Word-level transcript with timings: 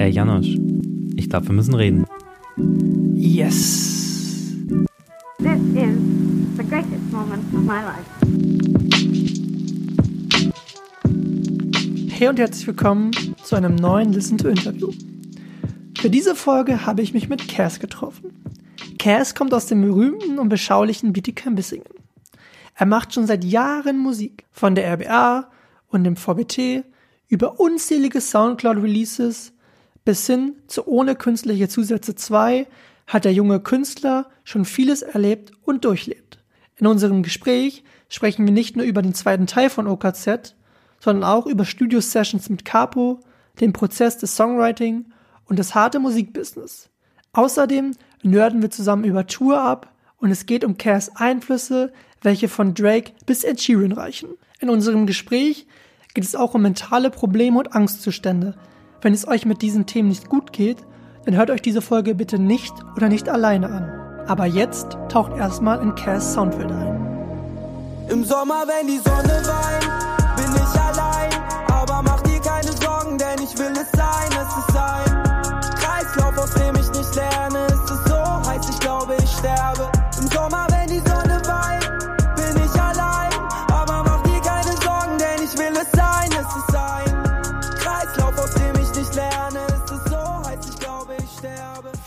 Ey, 0.00 0.10
Janosch, 0.10 0.56
ich 1.16 1.28
glaube, 1.28 1.48
wir 1.48 1.54
müssen 1.54 1.74
reden. 1.74 2.06
Yes. 3.16 4.54
This 5.38 5.60
is 5.74 5.98
the 6.56 6.62
greatest 6.62 7.10
moment 7.10 7.42
of 7.52 7.64
my 7.64 7.82
life. 7.82 8.06
Hey 12.10 12.28
und 12.28 12.38
herzlich 12.38 12.68
willkommen 12.68 13.10
zu 13.42 13.56
einem 13.56 13.74
neuen 13.74 14.12
Listen 14.12 14.38
to 14.38 14.48
Interview. 14.48 14.92
Für 15.98 16.10
diese 16.10 16.36
Folge 16.36 16.86
habe 16.86 17.02
ich 17.02 17.12
mich 17.12 17.28
mit 17.28 17.48
Cass 17.48 17.80
getroffen. 17.80 18.30
Cass 19.00 19.34
kommt 19.34 19.52
aus 19.52 19.66
dem 19.66 19.80
berühmten 19.80 20.38
und 20.38 20.48
beschaulichen 20.48 21.12
Bietigheim-Bissingen. 21.12 21.88
Er 22.76 22.86
macht 22.86 23.14
schon 23.14 23.26
seit 23.26 23.44
Jahren 23.44 23.98
Musik, 23.98 24.44
von 24.52 24.76
der 24.76 24.92
RBA 24.94 25.50
und 25.88 26.04
dem 26.04 26.14
VBT 26.14 26.84
über 27.26 27.58
unzählige 27.58 28.20
Soundcloud-Releases 28.20 29.54
bis 30.08 30.26
hin 30.26 30.54
zu 30.68 30.88
ohne 30.88 31.16
künstliche 31.16 31.68
Zusätze 31.68 32.14
2 32.14 32.66
hat 33.06 33.26
der 33.26 33.34
junge 33.34 33.60
Künstler 33.60 34.30
schon 34.42 34.64
vieles 34.64 35.02
erlebt 35.02 35.52
und 35.66 35.84
durchlebt. 35.84 36.42
In 36.76 36.86
unserem 36.86 37.22
Gespräch 37.22 37.84
sprechen 38.08 38.46
wir 38.46 38.54
nicht 38.54 38.74
nur 38.74 38.86
über 38.86 39.02
den 39.02 39.12
zweiten 39.12 39.46
Teil 39.46 39.68
von 39.68 39.86
OKZ, 39.86 40.54
sondern 40.98 41.24
auch 41.24 41.44
über 41.44 41.66
Studio-Sessions 41.66 42.48
mit 42.48 42.64
Capo, 42.64 43.20
den 43.60 43.74
Prozess 43.74 44.16
des 44.16 44.34
Songwriting 44.34 45.12
und 45.44 45.58
das 45.58 45.74
harte 45.74 45.98
Musikbusiness. 45.98 46.88
Außerdem 47.34 47.90
nörden 48.22 48.62
wir 48.62 48.70
zusammen 48.70 49.04
über 49.04 49.26
Tour 49.26 49.60
ab 49.60 49.92
und 50.16 50.30
es 50.30 50.46
geht 50.46 50.64
um 50.64 50.78
Cass 50.78 51.14
Einflüsse, 51.16 51.92
welche 52.22 52.48
von 52.48 52.72
Drake 52.72 53.12
bis 53.26 53.44
Ed 53.44 53.60
Sheeran 53.60 53.92
reichen. 53.92 54.30
In 54.58 54.70
unserem 54.70 55.06
Gespräch 55.06 55.66
geht 56.14 56.24
es 56.24 56.34
auch 56.34 56.54
um 56.54 56.62
mentale 56.62 57.10
Probleme 57.10 57.58
und 57.58 57.74
Angstzustände. 57.74 58.54
Wenn 59.00 59.14
es 59.14 59.28
euch 59.28 59.46
mit 59.46 59.62
diesen 59.62 59.86
Themen 59.86 60.08
nicht 60.08 60.28
gut 60.28 60.52
geht, 60.52 60.78
dann 61.24 61.36
hört 61.36 61.50
euch 61.50 61.62
diese 61.62 61.82
Folge 61.82 62.14
bitte 62.14 62.38
nicht 62.38 62.72
oder 62.96 63.08
nicht 63.08 63.28
alleine 63.28 63.68
an. 63.68 64.26
Aber 64.26 64.46
jetzt 64.46 64.98
taucht 65.08 65.36
erstmal 65.36 65.80
in 65.80 65.94
Cass 65.94 66.34
Soundwelt 66.34 66.72
ein. 66.72 68.08
Im 68.10 68.24
Sommer, 68.24 68.64
wenn 68.66 68.86
die 68.86 68.98
Sonne 68.98 69.42
weint, 69.46 70.36
bin 70.36 70.62
ich 70.62 70.80
allein. 70.80 71.07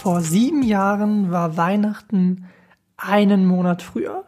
Vor 0.01 0.21
sieben 0.21 0.63
Jahren 0.63 1.29
war 1.29 1.57
Weihnachten 1.57 2.45
einen 2.97 3.45
Monat 3.45 3.83
früher. 3.83 4.25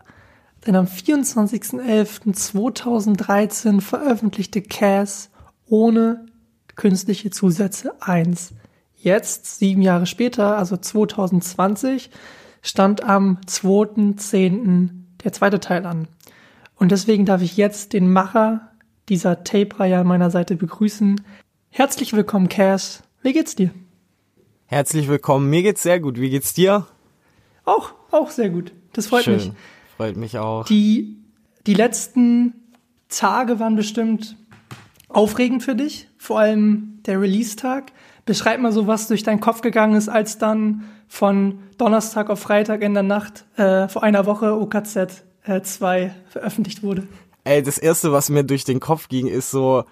Denn 0.68 0.76
am 0.76 0.86
24.11.2013 0.86 3.82
veröffentlichte 3.82 4.62
Cass 4.62 5.32
ohne 5.66 6.28
künstliche 6.76 7.32
Zusätze 7.32 7.96
1. 8.02 8.54
Jetzt, 8.98 9.58
sieben 9.58 9.82
Jahre 9.82 10.06
später, 10.06 10.60
also 10.60 10.78
2020, 10.78 12.12
stand 12.62 13.04
am 13.04 13.40
2.10. 13.48 14.92
der 15.24 15.34
zweite 15.34 15.60
Teil 15.60 15.88
an. 15.88 16.08
Und 16.76 16.92
deswegen 16.92 17.26
darf 17.26 17.42
ich 17.42 17.58
jetzt 17.58 17.94
den 17.94 18.14
Macher 18.14 18.70
dieser 19.10 19.44
Tape-Reihe 19.44 19.98
an 19.98 20.06
meiner 20.06 20.30
Seite 20.30 20.56
begrüßen. 20.56 21.20
Herzlich 21.72 22.14
willkommen, 22.14 22.48
Cass. 22.48 23.02
Wie 23.24 23.34
geht's 23.34 23.56
dir? 23.56 23.72
Herzlich 24.74 25.08
willkommen. 25.08 25.52
Mir 25.52 25.62
geht's 25.62 25.84
sehr 25.84 26.00
gut. 26.00 26.20
Wie 26.20 26.32
geht's 26.32 26.52
dir? 26.56 26.88
Auch, 27.64 27.94
auch 28.10 28.32
sehr 28.32 28.50
gut. 28.50 28.74
Das 28.94 29.06
freut 29.06 29.24
Schön. 29.24 29.36
mich. 29.36 29.52
Freut 29.98 30.18
mich 30.18 30.40
auch. 30.40 30.66
Die, 30.66 31.20
die 31.68 31.76
letzten 31.76 32.56
Tage 33.08 33.60
waren 33.60 33.76
bestimmt 33.76 34.36
aufregend 35.10 35.62
für 35.62 35.76
dich, 35.76 36.10
vor 36.18 36.40
allem 36.40 37.02
der 37.06 37.22
Release-Tag. 37.22 37.92
Beschreib 38.26 38.62
mal 38.62 38.72
so, 38.72 38.88
was 38.88 39.08
durch 39.08 39.22
deinen 39.22 39.42
Kopf 39.42 39.62
gegangen 39.62 39.94
ist, 39.94 40.10
als 40.10 40.40
dann 40.40 40.86
von 41.08 41.60
Donnerstag 41.78 42.32
auf 42.32 42.40
Freitag 42.40 42.82
in 42.82 42.96
der 42.96 43.04
Nacht 43.04 43.46
äh, 43.58 43.88
vor 43.88 44.02
einer 44.02 44.26
Woche 44.26 44.60
OKZ 44.60 45.24
2 45.62 46.16
veröffentlicht 46.30 46.82
wurde. 46.82 47.08
Ey, 47.44 47.62
das 47.62 47.78
erste, 47.78 48.12
was 48.12 48.32
mir 48.32 48.44
durch 48.44 48.64
den 48.64 48.80
Kopf 48.80 49.08
ging, 49.08 49.28
ist 49.28 49.52
so, 49.52 49.84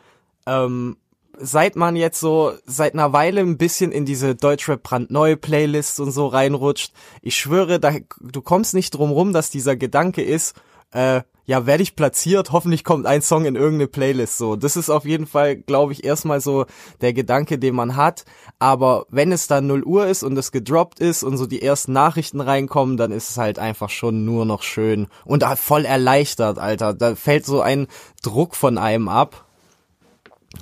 ähm, 0.47 0.97
seit 1.41 1.75
man 1.75 1.95
jetzt 1.95 2.19
so 2.19 2.53
seit 2.65 2.93
einer 2.93 3.13
Weile 3.13 3.41
ein 3.41 3.57
bisschen 3.57 3.91
in 3.91 4.05
diese 4.05 4.35
Deutschrap 4.35 4.83
brandneue 4.83 5.37
Playlists 5.37 5.99
und 5.99 6.11
so 6.11 6.27
reinrutscht, 6.27 6.93
ich 7.21 7.35
schwöre, 7.35 7.79
da, 7.79 7.93
du 8.19 8.41
kommst 8.41 8.73
nicht 8.73 8.91
drum 8.91 9.11
rum, 9.11 9.33
dass 9.33 9.49
dieser 9.49 9.75
Gedanke 9.75 10.21
ist, 10.21 10.55
äh, 10.91 11.21
ja, 11.45 11.65
werde 11.65 11.83
ich 11.83 11.95
platziert, 11.95 12.51
hoffentlich 12.51 12.83
kommt 12.83 13.05
ein 13.05 13.21
Song 13.21 13.45
in 13.45 13.55
irgendeine 13.55 13.87
Playlist 13.87 14.37
so. 14.37 14.55
Das 14.55 14.77
ist 14.77 14.89
auf 14.89 15.05
jeden 15.05 15.25
Fall, 15.25 15.57
glaube 15.57 15.91
ich, 15.91 16.03
erstmal 16.03 16.39
so 16.39 16.65
der 17.01 17.13
Gedanke, 17.13 17.57
den 17.57 17.75
man 17.75 17.95
hat. 17.95 18.25
Aber 18.59 19.05
wenn 19.09 19.31
es 19.31 19.47
dann 19.47 19.67
0 19.67 19.83
Uhr 19.83 20.07
ist 20.07 20.23
und 20.23 20.37
es 20.37 20.51
gedroppt 20.51 20.99
ist 20.99 21.23
und 21.23 21.37
so 21.37 21.47
die 21.47 21.61
ersten 21.61 21.93
Nachrichten 21.93 22.41
reinkommen, 22.41 22.95
dann 22.95 23.11
ist 23.11 23.31
es 23.31 23.37
halt 23.37 23.59
einfach 23.59 23.89
schon 23.89 24.23
nur 24.23 24.45
noch 24.45 24.61
schön 24.61 25.07
und 25.25 25.43
voll 25.57 25.85
erleichtert, 25.85 26.59
Alter. 26.59 26.93
Da 26.93 27.15
fällt 27.15 27.45
so 27.45 27.61
ein 27.61 27.87
Druck 28.21 28.55
von 28.55 28.77
einem 28.77 29.09
ab. 29.09 29.45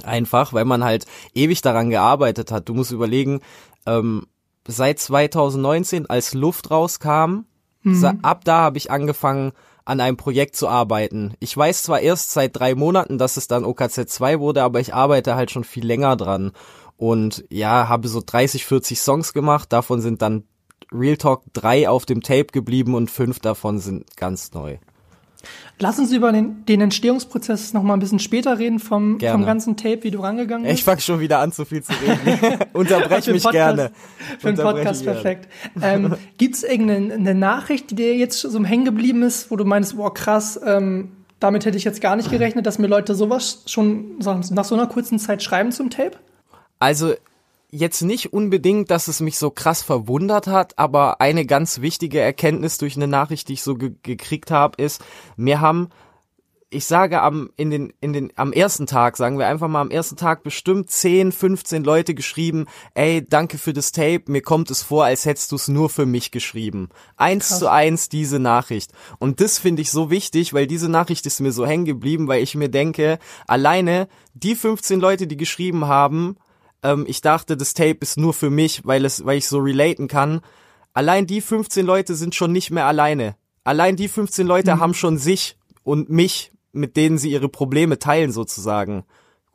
Einfach, 0.04 0.54
weil 0.54 0.66
man 0.66 0.84
halt 0.84 1.06
ewig 1.34 1.62
daran 1.62 1.90
gearbeitet 1.90 2.52
hat. 2.52 2.70
Du 2.70 2.74
musst 2.74 2.92
überlegen, 2.92 3.42
ähm, 3.86 4.26
seit 4.68 5.00
2019, 5.00 6.10
als 6.10 6.34
Luft 6.34 6.70
rauskam, 6.72 7.46
sa- 7.84 8.14
ab 8.22 8.44
da 8.46 8.60
habe 8.62 8.78
ich 8.78 8.92
angefangen, 8.92 9.52
an 9.86 10.02
einem 10.02 10.18
Projekt 10.18 10.56
zu 10.56 10.68
arbeiten. 10.68 11.34
Ich 11.40 11.56
weiß 11.58 11.84
zwar 11.84 12.02
erst 12.02 12.32
seit 12.32 12.56
drei 12.60 12.76
Monaten, 12.76 13.18
dass 13.18 13.38
es 13.38 13.48
dann 13.48 13.64
OKZ 13.66 14.06
2 14.08 14.40
wurde, 14.40 14.62
aber 14.64 14.80
ich 14.80 14.94
arbeite 14.94 15.36
halt 15.36 15.50
schon 15.50 15.64
viel 15.64 15.86
länger 15.86 16.16
dran. 16.16 16.52
Und 16.98 17.46
ja, 17.50 17.88
habe 17.88 18.08
so 18.08 18.22
30, 18.24 18.66
40 18.66 19.00
Songs 19.00 19.34
gemacht. 19.34 19.72
Davon 19.74 20.02
sind 20.02 20.22
dann 20.22 20.44
Real 20.92 21.18
Talk 21.18 21.44
drei 21.54 21.88
auf 21.90 22.06
dem 22.06 22.22
Tape 22.22 22.48
geblieben 22.48 22.94
und 22.94 23.10
fünf 23.10 23.40
davon 23.40 23.80
sind 23.80 24.16
ganz 24.18 24.52
neu. 24.54 24.78
Lass 25.80 25.98
uns 25.98 26.12
über 26.12 26.32
den, 26.34 26.66
den 26.66 26.82
Entstehungsprozess 26.82 27.74
noch 27.74 27.84
mal 27.84 27.94
ein 27.94 28.00
bisschen 28.00 28.20
später 28.20 28.60
reden 28.60 28.80
vom, 28.80 29.18
Gerne. 29.18 29.38
vom 29.38 29.46
ganzen 29.46 29.78
Tape, 29.78 30.04
wie 30.04 30.12
du 30.12 30.20
rangegangen 30.20 30.64
bist. 30.66 30.80
Ich 30.80 30.84
fange 30.84 31.00
schon 31.00 31.22
wieder 31.22 31.40
an, 31.40 31.54
zu 31.54 31.64
viel 31.64 31.82
zu 31.82 31.94
reden. 31.94 32.60
Unterbrech 32.74 33.28
mich 33.28 33.44
Podcast- 33.44 33.52
gerne. 33.54 33.92
Für 34.40 34.54
den 34.54 34.58
Podcast 34.58 35.04
gerne. 35.04 35.22
perfekt. 35.22 35.48
Ähm, 35.82 36.16
Gibt 36.38 36.56
es 36.56 36.64
irgendeine 36.64 37.14
eine 37.14 37.34
Nachricht, 37.36 37.92
die 37.92 37.96
dir 37.96 38.16
jetzt 38.16 38.42
so 38.42 38.66
hängen 38.66 38.84
geblieben 38.84 39.24
ist, 39.24 39.52
wo 39.52 39.56
du 39.56 39.64
meinst, 39.64 39.96
boah, 39.96 40.14
krass, 40.14 40.60
ähm, 40.66 41.12
damit 41.40 41.66
hätte 41.66 41.78
ich 41.78 41.86
jetzt 41.86 42.02
gar 42.02 42.18
nicht 42.18 42.30
gerechnet, 42.30 42.66
dass 42.66 42.78
mir 42.80 42.88
Leute 42.88 43.16
sowas 43.16 43.64
schon 43.66 44.18
nach 44.20 44.66
so 44.66 44.76
einer 44.76 44.88
kurzen 44.88 45.20
Zeit 45.20 45.42
schreiben 45.42 45.72
zum 45.72 45.90
Tape? 45.90 46.18
Also 46.80 47.14
jetzt 47.72 48.02
nicht 48.02 48.34
unbedingt, 48.34 48.90
dass 48.92 49.08
es 49.08 49.20
mich 49.20 49.38
so 49.38 49.52
krass 49.52 49.82
verwundert 49.82 50.48
hat, 50.48 50.78
aber 50.78 51.22
eine 51.22 51.46
ganz 51.46 51.82
wichtige 51.82 52.20
Erkenntnis 52.20 52.78
durch 52.78 52.96
eine 52.96 53.08
Nachricht, 53.08 53.48
die 53.48 53.54
ich 53.54 53.64
so 53.64 53.76
ge 53.76 53.94
gekriegt 54.02 54.52
habe, 54.52 54.82
ist, 54.82 55.04
mir 55.38 55.62
haben 55.62 55.90
ich 56.72 56.86
sage 56.86 57.22
am 57.22 57.50
in 57.56 57.72
den 57.72 57.94
in 58.00 58.14
den 58.14 58.32
am 58.36 58.54
ersten 58.54 58.86
Tag, 58.86 59.18
sagen 59.18 59.40
wir 59.40 59.48
einfach 59.48 59.68
mal 59.68 59.82
am 59.82 59.90
ersten 59.90 60.18
Tag 60.18 60.44
bestimmt 60.44 60.90
10, 60.90 61.32
15 61.32 61.84
Leute 61.84 62.14
geschrieben, 62.14 62.68
ey, 62.94 63.26
danke 63.28 63.58
für 63.58 63.74
das 63.74 63.92
Tape, 63.92 64.24
mir 64.28 64.42
kommt 64.42 64.70
es 64.70 64.84
vor, 64.84 65.06
als 65.06 65.26
hättest 65.26 65.52
du 65.52 65.56
es 65.56 65.68
nur 65.68 65.90
für 65.90 66.06
mich 66.06 66.32
geschrieben. 66.32 66.90
Eins 67.18 67.58
zu 67.58 67.72
eins 67.72 68.10
diese 68.10 68.40
Nachricht. 68.40 68.92
Und 69.18 69.42
das 69.42 69.58
finde 69.58 69.82
ich 69.82 69.90
so 69.90 70.12
wichtig, 70.12 70.54
weil 70.54 70.68
diese 70.68 70.90
Nachricht 70.90 71.26
ist 71.26 71.40
mir 71.40 71.52
so 71.52 71.66
hängen 71.66 71.86
geblieben, 71.86 72.28
weil 72.28 72.44
ich 72.44 72.54
mir 72.54 72.70
denke, 72.70 73.18
alleine 73.48 74.08
die 74.34 74.56
15 74.56 75.00
Leute, 75.00 75.26
die 75.26 75.38
geschrieben 75.38 75.88
haben, 75.88 76.38
ähm, 76.84 77.06
ich 77.08 77.22
dachte, 77.22 77.58
das 77.58 77.74
Tape 77.74 78.00
ist 78.02 78.18
nur 78.18 78.34
für 78.34 78.50
mich, 78.50 78.86
weil 78.86 79.06
es, 79.06 79.26
weil 79.26 79.38
ich 79.38 79.48
so 79.48 79.60
relaten 79.60 80.08
kann. 80.08 80.42
Allein 80.94 81.28
die 81.28 81.42
15 81.42 81.86
Leute 81.86 82.16
sind 82.16 82.36
schon 82.36 82.52
nicht 82.52 82.72
mehr 82.72 82.86
alleine. 82.86 83.36
Allein 83.64 83.96
die 83.96 84.08
15 84.08 84.48
Leute 84.48 84.80
haben 84.80 84.94
schon 84.94 85.18
sich 85.18 85.58
und 85.84 86.10
mich, 86.10 86.52
mit 86.72 86.98
denen 86.98 87.18
sie 87.18 87.32
ihre 87.32 87.50
Probleme 87.50 88.00
teilen 88.00 88.32
sozusagen. 88.32 89.04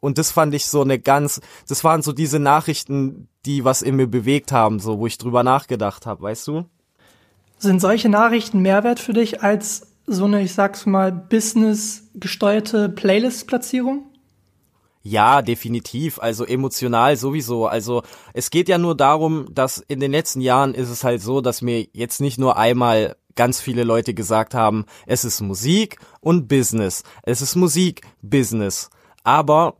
Und 0.00 0.18
das 0.18 0.30
fand 0.30 0.54
ich 0.54 0.66
so 0.66 0.82
eine 0.82 0.98
ganz, 0.98 1.40
das 1.66 1.82
waren 1.82 2.02
so 2.02 2.12
diese 2.12 2.38
Nachrichten, 2.38 3.28
die 3.46 3.64
was 3.64 3.82
in 3.82 3.96
mir 3.96 4.06
bewegt 4.06 4.52
haben, 4.52 4.78
so 4.78 4.98
wo 4.98 5.06
ich 5.06 5.18
drüber 5.18 5.42
nachgedacht 5.42 6.06
habe, 6.06 6.22
weißt 6.22 6.46
du? 6.48 6.66
Sind 7.58 7.80
solche 7.80 8.08
Nachrichten 8.08 8.60
Mehrwert 8.60 9.00
für 9.00 9.14
dich 9.14 9.42
als 9.42 9.86
so 10.06 10.26
eine, 10.26 10.42
ich 10.42 10.52
sag's 10.52 10.84
mal, 10.84 11.10
business-gesteuerte 11.10 12.90
Playlist-Platzierung? 12.90 14.04
Ja, 15.06 15.42
definitiv. 15.42 16.18
Also 16.18 16.46
emotional 16.46 17.18
sowieso. 17.18 17.66
Also 17.66 18.02
es 18.32 18.50
geht 18.50 18.70
ja 18.70 18.78
nur 18.78 18.96
darum, 18.96 19.46
dass 19.52 19.78
in 19.86 20.00
den 20.00 20.10
letzten 20.10 20.40
Jahren 20.40 20.74
ist 20.74 20.88
es 20.88 21.04
halt 21.04 21.20
so, 21.20 21.42
dass 21.42 21.60
mir 21.60 21.86
jetzt 21.92 22.22
nicht 22.22 22.38
nur 22.38 22.56
einmal 22.56 23.14
ganz 23.34 23.60
viele 23.60 23.84
Leute 23.84 24.14
gesagt 24.14 24.54
haben, 24.54 24.86
es 25.06 25.24
ist 25.24 25.42
Musik 25.42 25.98
und 26.20 26.48
Business. 26.48 27.02
Es 27.22 27.42
ist 27.42 27.54
Musik, 27.54 28.00
Business. 28.22 28.88
Aber 29.24 29.76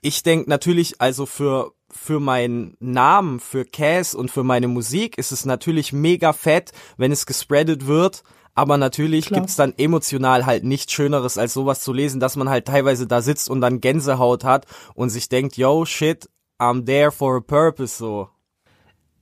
ich 0.00 0.22
denke 0.22 0.48
natürlich, 0.48 1.00
also 1.00 1.26
für 1.26 1.72
für 1.90 2.20
meinen 2.20 2.76
Namen, 2.78 3.40
für 3.40 3.64
Cass 3.64 4.14
und 4.14 4.30
für 4.30 4.44
meine 4.44 4.68
Musik 4.68 5.16
ist 5.18 5.32
es 5.32 5.46
natürlich 5.46 5.92
mega 5.92 6.32
fett, 6.32 6.72
wenn 6.98 7.10
es 7.10 7.26
gespreadet 7.26 7.86
wird. 7.86 8.22
Aber 8.56 8.78
natürlich 8.78 9.26
Klar. 9.26 9.40
gibt's 9.40 9.54
dann 9.54 9.74
emotional 9.76 10.46
halt 10.46 10.64
nichts 10.64 10.92
Schöneres, 10.92 11.38
als 11.38 11.52
sowas 11.52 11.80
zu 11.80 11.92
lesen, 11.92 12.20
dass 12.20 12.36
man 12.36 12.48
halt 12.48 12.64
teilweise 12.64 13.06
da 13.06 13.20
sitzt 13.20 13.50
und 13.50 13.60
dann 13.60 13.80
Gänsehaut 13.80 14.44
hat 14.44 14.66
und 14.94 15.10
sich 15.10 15.28
denkt, 15.28 15.56
yo, 15.56 15.84
shit, 15.84 16.28
I'm 16.58 16.86
there 16.86 17.12
for 17.12 17.36
a 17.36 17.40
purpose, 17.40 17.98
so. 17.98 18.30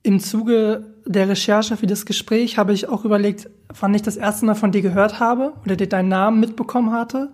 Im 0.03 0.19
Zuge 0.19 0.95
der 1.05 1.27
Recherche 1.27 1.75
für 1.77 1.87
das 1.87 2.05
Gespräch 2.05 2.57
habe 2.57 2.71
ich 2.71 2.87
auch 2.87 3.05
überlegt, 3.05 3.49
wann 3.79 3.93
ich 3.93 4.03
das 4.03 4.15
erste 4.15 4.45
Mal 4.45 4.55
von 4.55 4.71
dir 4.71 4.81
gehört 4.81 5.19
habe 5.19 5.53
oder 5.65 5.75
dir 5.75 5.89
deinen 5.89 6.09
Namen 6.09 6.39
mitbekommen 6.39 6.93
hatte. 6.93 7.31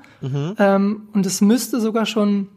Ähm, 0.58 1.10
und 1.14 1.26
es 1.26 1.42
müsste 1.42 1.80
sogar 1.80 2.06
schon 2.06 2.48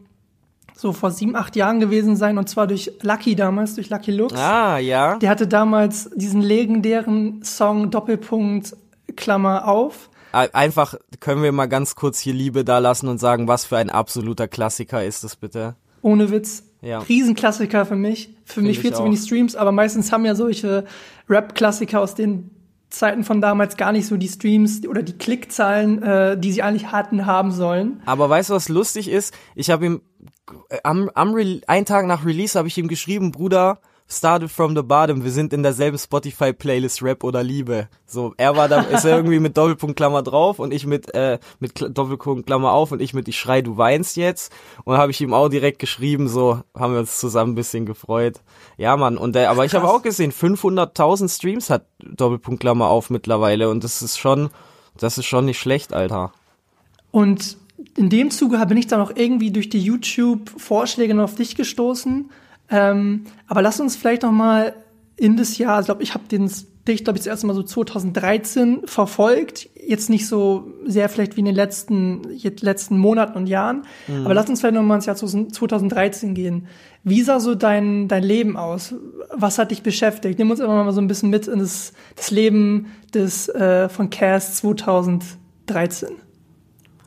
so 0.73 0.91
vor 0.91 1.11
sieben, 1.11 1.35
acht 1.35 1.55
Jahren 1.55 1.79
gewesen 1.79 2.15
sein, 2.15 2.37
und 2.37 2.49
zwar 2.49 2.67
durch 2.67 2.91
Lucky 3.01 3.35
damals, 3.35 3.75
durch 3.75 3.89
Lucky 3.89 4.11
Lux. 4.11 4.33
Ah, 4.33 4.77
ja. 4.77 5.17
Der 5.17 5.29
hatte 5.29 5.47
damals 5.47 6.09
diesen 6.15 6.41
legendären 6.41 7.43
Song 7.43 7.91
Doppelpunkt 7.91 8.75
Klammer 9.15 9.67
auf. 9.67 10.09
Ein- 10.31 10.53
Einfach 10.53 10.95
können 11.19 11.43
wir 11.43 11.51
mal 11.51 11.67
ganz 11.67 11.95
kurz 11.95 12.19
hier 12.19 12.33
Liebe 12.33 12.65
da 12.65 12.79
lassen 12.79 13.07
und 13.07 13.19
sagen, 13.19 13.47
was 13.47 13.65
für 13.65 13.77
ein 13.77 13.89
absoluter 13.89 14.47
Klassiker 14.47 15.03
ist 15.03 15.23
das 15.23 15.35
bitte. 15.35 15.75
Ohne 16.01 16.29
Witz. 16.31 16.63
Ja. 16.81 16.99
Riesenklassiker 16.99 17.85
für 17.85 17.95
mich. 17.95 18.29
Für 18.45 18.61
mich 18.61 18.71
ich 18.77 18.79
viel 18.79 18.93
zu 18.93 19.03
wenig 19.03 19.19
Streams, 19.21 19.55
aber 19.55 19.71
meistens 19.71 20.11
haben 20.11 20.23
ja 20.25 20.35
solche 20.35 20.85
Rap-Klassiker 21.29 21.99
aus 22.01 22.13
den 22.15 22.51
Zeiten 22.91 23.23
von 23.23 23.41
damals 23.41 23.75
gar 23.77 23.91
nicht 23.91 24.05
so 24.07 24.15
die 24.17 24.27
Streams 24.27 24.85
oder 24.87 25.01
die 25.03 25.17
Klickzahlen, 25.17 26.03
äh, 26.03 26.37
die 26.39 26.51
sie 26.51 26.61
eigentlich 26.61 26.91
hatten, 26.91 27.25
haben 27.25 27.51
sollen. 27.51 28.01
Aber 28.05 28.29
weißt 28.29 28.51
du, 28.51 28.53
was 28.53 28.69
lustig 28.69 29.09
ist? 29.09 29.33
Ich 29.55 29.69
habe 29.71 29.85
ihm 29.85 30.01
äh, 30.69 30.77
am, 30.83 31.09
am 31.15 31.33
Re 31.33 31.61
einen 31.67 31.85
Tag 31.85 32.05
nach 32.05 32.23
Release 32.25 32.57
habe 32.57 32.67
ich 32.67 32.77
ihm 32.77 32.87
geschrieben, 32.87 33.31
Bruder, 33.31 33.79
started 34.07 34.51
from 34.51 34.75
the 34.75 34.83
bottom, 34.83 35.23
wir 35.23 35.31
sind 35.31 35.51
in 35.51 35.63
derselben 35.63 35.97
Spotify 35.97 36.53
Playlist 36.53 37.01
Rap 37.01 37.23
oder 37.23 37.41
Liebe. 37.43 37.87
So, 38.05 38.33
er 38.37 38.55
war 38.55 38.67
da 38.69 38.81
ist 38.81 39.03
er 39.03 39.17
irgendwie 39.17 39.39
mit 39.39 39.57
Doppelpunkt 39.57 39.95
Klammer 39.95 40.21
drauf 40.21 40.59
und 40.59 40.73
ich 40.73 40.85
mit 40.85 41.13
äh, 41.15 41.39
mit 41.59 41.73
Kla- 41.73 41.89
Doppelpunkt 41.89 42.45
Klammer 42.45 42.71
auf 42.71 42.91
und 42.91 43.01
ich 43.01 43.13
mit 43.13 43.27
ich 43.27 43.37
schrei 43.39 43.61
du 43.61 43.77
weinst 43.77 44.15
jetzt 44.15 44.53
und 44.83 44.97
habe 44.97 45.11
ich 45.11 45.21
ihm 45.21 45.33
auch 45.33 45.49
direkt 45.49 45.79
geschrieben, 45.79 46.27
so 46.27 46.61
haben 46.77 46.93
wir 46.93 46.99
uns 46.99 47.19
zusammen 47.19 47.53
ein 47.53 47.55
bisschen 47.55 47.85
gefreut. 47.85 48.41
Ja, 48.77 48.95
Mann, 48.95 49.17
und 49.17 49.33
der, 49.33 49.49
aber 49.49 49.65
ich 49.65 49.73
habe 49.73 49.89
auch 49.89 50.03
gesehen, 50.03 50.31
500.000 50.31 51.35
Streams 51.35 51.69
hat 51.69 51.85
Doppelpunkt 51.99 52.59
Klammer 52.59 52.89
auf 52.89 53.09
mittlerweile 53.09 53.69
und 53.69 53.83
das 53.83 54.01
ist 54.03 54.17
schon 54.19 54.49
das 54.97 55.17
ist 55.17 55.25
schon 55.25 55.45
nicht 55.45 55.59
schlecht, 55.59 55.93
Alter. 55.93 56.31
Und 57.11 57.57
in 57.97 58.09
dem 58.09 58.29
Zuge 58.31 58.63
bin 58.65 58.77
ich 58.77 58.87
dann 58.87 59.01
auch 59.01 59.11
irgendwie 59.15 59.51
durch 59.51 59.69
die 59.69 59.81
YouTube-Vorschläge 59.81 61.13
noch 61.13 61.25
auf 61.25 61.35
dich 61.35 61.55
gestoßen. 61.55 62.29
Ähm, 62.69 63.25
aber 63.47 63.61
lass 63.61 63.79
uns 63.79 63.95
vielleicht 63.95 64.23
noch 64.23 64.31
mal 64.31 64.73
in 65.17 65.37
das 65.37 65.57
Jahr, 65.57 65.79
ich 65.79 65.85
glaube, 65.85 66.03
ich 66.03 66.13
habe 66.13 66.25
den 66.27 66.49
dich, 66.87 67.03
glaube 67.03 67.17
ich, 67.17 67.23
das 67.23 67.27
erste 67.27 67.47
Mal 67.47 67.55
so 67.55 67.63
2013 67.63 68.81
verfolgt. 68.85 69.69
Jetzt 69.75 70.09
nicht 70.09 70.27
so 70.27 70.71
sehr 70.85 71.09
vielleicht 71.09 71.35
wie 71.35 71.39
in 71.39 71.45
den 71.45 71.55
letzten, 71.55 72.21
letzten 72.61 72.97
Monaten 72.97 73.37
und 73.37 73.47
Jahren. 73.47 73.83
Aber 74.23 74.33
lass 74.33 74.49
uns 74.49 74.59
vielleicht 74.59 74.75
noch 74.75 74.83
mal 74.83 74.95
ins 74.95 75.05
Jahr 75.07 75.15
2013 75.15 76.35
gehen. 76.35 76.67
Wie 77.03 77.21
sah 77.21 77.39
so 77.39 77.55
dein, 77.55 78.07
dein 78.07 78.23
Leben 78.23 78.57
aus? 78.57 78.93
Was 79.33 79.57
hat 79.57 79.71
dich 79.71 79.83
beschäftigt? 79.83 80.37
Nimm 80.37 80.51
uns 80.51 80.59
immer 80.59 80.83
mal 80.83 80.91
so 80.91 81.01
ein 81.01 81.07
bisschen 81.07 81.29
mit 81.29 81.47
in 81.47 81.59
das, 81.59 81.93
das 82.15 82.31
Leben 82.31 82.91
des, 83.13 83.49
äh, 83.49 83.89
von 83.89 84.09
Cast 84.09 84.57
2013. 84.57 86.09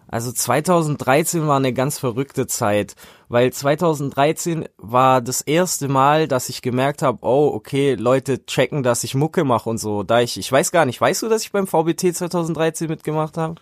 Also 0.08 0.32
2013 0.32 1.46
war 1.46 1.56
eine 1.56 1.72
ganz 1.72 1.99
verrückte 1.99 2.46
Zeit, 2.46 2.94
weil 3.29 3.53
2013 3.53 4.69
war 4.79 5.21
das 5.21 5.43
erste 5.43 5.89
Mal, 5.89 6.29
dass 6.29 6.49
ich 6.49 6.63
gemerkt 6.63 7.03
habe, 7.03 7.19
oh, 7.23 7.51
okay, 7.55 7.95
Leute 7.95 8.45
checken, 8.47 8.83
dass 8.83 9.05
ich 9.05 9.15
Mucke 9.15 9.45
mache 9.45 9.69
und 9.69 9.79
so. 9.79 10.03
Da 10.03 10.21
ich, 10.21 10.39
ich 10.39 10.51
weiß 10.51 10.73
gar 10.73 10.87
nicht, 10.87 11.01
weißt 11.01 11.23
du, 11.23 11.29
dass 11.29 11.43
ich 11.43 11.53
beim 11.53 11.67
VBT 11.67 12.17
2013 12.17 12.89
mitgemacht 12.89 13.37
habe? 13.37 13.57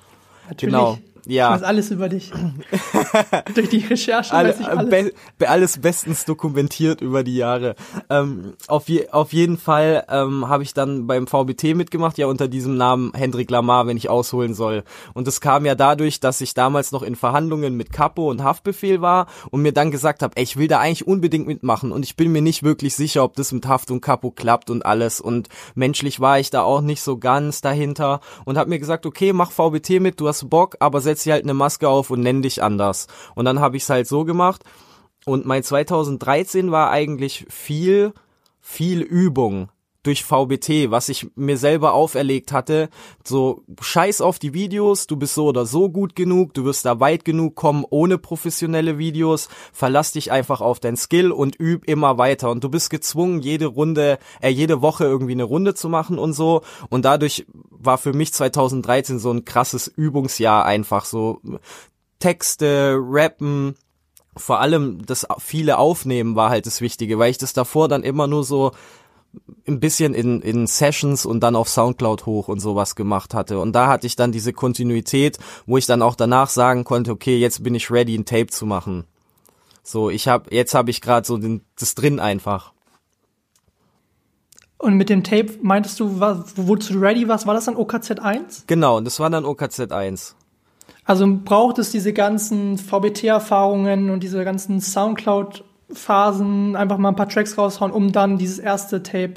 Natürlich. 0.48 0.74
Genau. 0.74 0.98
Ja. 1.26 1.54
Ich 1.54 1.60
weiß 1.60 1.66
alles 1.66 1.90
über 1.90 2.08
dich. 2.08 2.30
Durch 3.54 3.68
die 3.68 3.78
Recherche 3.78 4.32
Alle, 4.32 4.50
weiß 4.50 4.60
ich 4.60 4.66
äh, 4.66 4.70
alles. 4.70 5.12
be, 5.38 5.48
alles 5.48 5.78
bestens 5.78 6.24
dokumentiert 6.24 7.00
über 7.00 7.24
die 7.24 7.36
Jahre. 7.36 7.74
Ähm, 8.08 8.54
auf, 8.68 8.88
je, 8.88 9.08
auf 9.10 9.32
jeden 9.32 9.58
Fall 9.58 10.04
ähm, 10.08 10.48
habe 10.48 10.62
ich 10.62 10.72
dann 10.72 11.06
beim 11.06 11.26
VBT 11.26 11.74
mitgemacht, 11.74 12.18
ja 12.18 12.26
unter 12.26 12.48
diesem 12.48 12.76
Namen 12.76 13.12
Hendrik 13.14 13.50
Lamar, 13.50 13.86
wenn 13.86 13.96
ich 13.96 14.08
ausholen 14.08 14.54
soll. 14.54 14.84
Und 15.14 15.26
das 15.26 15.40
kam 15.40 15.66
ja 15.66 15.74
dadurch, 15.74 16.20
dass 16.20 16.40
ich 16.40 16.54
damals 16.54 16.92
noch 16.92 17.02
in 17.02 17.16
Verhandlungen 17.16 17.76
mit 17.76 17.92
Capo 17.92 18.30
und 18.30 18.44
Haftbefehl 18.44 19.00
war 19.00 19.26
und 19.50 19.62
mir 19.62 19.72
dann 19.72 19.90
gesagt 19.90 20.22
habe, 20.22 20.40
ich 20.40 20.56
will 20.56 20.68
da 20.68 20.78
eigentlich 20.78 21.06
unbedingt 21.06 21.46
mitmachen 21.46 21.90
und 21.92 22.04
ich 22.04 22.16
bin 22.16 22.30
mir 22.30 22.42
nicht 22.42 22.62
wirklich 22.62 22.94
sicher, 22.94 23.24
ob 23.24 23.34
das 23.34 23.52
mit 23.52 23.66
Haft 23.66 23.90
und 23.90 24.00
Capo 24.00 24.30
klappt 24.30 24.70
und 24.70 24.86
alles. 24.86 25.20
Und 25.20 25.48
menschlich 25.74 26.20
war 26.20 26.38
ich 26.38 26.50
da 26.50 26.62
auch 26.62 26.80
nicht 26.80 27.02
so 27.02 27.18
ganz 27.18 27.60
dahinter 27.60 28.20
und 28.44 28.56
habe 28.56 28.70
mir 28.70 28.78
gesagt, 28.78 29.06
okay, 29.06 29.32
mach 29.32 29.50
VBT 29.50 30.00
mit, 30.00 30.20
du 30.20 30.28
hast 30.28 30.48
Bock, 30.48 30.76
aber 30.78 31.00
setz 31.16 31.24
dir 31.24 31.32
halt 31.32 31.44
eine 31.44 31.54
Maske 31.54 31.88
auf 31.88 32.10
und 32.10 32.20
nenn 32.20 32.42
dich 32.42 32.62
anders. 32.62 33.06
Und 33.34 33.46
dann 33.46 33.60
habe 33.60 33.76
ich 33.76 33.84
es 33.84 33.90
halt 33.90 34.06
so 34.06 34.24
gemacht. 34.24 34.62
Und 35.24 35.46
mein 35.46 35.62
2013 35.62 36.70
war 36.70 36.90
eigentlich 36.90 37.46
viel, 37.48 38.12
viel 38.60 39.00
Übung 39.00 39.70
durch 40.06 40.22
VBT, 40.22 40.92
was 40.92 41.08
ich 41.08 41.26
mir 41.34 41.58
selber 41.58 41.92
auferlegt 41.92 42.52
hatte. 42.52 42.90
So, 43.24 43.64
scheiß 43.80 44.20
auf 44.20 44.38
die 44.38 44.54
Videos, 44.54 45.08
du 45.08 45.16
bist 45.16 45.34
so 45.34 45.46
oder 45.46 45.66
so 45.66 45.90
gut 45.90 46.14
genug, 46.14 46.54
du 46.54 46.64
wirst 46.64 46.84
da 46.84 47.00
weit 47.00 47.24
genug 47.24 47.56
kommen 47.56 47.84
ohne 47.90 48.16
professionelle 48.16 48.98
Videos. 48.98 49.48
Verlass 49.72 50.12
dich 50.12 50.30
einfach 50.30 50.60
auf 50.60 50.78
dein 50.78 50.96
Skill 50.96 51.32
und 51.32 51.58
üb 51.58 51.84
immer 51.86 52.18
weiter. 52.18 52.50
Und 52.50 52.62
du 52.62 52.68
bist 52.68 52.90
gezwungen, 52.90 53.40
jede 53.40 53.66
Runde, 53.66 54.18
äh, 54.40 54.50
jede 54.50 54.80
Woche 54.80 55.04
irgendwie 55.04 55.32
eine 55.32 55.44
Runde 55.44 55.74
zu 55.74 55.88
machen 55.88 56.20
und 56.20 56.34
so. 56.34 56.62
Und 56.88 57.04
dadurch 57.04 57.46
war 57.86 57.98
für 57.98 58.12
mich 58.12 58.32
2013 58.32 59.18
so 59.18 59.30
ein 59.30 59.44
krasses 59.44 59.88
Übungsjahr 59.88 60.64
einfach 60.64 61.04
so. 61.04 61.40
Texte, 62.18 62.96
Rappen, 62.98 63.74
vor 64.36 64.60
allem 64.60 65.04
das 65.04 65.26
viele 65.38 65.78
Aufnehmen 65.78 66.36
war 66.36 66.50
halt 66.50 66.66
das 66.66 66.80
Wichtige, 66.80 67.18
weil 67.18 67.30
ich 67.30 67.38
das 67.38 67.52
davor 67.52 67.88
dann 67.88 68.02
immer 68.02 68.26
nur 68.26 68.44
so 68.44 68.72
ein 69.66 69.80
bisschen 69.80 70.14
in, 70.14 70.40
in 70.40 70.66
Sessions 70.66 71.26
und 71.26 71.40
dann 71.40 71.56
auf 71.56 71.68
Soundcloud 71.68 72.26
hoch 72.26 72.48
und 72.48 72.60
sowas 72.60 72.94
gemacht 72.94 73.34
hatte. 73.34 73.58
Und 73.58 73.72
da 73.72 73.88
hatte 73.88 74.06
ich 74.06 74.16
dann 74.16 74.32
diese 74.32 74.52
Kontinuität, 74.52 75.38
wo 75.66 75.76
ich 75.76 75.86
dann 75.86 76.02
auch 76.02 76.14
danach 76.14 76.48
sagen 76.48 76.84
konnte, 76.84 77.10
okay, 77.10 77.38
jetzt 77.38 77.62
bin 77.62 77.74
ich 77.74 77.90
ready, 77.90 78.16
ein 78.16 78.24
Tape 78.24 78.46
zu 78.46 78.66
machen. 78.66 79.04
So, 79.82 80.10
ich 80.10 80.28
habe 80.28 80.54
jetzt 80.54 80.74
habe 80.74 80.90
ich 80.90 81.00
gerade 81.00 81.26
so 81.26 81.36
den, 81.36 81.62
das 81.78 81.94
drin 81.94 82.18
einfach. 82.18 82.72
Und 84.78 84.94
mit 84.94 85.08
dem 85.08 85.24
Tape 85.24 85.52
meintest 85.62 85.98
du, 86.00 86.20
wozu 86.20 86.92
du 86.94 86.98
ready 87.00 87.26
warst? 87.28 87.46
War 87.46 87.54
das 87.54 87.64
dann 87.64 87.76
OKZ 87.76 88.20
1? 88.20 88.64
Genau, 88.66 88.98
und 88.98 89.04
das 89.04 89.18
war 89.20 89.30
dann 89.30 89.44
OKZ 89.44 89.90
1. 89.92 90.36
Also 91.04 91.26
braucht 91.44 91.78
es 91.78 91.90
diese 91.92 92.12
ganzen 92.12 92.76
VBT-Erfahrungen 92.78 94.10
und 94.10 94.22
diese 94.22 94.44
ganzen 94.44 94.80
Soundcloud-Phasen, 94.80 96.76
einfach 96.76 96.98
mal 96.98 97.10
ein 97.10 97.16
paar 97.16 97.28
Tracks 97.28 97.56
raushauen, 97.56 97.92
um 97.92 98.12
dann 98.12 98.38
dieses 98.38 98.58
erste 98.58 99.02
Tape 99.02 99.34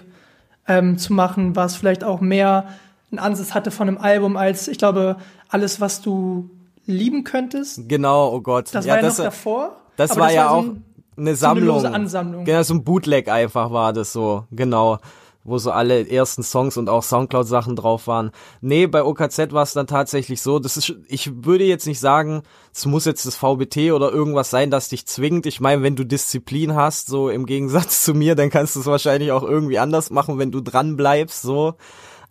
ähm, 0.68 0.98
zu 0.98 1.14
machen, 1.14 1.56
was 1.56 1.76
vielleicht 1.76 2.04
auch 2.04 2.22
mehr 2.22 2.68
einen 3.12 3.20
Ansatz 3.20 3.54
hatte 3.54 3.72
von 3.72 3.88
einem 3.88 3.98
Album 3.98 4.38
als, 4.38 4.68
ich 4.68 4.78
glaube, 4.78 5.18
alles, 5.50 5.82
was 5.82 6.02
du 6.02 6.50
lieben 6.86 7.24
könntest. 7.24 7.88
Genau, 7.88 8.34
oh 8.34 8.42
Gott. 8.42 8.70
Das 8.74 8.86
ja, 8.86 8.92
war 8.94 8.98
ja 9.02 9.06
das, 9.08 9.18
noch 9.18 9.26
davor. 9.26 9.78
das 9.96 10.18
war 10.18 10.32
ja 10.32 10.50
so 10.50 10.56
auch 10.56 10.64
ein- 10.64 10.84
eine 11.18 11.36
so 11.36 11.48
eine 11.48 11.56
Sammlung. 11.56 11.76
lose 11.76 11.92
Ansammlung. 11.92 12.46
Genau, 12.46 12.64
so 12.64 12.74
ein 12.74 12.84
Bootleg 12.84 13.28
einfach 13.30 13.72
war 13.72 13.94
das 13.94 14.14
so, 14.14 14.46
genau. 14.52 15.00
Wo 15.46 15.58
so 15.58 15.72
alle 15.72 16.08
ersten 16.10 16.44
Songs 16.44 16.76
und 16.76 16.90
auch 16.90 17.02
Soundcloud-Sachen 17.02 17.76
drauf 17.76 18.08
waren. 18.08 18.32
Nee, 18.62 18.88
bei 18.88 19.04
OKZ 19.04 19.52
war 19.52 19.64
es 19.64 19.74
dann 19.74 19.88
tatsächlich 19.88 20.42
so, 20.42 20.60
das 20.60 20.76
ist, 20.76 20.94
ich 21.08 21.46
würde 21.46 21.64
jetzt 21.64 21.88
nicht 21.88 22.00
sagen, 22.00 22.44
es 22.74 22.86
muss 22.86 23.06
jetzt 23.06 23.26
das 23.26 23.36
VBT 23.36 23.94
oder 23.94 24.12
irgendwas 24.12 24.50
sein, 24.50 24.70
das 24.70 24.90
dich 24.90 25.06
zwingt. 25.08 25.46
Ich 25.46 25.62
meine, 25.62 25.82
wenn 25.82 25.96
du 25.96 26.06
Disziplin 26.06 26.76
hast, 26.76 27.08
so 27.08 27.30
im 27.30 27.46
Gegensatz 27.46 28.04
zu 28.04 28.14
mir, 28.14 28.36
dann 28.36 28.50
kannst 28.50 28.76
du 28.76 28.82
es 28.82 28.86
wahrscheinlich 28.86 29.32
auch 29.32 29.44
irgendwie 29.44 29.80
anders 29.80 30.10
machen, 30.10 30.38
wenn 30.40 30.52
du 30.52 30.62
dran 30.62 30.98
bleibst, 30.98 31.42
so. 31.42 31.76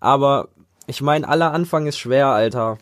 Aber 0.01 0.49
ich 0.87 1.03
meine, 1.03 1.29
aller 1.29 1.53
Anfang 1.53 1.87
ist 1.87 1.99
schwer, 1.99 2.29
Alter. 2.29 2.79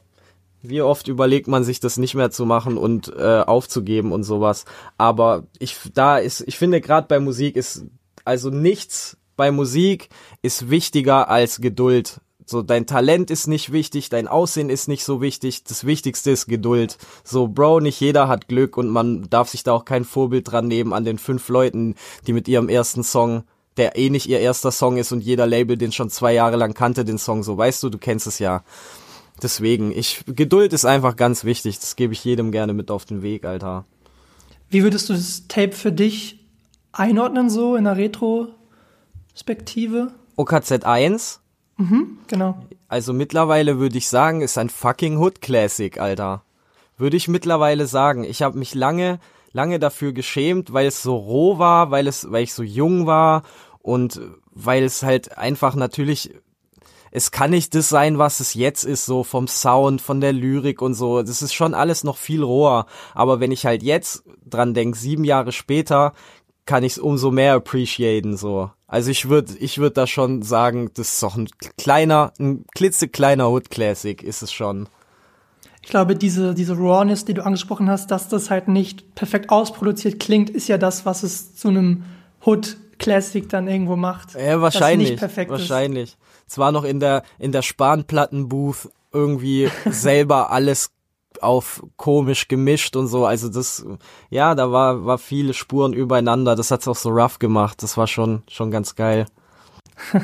Wie 0.62 0.82
oft 0.82 1.06
überlegt 1.06 1.48
man 1.48 1.64
sich 1.64 1.80
das 1.80 1.96
nicht 1.96 2.14
mehr 2.14 2.30
zu 2.30 2.46
machen 2.46 2.76
und 2.76 3.12
äh, 3.16 3.42
aufzugeben 3.46 4.12
und 4.12 4.24
sowas. 4.24 4.64
Aber 4.98 5.44
ich 5.58 5.76
da 5.94 6.18
ist, 6.18 6.42
ich 6.46 6.58
finde 6.58 6.80
gerade 6.80 7.06
bei 7.06 7.20
Musik 7.20 7.56
ist 7.56 7.84
also 8.24 8.50
nichts 8.50 9.16
bei 9.36 9.50
Musik 9.50 10.08
ist 10.42 10.70
wichtiger 10.70 11.28
als 11.28 11.60
Geduld. 11.60 12.20
So 12.44 12.62
dein 12.62 12.86
Talent 12.86 13.30
ist 13.30 13.48
nicht 13.48 13.72
wichtig, 13.72 14.08
dein 14.08 14.28
Aussehen 14.28 14.70
ist 14.70 14.86
nicht 14.86 15.04
so 15.04 15.20
wichtig. 15.20 15.64
Das 15.64 15.84
Wichtigste 15.84 16.30
ist 16.30 16.46
Geduld. 16.46 16.96
So 17.24 17.48
Bro, 17.48 17.80
nicht 17.80 18.00
jeder 18.00 18.28
hat 18.28 18.48
Glück 18.48 18.76
und 18.76 18.88
man 18.88 19.28
darf 19.28 19.48
sich 19.48 19.64
da 19.64 19.72
auch 19.72 19.84
kein 19.84 20.04
Vorbild 20.04 20.50
dran 20.50 20.68
nehmen 20.68 20.92
an 20.92 21.04
den 21.04 21.18
fünf 21.18 21.48
Leuten, 21.48 21.96
die 22.26 22.32
mit 22.32 22.46
ihrem 22.46 22.68
ersten 22.68 23.02
Song 23.02 23.44
der 23.76 23.96
eh 23.96 24.10
nicht 24.10 24.28
ihr 24.28 24.40
erster 24.40 24.72
Song 24.72 24.96
ist 24.96 25.12
und 25.12 25.20
jeder 25.20 25.46
Label 25.46 25.76
den 25.76 25.92
schon 25.92 26.10
zwei 26.10 26.32
Jahre 26.32 26.56
lang 26.56 26.74
kannte, 26.74 27.04
den 27.04 27.18
Song 27.18 27.42
so. 27.42 27.58
Weißt 27.58 27.82
du, 27.82 27.90
du 27.90 27.98
kennst 27.98 28.26
es 28.26 28.38
ja. 28.38 28.64
Deswegen, 29.42 29.92
ich, 29.92 30.24
Geduld 30.26 30.72
ist 30.72 30.86
einfach 30.86 31.16
ganz 31.16 31.44
wichtig. 31.44 31.78
Das 31.78 31.96
gebe 31.96 32.14
ich 32.14 32.24
jedem 32.24 32.52
gerne 32.52 32.72
mit 32.72 32.90
auf 32.90 33.04
den 33.04 33.22
Weg, 33.22 33.44
Alter. 33.44 33.84
Wie 34.70 34.82
würdest 34.82 35.08
du 35.08 35.12
das 35.12 35.46
Tape 35.46 35.72
für 35.72 35.92
dich 35.92 36.40
einordnen 36.92 37.50
so 37.50 37.76
in 37.76 37.84
der 37.84 37.96
Retrospektive? 39.36 40.12
OKZ 40.36 40.84
1, 40.84 41.40
Genau. 42.26 42.58
also 42.88 43.12
mittlerweile 43.12 43.78
würde 43.78 43.98
ich 43.98 44.08
sagen, 44.08 44.40
ist 44.40 44.56
ein 44.56 44.70
fucking 44.70 45.18
Hood 45.18 45.42
Classic, 45.42 46.00
Alter. 46.00 46.42
Würde 46.96 47.18
ich 47.18 47.28
mittlerweile 47.28 47.86
sagen. 47.86 48.24
Ich 48.24 48.40
habe 48.40 48.58
mich 48.58 48.74
lange, 48.74 49.18
lange 49.52 49.78
dafür 49.78 50.12
geschämt, 50.12 50.72
weil 50.72 50.86
es 50.86 51.02
so 51.02 51.16
roh 51.16 51.58
war, 51.58 51.90
weil 51.90 52.06
es, 52.06 52.30
weil 52.30 52.44
ich 52.44 52.54
so 52.54 52.62
jung 52.62 53.06
war 53.06 53.42
und 53.82 54.18
weil 54.52 54.84
es 54.84 55.02
halt 55.02 55.36
einfach 55.36 55.74
natürlich 55.74 56.32
es 57.16 57.30
kann 57.30 57.50
nicht 57.50 57.74
das 57.74 57.88
sein, 57.88 58.18
was 58.18 58.40
es 58.40 58.52
jetzt 58.52 58.84
ist, 58.84 59.06
so 59.06 59.24
vom 59.24 59.48
Sound, 59.48 60.02
von 60.02 60.20
der 60.20 60.34
Lyrik 60.34 60.82
und 60.82 60.92
so. 60.92 61.22
Das 61.22 61.40
ist 61.40 61.54
schon 61.54 61.72
alles 61.72 62.04
noch 62.04 62.18
viel 62.18 62.42
roher. 62.42 62.84
Aber 63.14 63.40
wenn 63.40 63.52
ich 63.52 63.64
halt 63.64 63.82
jetzt 63.82 64.24
dran 64.44 64.74
denk, 64.74 64.96
sieben 64.96 65.24
Jahre 65.24 65.52
später, 65.52 66.12
kann 66.66 66.82
ich 66.82 66.92
es 66.92 66.98
umso 66.98 67.30
mehr 67.30 67.54
appreciaten, 67.54 68.36
so. 68.36 68.70
Also 68.88 69.10
ich 69.10 69.28
würde, 69.28 69.54
ich 69.58 69.78
würde 69.78 69.94
da 69.94 70.06
schon 70.06 70.42
sagen, 70.42 70.90
das 70.94 71.14
ist 71.14 71.22
doch 71.22 71.36
ein 71.36 71.48
kleiner, 71.78 72.32
ein 72.38 72.64
klitzekleiner 72.74 73.50
Hood 73.50 73.70
Classic 73.70 74.22
ist 74.22 74.42
es 74.42 74.52
schon. 74.52 74.88
Ich 75.82 75.90
glaube, 75.90 76.16
diese, 76.16 76.54
diese 76.54 76.76
Rawness, 76.76 77.24
die 77.24 77.34
du 77.34 77.44
angesprochen 77.44 77.88
hast, 77.88 78.10
dass 78.10 78.28
das 78.28 78.50
halt 78.50 78.66
nicht 78.66 79.14
perfekt 79.14 79.50
ausproduziert 79.50 80.18
klingt, 80.18 80.50
ist 80.50 80.66
ja 80.68 80.78
das, 80.78 81.06
was 81.06 81.22
es 81.22 81.54
zu 81.54 81.68
einem 81.68 82.04
Hood-Classic 82.44 83.48
dann 83.48 83.68
irgendwo 83.68 83.94
macht. 83.94 84.34
Ja, 84.34 84.60
wahrscheinlich. 84.60 85.10
nicht 85.10 85.18
perfekt 85.20 85.50
wahrscheinlich. 85.50 86.16
Zwar 86.48 86.72
noch 86.72 86.84
in 86.84 86.98
der, 86.98 87.22
in 87.38 87.52
der 87.52 87.62
Spanplattenbooth 87.62 88.90
irgendwie 89.12 89.70
selber 89.90 90.50
alles 90.50 90.90
auf 91.42 91.82
komisch 91.96 92.48
gemischt 92.48 92.96
und 92.96 93.08
so. 93.08 93.26
Also 93.26 93.48
das, 93.48 93.84
ja, 94.30 94.54
da 94.54 94.72
war, 94.72 95.04
war 95.04 95.18
viele 95.18 95.54
Spuren 95.54 95.92
übereinander. 95.92 96.56
Das 96.56 96.70
hat's 96.70 96.88
auch 96.88 96.96
so 96.96 97.10
rough 97.10 97.38
gemacht. 97.38 97.82
Das 97.82 97.96
war 97.96 98.06
schon, 98.06 98.42
schon 98.48 98.70
ganz 98.70 98.94
geil. 98.94 99.26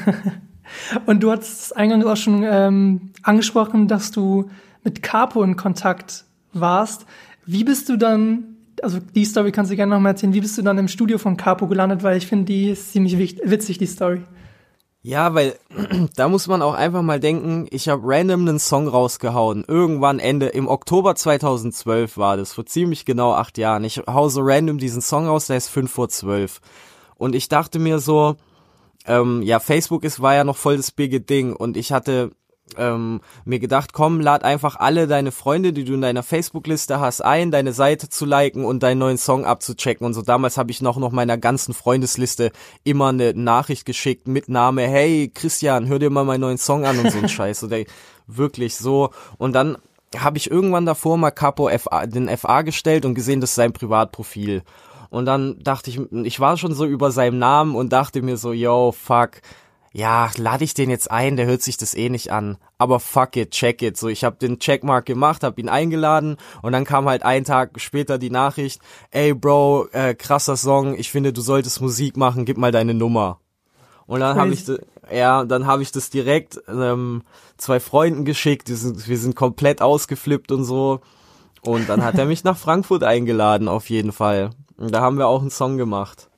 Und 1.06 1.22
du 1.22 1.30
hast 1.30 1.76
eingangs 1.76 2.06
auch 2.06 2.16
schon 2.16 2.44
ähm, 2.44 3.10
angesprochen, 3.22 3.88
dass 3.88 4.10
du 4.10 4.50
mit 4.84 5.02
Capo 5.02 5.42
in 5.42 5.56
Kontakt 5.56 6.24
warst. 6.52 7.06
Wie 7.46 7.64
bist 7.64 7.88
du 7.88 7.96
dann, 7.96 8.56
also 8.82 8.98
die 9.14 9.24
Story 9.24 9.52
kannst 9.52 9.70
du 9.70 9.76
gerne 9.76 9.94
nochmal 9.94 10.12
erzählen, 10.12 10.34
wie 10.34 10.40
bist 10.40 10.56
du 10.58 10.62
dann 10.62 10.78
im 10.78 10.88
Studio 10.88 11.18
von 11.18 11.36
Capo 11.36 11.66
gelandet? 11.66 12.02
Weil 12.02 12.16
ich 12.16 12.26
finde, 12.26 12.46
die 12.46 12.70
ist 12.70 12.92
ziemlich 12.92 13.18
witzig, 13.18 13.78
die 13.78 13.86
Story. 13.86 14.22
Ja, 15.04 15.34
weil 15.34 15.58
da 16.16 16.28
muss 16.28 16.46
man 16.46 16.62
auch 16.62 16.74
einfach 16.74 17.02
mal 17.02 17.18
denken, 17.18 17.66
ich 17.70 17.88
habe 17.88 18.02
random 18.04 18.42
einen 18.42 18.58
Song 18.60 18.86
rausgehauen. 18.86 19.64
Irgendwann 19.66 20.20
Ende, 20.20 20.46
im 20.46 20.68
Oktober 20.68 21.16
2012 21.16 22.16
war 22.16 22.36
das, 22.36 22.54
vor 22.54 22.66
ziemlich 22.66 23.04
genau 23.04 23.32
acht 23.32 23.58
Jahren. 23.58 23.82
Ich 23.84 23.98
hau 24.06 24.28
so 24.28 24.40
random 24.42 24.78
diesen 24.78 25.02
Song 25.02 25.26
raus, 25.26 25.48
der 25.48 25.56
ist 25.56 25.68
fünf 25.68 25.90
vor 25.90 26.08
zwölf. 26.08 26.60
Und 27.16 27.34
ich 27.34 27.48
dachte 27.48 27.80
mir 27.80 27.98
so, 27.98 28.36
ähm, 29.06 29.42
ja, 29.42 29.58
Facebook 29.58 30.04
ist, 30.04 30.22
war 30.22 30.34
ja 30.34 30.44
noch 30.44 30.56
voll 30.56 30.76
das 30.76 30.92
bige 30.92 31.20
Ding 31.20 31.54
und 31.54 31.76
ich 31.76 31.92
hatte 31.92 32.30
ähm, 32.76 33.20
mir 33.44 33.58
gedacht, 33.58 33.92
komm, 33.92 34.20
lad 34.20 34.44
einfach 34.44 34.76
alle 34.76 35.06
deine 35.06 35.32
Freunde, 35.32 35.72
die 35.72 35.84
du 35.84 35.94
in 35.94 36.00
deiner 36.00 36.22
Facebook-Liste 36.22 37.00
hast, 37.00 37.20
ein, 37.20 37.50
deine 37.50 37.72
Seite 37.72 38.08
zu 38.08 38.24
liken 38.24 38.64
und 38.64 38.82
deinen 38.82 38.98
neuen 38.98 39.18
Song 39.18 39.44
abzuchecken. 39.44 40.06
Und 40.06 40.14
so 40.14 40.22
damals 40.22 40.58
habe 40.58 40.70
ich 40.70 40.80
noch 40.80 40.96
noch 40.96 41.12
meiner 41.12 41.38
ganzen 41.38 41.74
Freundesliste 41.74 42.52
immer 42.84 43.08
eine 43.08 43.34
Nachricht 43.34 43.84
geschickt 43.84 44.28
mit 44.28 44.48
Name, 44.48 44.82
hey 44.82 45.30
Christian, 45.32 45.86
hör 45.86 45.98
dir 45.98 46.10
mal 46.10 46.24
meinen 46.24 46.40
neuen 46.40 46.58
Song 46.58 46.84
an 46.84 46.98
und 46.98 47.10
so 47.10 47.18
ein 47.18 47.28
Scheiß. 47.28 47.64
Oder 47.64 47.78
wirklich 48.26 48.76
so. 48.76 49.10
Und 49.38 49.52
dann 49.52 49.76
habe 50.16 50.38
ich 50.38 50.50
irgendwann 50.50 50.86
davor 50.86 51.16
mal 51.16 51.30
Capo 51.30 51.70
FA, 51.78 52.06
den 52.06 52.28
FA 52.36 52.62
gestellt 52.62 53.04
und 53.04 53.14
gesehen, 53.14 53.40
das 53.40 53.50
ist 53.50 53.56
sein 53.56 53.72
Privatprofil. 53.72 54.62
Und 55.10 55.26
dann 55.26 55.58
dachte 55.62 55.90
ich, 55.90 56.00
ich 56.24 56.40
war 56.40 56.56
schon 56.56 56.74
so 56.74 56.86
über 56.86 57.10
seinem 57.10 57.38
Namen 57.38 57.74
und 57.74 57.92
dachte 57.92 58.22
mir 58.22 58.38
so, 58.38 58.52
yo, 58.52 58.92
fuck, 58.92 59.42
ja, 59.92 60.30
lade 60.36 60.64
ich 60.64 60.72
den 60.72 60.88
jetzt 60.88 61.10
ein, 61.10 61.36
der 61.36 61.46
hört 61.46 61.62
sich 61.62 61.76
das 61.76 61.94
eh 61.94 62.08
nicht 62.08 62.32
an. 62.32 62.56
Aber 62.78 62.98
fuck 62.98 63.36
it, 63.36 63.50
check 63.50 63.82
it. 63.82 63.98
So, 63.98 64.08
ich 64.08 64.24
habe 64.24 64.36
den 64.36 64.58
Checkmark 64.58 65.04
gemacht, 65.04 65.44
habe 65.44 65.60
ihn 65.60 65.68
eingeladen 65.68 66.36
und 66.62 66.72
dann 66.72 66.84
kam 66.84 67.08
halt 67.08 67.22
einen 67.22 67.44
Tag 67.44 67.78
später 67.80 68.18
die 68.18 68.30
Nachricht, 68.30 68.80
ey 69.10 69.34
Bro, 69.34 69.88
äh, 69.92 70.14
krasser 70.14 70.56
Song, 70.56 70.96
ich 70.96 71.10
finde, 71.10 71.32
du 71.32 71.42
solltest 71.42 71.80
Musik 71.82 72.16
machen, 72.16 72.46
gib 72.46 72.56
mal 72.56 72.72
deine 72.72 72.94
Nummer. 72.94 73.38
Und 74.06 74.20
dann 74.20 74.36
habe 74.36 74.52
ich, 74.52 74.64
ja, 75.10 75.44
dann 75.44 75.66
habe 75.66 75.82
ich 75.82 75.92
das 75.92 76.10
direkt 76.10 76.60
ähm, 76.68 77.22
zwei 77.56 77.78
Freunden 77.78 78.24
geschickt, 78.24 78.68
sind, 78.68 79.08
wir 79.08 79.18
sind 79.18 79.36
komplett 79.36 79.80
ausgeflippt 79.80 80.52
und 80.52 80.64
so. 80.64 81.00
Und 81.62 81.88
dann 81.88 82.02
hat 82.02 82.18
er 82.18 82.26
mich 82.26 82.44
nach 82.44 82.56
Frankfurt 82.56 83.04
eingeladen, 83.04 83.68
auf 83.68 83.88
jeden 83.88 84.12
Fall. 84.12 84.50
Und 84.76 84.92
da 84.92 85.00
haben 85.00 85.16
wir 85.16 85.28
auch 85.28 85.40
einen 85.40 85.50
Song 85.50 85.78
gemacht. 85.78 86.28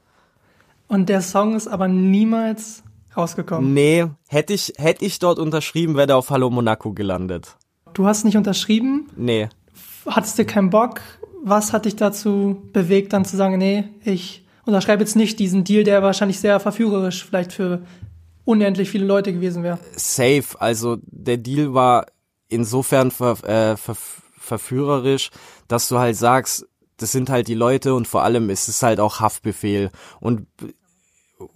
Und 0.86 1.08
der 1.08 1.22
Song 1.22 1.56
ist 1.56 1.66
aber 1.66 1.88
niemals 1.88 2.83
rausgekommen. 3.16 3.72
Nee, 3.74 4.06
hätte 4.28 4.52
ich, 4.52 4.72
hätte 4.76 5.04
ich 5.04 5.18
dort 5.18 5.38
unterschrieben, 5.38 5.94
wäre 5.96 6.06
der 6.06 6.16
auf 6.16 6.30
Hallo 6.30 6.50
Monaco 6.50 6.92
gelandet. 6.92 7.56
Du 7.92 8.06
hast 8.06 8.24
nicht 8.24 8.36
unterschrieben, 8.36 9.08
Nee. 9.16 9.48
hattest 10.06 10.38
du 10.38 10.44
keinen 10.44 10.70
Bock? 10.70 11.00
Was 11.44 11.72
hat 11.72 11.84
dich 11.84 11.96
dazu 11.96 12.62
bewegt, 12.72 13.12
dann 13.12 13.24
zu 13.24 13.36
sagen, 13.36 13.58
nee, 13.58 13.84
ich 14.04 14.44
unterschreibe 14.66 15.02
jetzt 15.02 15.14
nicht 15.14 15.38
diesen 15.38 15.62
Deal, 15.64 15.84
der 15.84 16.02
wahrscheinlich 16.02 16.40
sehr 16.40 16.58
verführerisch 16.58 17.24
vielleicht 17.24 17.52
für 17.52 17.82
unendlich 18.44 18.90
viele 18.90 19.04
Leute 19.06 19.32
gewesen 19.32 19.62
wäre? 19.62 19.78
Safe. 19.96 20.44
Also 20.58 20.96
der 21.06 21.36
Deal 21.36 21.74
war 21.74 22.06
insofern 22.48 23.10
ver, 23.10 23.32
äh, 23.44 23.76
ver, 23.76 23.96
verführerisch, 24.38 25.30
dass 25.68 25.88
du 25.88 25.98
halt 25.98 26.16
sagst, 26.16 26.66
das 26.96 27.12
sind 27.12 27.28
halt 27.30 27.48
die 27.48 27.54
Leute 27.54 27.94
und 27.94 28.06
vor 28.06 28.22
allem 28.22 28.50
ist 28.50 28.68
es 28.68 28.82
halt 28.82 29.00
auch 29.00 29.20
Haftbefehl. 29.20 29.90
Und 30.20 30.46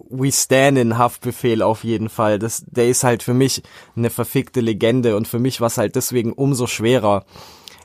we 0.09 0.31
stand 0.31 0.77
in 0.77 0.97
Haftbefehl 0.97 1.61
auf 1.61 1.83
jeden 1.83 2.09
Fall. 2.09 2.39
Das, 2.39 2.63
der 2.67 2.89
ist 2.89 3.03
halt 3.03 3.23
für 3.23 3.33
mich 3.33 3.63
eine 3.95 4.09
verfickte 4.09 4.61
Legende 4.61 5.15
und 5.15 5.27
für 5.27 5.39
mich 5.39 5.61
war 5.61 5.67
es 5.67 5.77
halt 5.77 5.95
deswegen 5.95 6.33
umso 6.33 6.67
schwerer. 6.67 7.25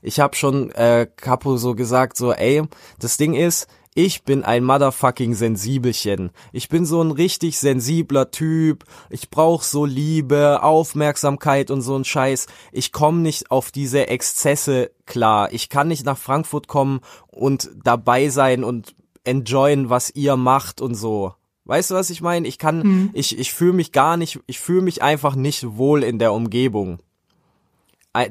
Ich 0.02 0.20
habe 0.20 0.37
schon 0.37 0.70
äh, 0.73 1.06
Capo 1.16 1.56
so 1.56 1.75
gesagt, 1.75 2.16
so 2.16 2.32
ey, 2.32 2.62
das 2.99 3.16
Ding 3.16 3.34
ist, 3.34 3.66
ich 3.96 4.25
bin 4.25 4.42
ein 4.42 4.64
motherfucking 4.64 5.34
Sensibelchen. 5.34 6.32
Ich 6.52 6.68
bin 6.68 6.84
so 6.84 7.00
ein 7.00 7.12
richtig 7.12 7.61
sensibler 7.61 8.32
Typ. 8.32 8.84
Ich 9.08 9.30
brauch 9.30 9.62
so 9.62 9.84
Liebe, 9.84 10.64
Aufmerksamkeit 10.64 11.70
und 11.70 11.80
so 11.80 11.96
ein 11.96 12.04
Scheiß. 12.04 12.49
Ich 12.73 12.90
komme 12.90 13.20
nicht 13.20 13.52
auf 13.52 13.70
diese 13.70 14.08
Exzesse 14.08 14.90
klar. 15.06 15.52
Ich 15.52 15.68
kann 15.68 15.87
nicht 15.87 16.04
nach 16.04 16.18
Frankfurt 16.18 16.66
kommen 16.66 17.02
und 17.28 17.70
dabei 17.84 18.30
sein 18.30 18.64
und 18.64 18.96
enjoyen, 19.23 19.90
was 19.90 20.11
ihr 20.11 20.37
macht 20.37 20.80
und 20.80 20.96
so. 20.96 21.34
Weißt 21.64 21.90
du, 21.90 21.94
was 21.94 22.11
ich 22.11 22.21
meine? 22.21 22.47
Ich 22.47 22.59
kann, 22.59 23.11
ich, 23.14 23.38
ich 23.38 23.52
fühle 23.52 23.73
mich 23.73 23.92
gar 23.92 24.16
nicht, 24.16 24.40
ich 24.47 24.61
fühle 24.61 24.83
mich 24.83 25.02
einfach 25.02 25.35
nicht 25.35 25.76
wohl 25.76 26.02
in 26.02 26.18
der 26.18 26.33
Umgebung. 26.33 26.99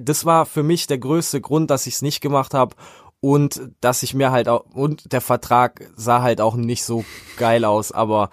Das 0.02 0.26
war 0.26 0.46
für 0.46 0.64
mich 0.64 0.88
der 0.88 1.00
größte 1.00 1.42
Grund, 1.42 1.70
dass 1.70 1.88
ich 1.88 1.96
es 1.96 2.02
nicht 2.02 2.22
gemacht 2.22 2.54
habe 2.54 2.76
und 3.20 3.70
dass 3.82 4.04
ich 4.04 4.14
mir 4.14 4.32
halt 4.32 4.48
auch 4.48 4.66
und 4.74 5.12
der 5.12 5.22
Vertrag 5.22 5.90
sah 5.96 6.22
halt 6.22 6.42
auch 6.42 6.56
nicht 6.56 6.84
so 6.84 7.04
geil 7.38 7.66
aus, 7.66 7.92
aber 7.92 8.30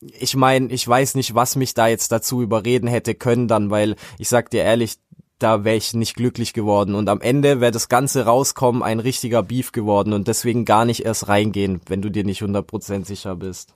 ich 0.00 0.36
meine, 0.36 0.68
ich 0.72 0.86
weiß 0.86 1.14
nicht, 1.14 1.34
was 1.34 1.56
mich 1.56 1.74
da 1.74 1.88
jetzt 1.88 2.12
dazu 2.12 2.42
überreden 2.42 2.86
hätte 2.86 3.14
können 3.14 3.48
dann, 3.48 3.70
weil 3.70 3.96
ich 4.18 4.28
sag 4.28 4.50
dir 4.50 4.62
ehrlich, 4.62 4.98
da 5.38 5.64
wäre 5.64 5.76
ich 5.76 5.94
nicht 5.94 6.14
glücklich 6.14 6.52
geworden 6.52 6.94
und 6.94 7.08
am 7.08 7.20
Ende 7.20 7.60
wäre 7.60 7.72
das 7.72 7.88
Ganze 7.88 8.24
rauskommen 8.24 8.82
ein 8.82 9.00
richtiger 9.00 9.42
Beef 9.42 9.72
geworden 9.72 10.12
und 10.12 10.28
deswegen 10.28 10.64
gar 10.64 10.84
nicht 10.84 11.04
erst 11.04 11.28
reingehen, 11.28 11.80
wenn 11.86 12.02
du 12.02 12.10
dir 12.10 12.24
nicht 12.24 12.42
100% 12.42 13.04
sicher 13.04 13.36
bist. 13.36 13.74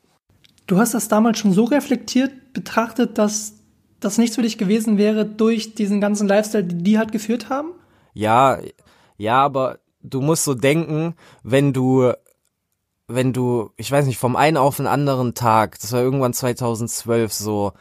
Du 0.67 0.79
hast 0.79 0.95
das 0.95 1.09
damals 1.09 1.39
schon 1.39 1.53
so 1.53 1.65
reflektiert 1.65 2.53
betrachtet, 2.53 3.19
dass 3.19 3.55
das 4.01 4.19
nichts 4.19 4.37
für 4.37 4.43
dich 4.43 4.59
gewesen 4.59 4.99
wäre 4.99 5.27
durch 5.27 5.75
diesen 5.75 6.01
ganzen 6.01 6.27
Lifestyle, 6.27 6.65
die 6.65 6.83
die 6.83 6.99
halt 6.99 7.13
geführt 7.13 7.49
haben? 7.49 7.73
Ja, 8.15 8.59
ja, 9.17 9.43
aber 9.43 9.79
du 10.03 10.21
musst 10.21 10.45
so 10.45 10.55
denken, 10.55 11.15
wenn 11.43 11.73
du, 11.73 12.13
wenn 13.07 13.33
du, 13.33 13.71
ich 13.77 13.91
weiß 13.91 14.07
nicht, 14.07 14.19
vom 14.19 14.37
einen 14.37 14.57
auf 14.57 14.79
den 14.79 14.87
anderen 14.87 15.35
Tag, 15.35 15.79
das 15.81 15.93
war 15.93 16.01
irgendwann 16.01 16.33
2012 16.33 17.33
so, 17.33 17.73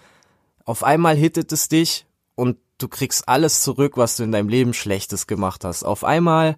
auf 0.65 0.83
einmal 0.83 1.15
hittet 1.15 1.51
es 1.51 1.69
dich 1.69 2.05
und 2.36 2.57
du 2.77 2.88
kriegst 2.88 3.27
alles 3.27 3.62
zurück, 3.62 3.98
was 3.98 4.17
du 4.17 4.24
in 4.24 4.31
deinem 4.31 4.50
Leben 4.50 4.74
Schlechtes 4.74 5.27
gemacht 5.27 5.63
hast. 5.63 5.83
Auf 5.83 6.03
einmal 6.03 6.57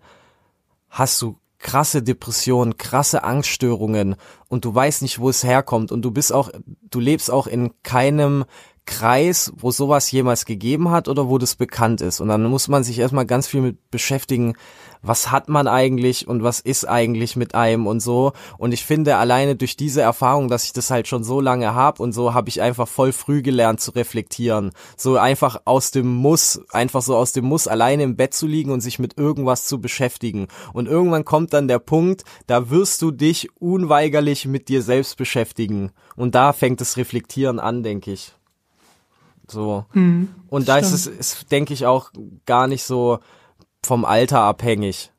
hast 0.90 1.22
du 1.22 1.38
krasse 1.62 2.04
Depressionen, 2.04 2.78
krasse 2.78 3.24
Angststörungen 3.24 4.16
und 4.50 4.66
du 4.66 4.74
weißt 4.74 5.02
nicht, 5.02 5.20
wo 5.20 5.30
es 5.30 5.44
herkommt 5.44 5.92
und 5.92 6.02
du 6.02 6.12
bist 6.12 6.34
auch, 6.34 6.50
du 6.66 7.00
lebst 7.00 7.32
auch 7.32 7.48
in 7.48 7.72
keinem 7.84 8.46
Kreis, 8.86 9.54
wo 9.56 9.72
sowas 9.72 10.12
jemals 10.12 10.46
gegeben 10.46 10.90
hat 10.90 11.08
oder 11.08 11.30
wo 11.30 11.38
das 11.38 11.56
bekannt 11.56 12.02
ist. 12.02 12.20
Und 12.20 12.30
dann 12.30 12.44
muss 12.44 12.68
man 12.68 12.84
sich 12.84 12.98
erstmal 13.00 13.26
ganz 13.26 13.48
viel 13.48 13.62
mit 13.62 13.92
beschäftigen, 13.92 14.56
was 15.02 15.32
hat 15.32 15.50
man 15.50 15.68
eigentlich 15.68 16.28
und 16.28 16.44
was 16.44 16.60
ist 16.60 16.88
eigentlich 16.88 17.36
mit 17.36 17.56
einem 17.56 17.88
und 17.88 18.00
so. 18.00 18.34
Und 18.58 18.74
ich 18.74 18.86
finde 18.86 19.18
alleine 19.18 19.56
durch 19.56 19.76
diese 19.76 20.02
Erfahrung, 20.02 20.48
dass 20.48 20.66
ich 20.66 20.74
das 20.74 20.92
halt 20.92 21.08
schon 21.08 21.24
so 21.24 21.42
lange 21.42 21.74
hab 21.74 22.00
und 22.00 22.14
so, 22.14 22.34
habe 22.34 22.50
ich 22.50 22.62
einfach 22.62 22.88
voll 22.88 23.12
früh 23.12 23.42
gelernt 23.42 23.80
zu 23.82 23.92
reflektieren. 23.92 24.72
So 24.98 25.18
einfach 25.18 25.62
aus 25.66 25.92
dem 25.92 26.08
Muss, 26.08 26.62
einfach 26.72 27.02
so 27.02 27.16
aus 27.16 27.34
dem 27.34 27.46
Muss 27.46 27.68
alleine 27.68 28.04
im 28.04 28.16
Bett 28.16 28.34
zu 28.34 28.48
liegen 28.48 28.72
und 28.72 28.82
sich 28.82 29.00
mit 29.00 29.18
irgendwas 29.18 29.66
zu 29.66 29.82
beschäftigen. 29.82 30.48
Und 30.74 30.88
irgendwann 30.88 31.26
kommt 31.26 31.54
dann 31.54 31.68
der 31.68 31.80
Punkt, 31.80 32.24
da 32.48 32.70
wirst 32.70 33.02
du 33.02 33.12
dich 33.12 33.50
unweigerlich 33.60 34.46
mit 34.46 34.70
dir 34.70 34.82
selbst 34.82 35.18
beschäftigen. 35.18 35.92
Und 36.16 36.36
da 36.36 36.54
fängt 36.54 36.82
das 36.82 36.98
Reflektieren 36.98 37.60
an, 37.60 37.84
denke 37.84 38.12
ich. 38.12 38.34
So. 39.48 39.86
Mhm, 39.94 40.30
und 40.48 40.70
da 40.70 40.78
ist 40.78 40.88
stimmt. 41.00 41.20
es, 41.20 41.34
ist, 41.34 41.52
denke 41.52 41.74
ich, 41.74 41.86
auch 41.86 42.12
gar 42.46 42.68
nicht 42.68 42.84
so 42.84 43.20
vom 43.84 44.06
Alter 44.06 44.42
abhängig. 44.42 45.12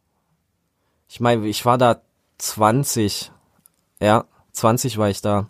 Ich 1.09 1.21
meine, 1.21 1.47
ich 1.47 1.65
war 1.65 1.79
da 1.79 2.01
20. 2.39 3.31
Ja, 4.01 4.25
20 4.53 4.99
war 4.99 5.11
ich 5.11 5.21
da. 5.21 5.49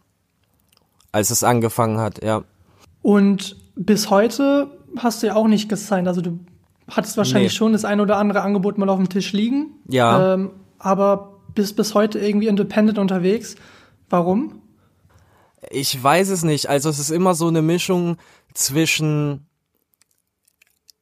Als 1.12 1.31
es 1.31 1.45
angefangen 1.45 1.99
hat, 1.99 2.23
ja. 2.23 2.42
Und 3.02 3.57
bis 3.75 4.11
heute 4.11 4.71
hast 4.99 5.23
du 5.23 5.26
ja 5.28 5.35
auch 5.35 5.47
nicht 5.49 5.69
gesigned. 5.69 6.09
Also 6.09 6.21
du 6.21 6.40
hattest 6.88 7.16
wahrscheinlich 7.16 7.52
Nee. 7.52 7.57
schon 7.57 7.73
das 7.73 7.85
ein 7.85 8.00
oder 8.00 8.16
andere 8.16 8.42
Angebot 8.42 8.78
mal 8.78 8.88
auf 8.88 8.99
dem 8.99 9.09
Tisch 9.09 9.33
liegen. 9.33 9.76
Ja. 9.88 10.35
Ähm, 10.35 10.50
aber 10.78 11.40
bist 11.54 11.76
bis 11.76 11.95
heute 11.95 12.19
irgendwie 12.19 12.49
independent 12.49 12.99
unterwegs. 12.99 13.57
Warum? 14.09 14.62
Ich 15.71 16.02
weiß 16.02 16.28
es 16.31 16.42
nicht. 16.45 16.69
Also 16.69 16.88
es 16.88 16.99
ist 16.99 17.11
immer 17.11 17.35
so 17.35 17.49
eine 17.49 17.62
Mischung 17.62 18.16
zwischen 18.54 19.47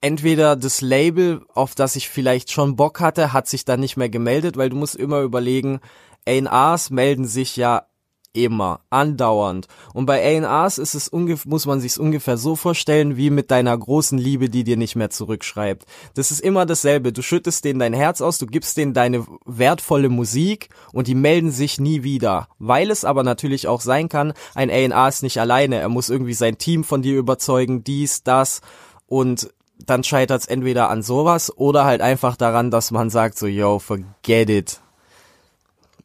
entweder 0.00 0.56
das 0.56 0.80
Label, 0.80 1.42
auf 1.54 1.74
das 1.74 1.96
ich 1.96 2.08
vielleicht 2.08 2.50
schon 2.50 2.76
Bock 2.76 3.00
hatte, 3.00 3.32
hat 3.32 3.48
sich 3.48 3.64
dann 3.64 3.80
nicht 3.80 3.96
mehr 3.96 4.08
gemeldet, 4.08 4.56
weil 4.56 4.70
du 4.70 4.76
musst 4.76 4.96
immer 4.96 5.20
überlegen, 5.20 5.80
A&Rs 6.26 6.90
melden 6.90 7.26
sich 7.26 7.56
ja 7.56 7.86
immer, 8.32 8.80
andauernd. 8.90 9.66
Und 9.92 10.06
bei 10.06 10.40
A&Rs 10.40 10.78
ist 10.78 10.94
es 10.94 11.10
muss 11.12 11.66
man 11.66 11.80
sich's 11.80 11.98
ungefähr 11.98 12.36
so 12.36 12.54
vorstellen, 12.54 13.16
wie 13.16 13.30
mit 13.30 13.50
deiner 13.50 13.76
großen 13.76 14.18
Liebe, 14.18 14.48
die 14.48 14.62
dir 14.62 14.76
nicht 14.76 14.94
mehr 14.94 15.10
zurückschreibt. 15.10 15.84
Das 16.14 16.30
ist 16.30 16.40
immer 16.40 16.64
dasselbe. 16.64 17.12
Du 17.12 17.22
schüttest 17.22 17.64
denen 17.64 17.80
dein 17.80 17.92
Herz 17.92 18.20
aus, 18.20 18.38
du 18.38 18.46
gibst 18.46 18.76
denen 18.76 18.94
deine 18.94 19.26
wertvolle 19.44 20.08
Musik 20.08 20.68
und 20.92 21.08
die 21.08 21.16
melden 21.16 21.50
sich 21.50 21.80
nie 21.80 22.04
wieder. 22.04 22.48
Weil 22.58 22.90
es 22.90 23.04
aber 23.04 23.24
natürlich 23.24 23.66
auch 23.66 23.80
sein 23.80 24.08
kann, 24.08 24.32
ein 24.54 24.70
A&R 24.70 25.08
ist 25.08 25.22
nicht 25.22 25.40
alleine. 25.40 25.80
Er 25.80 25.88
muss 25.88 26.08
irgendwie 26.08 26.34
sein 26.34 26.58
Team 26.58 26.84
von 26.84 27.02
dir 27.02 27.18
überzeugen, 27.18 27.82
dies, 27.82 28.22
das 28.22 28.60
und 29.06 29.50
dann 29.86 30.04
scheitert 30.04 30.42
es 30.42 30.46
entweder 30.46 30.90
an 30.90 31.02
sowas 31.02 31.56
oder 31.56 31.84
halt 31.84 32.00
einfach 32.00 32.36
daran, 32.36 32.70
dass 32.70 32.90
man 32.90 33.10
sagt 33.10 33.38
so, 33.38 33.46
yo, 33.46 33.78
forget 33.78 34.50
it. 34.50 34.80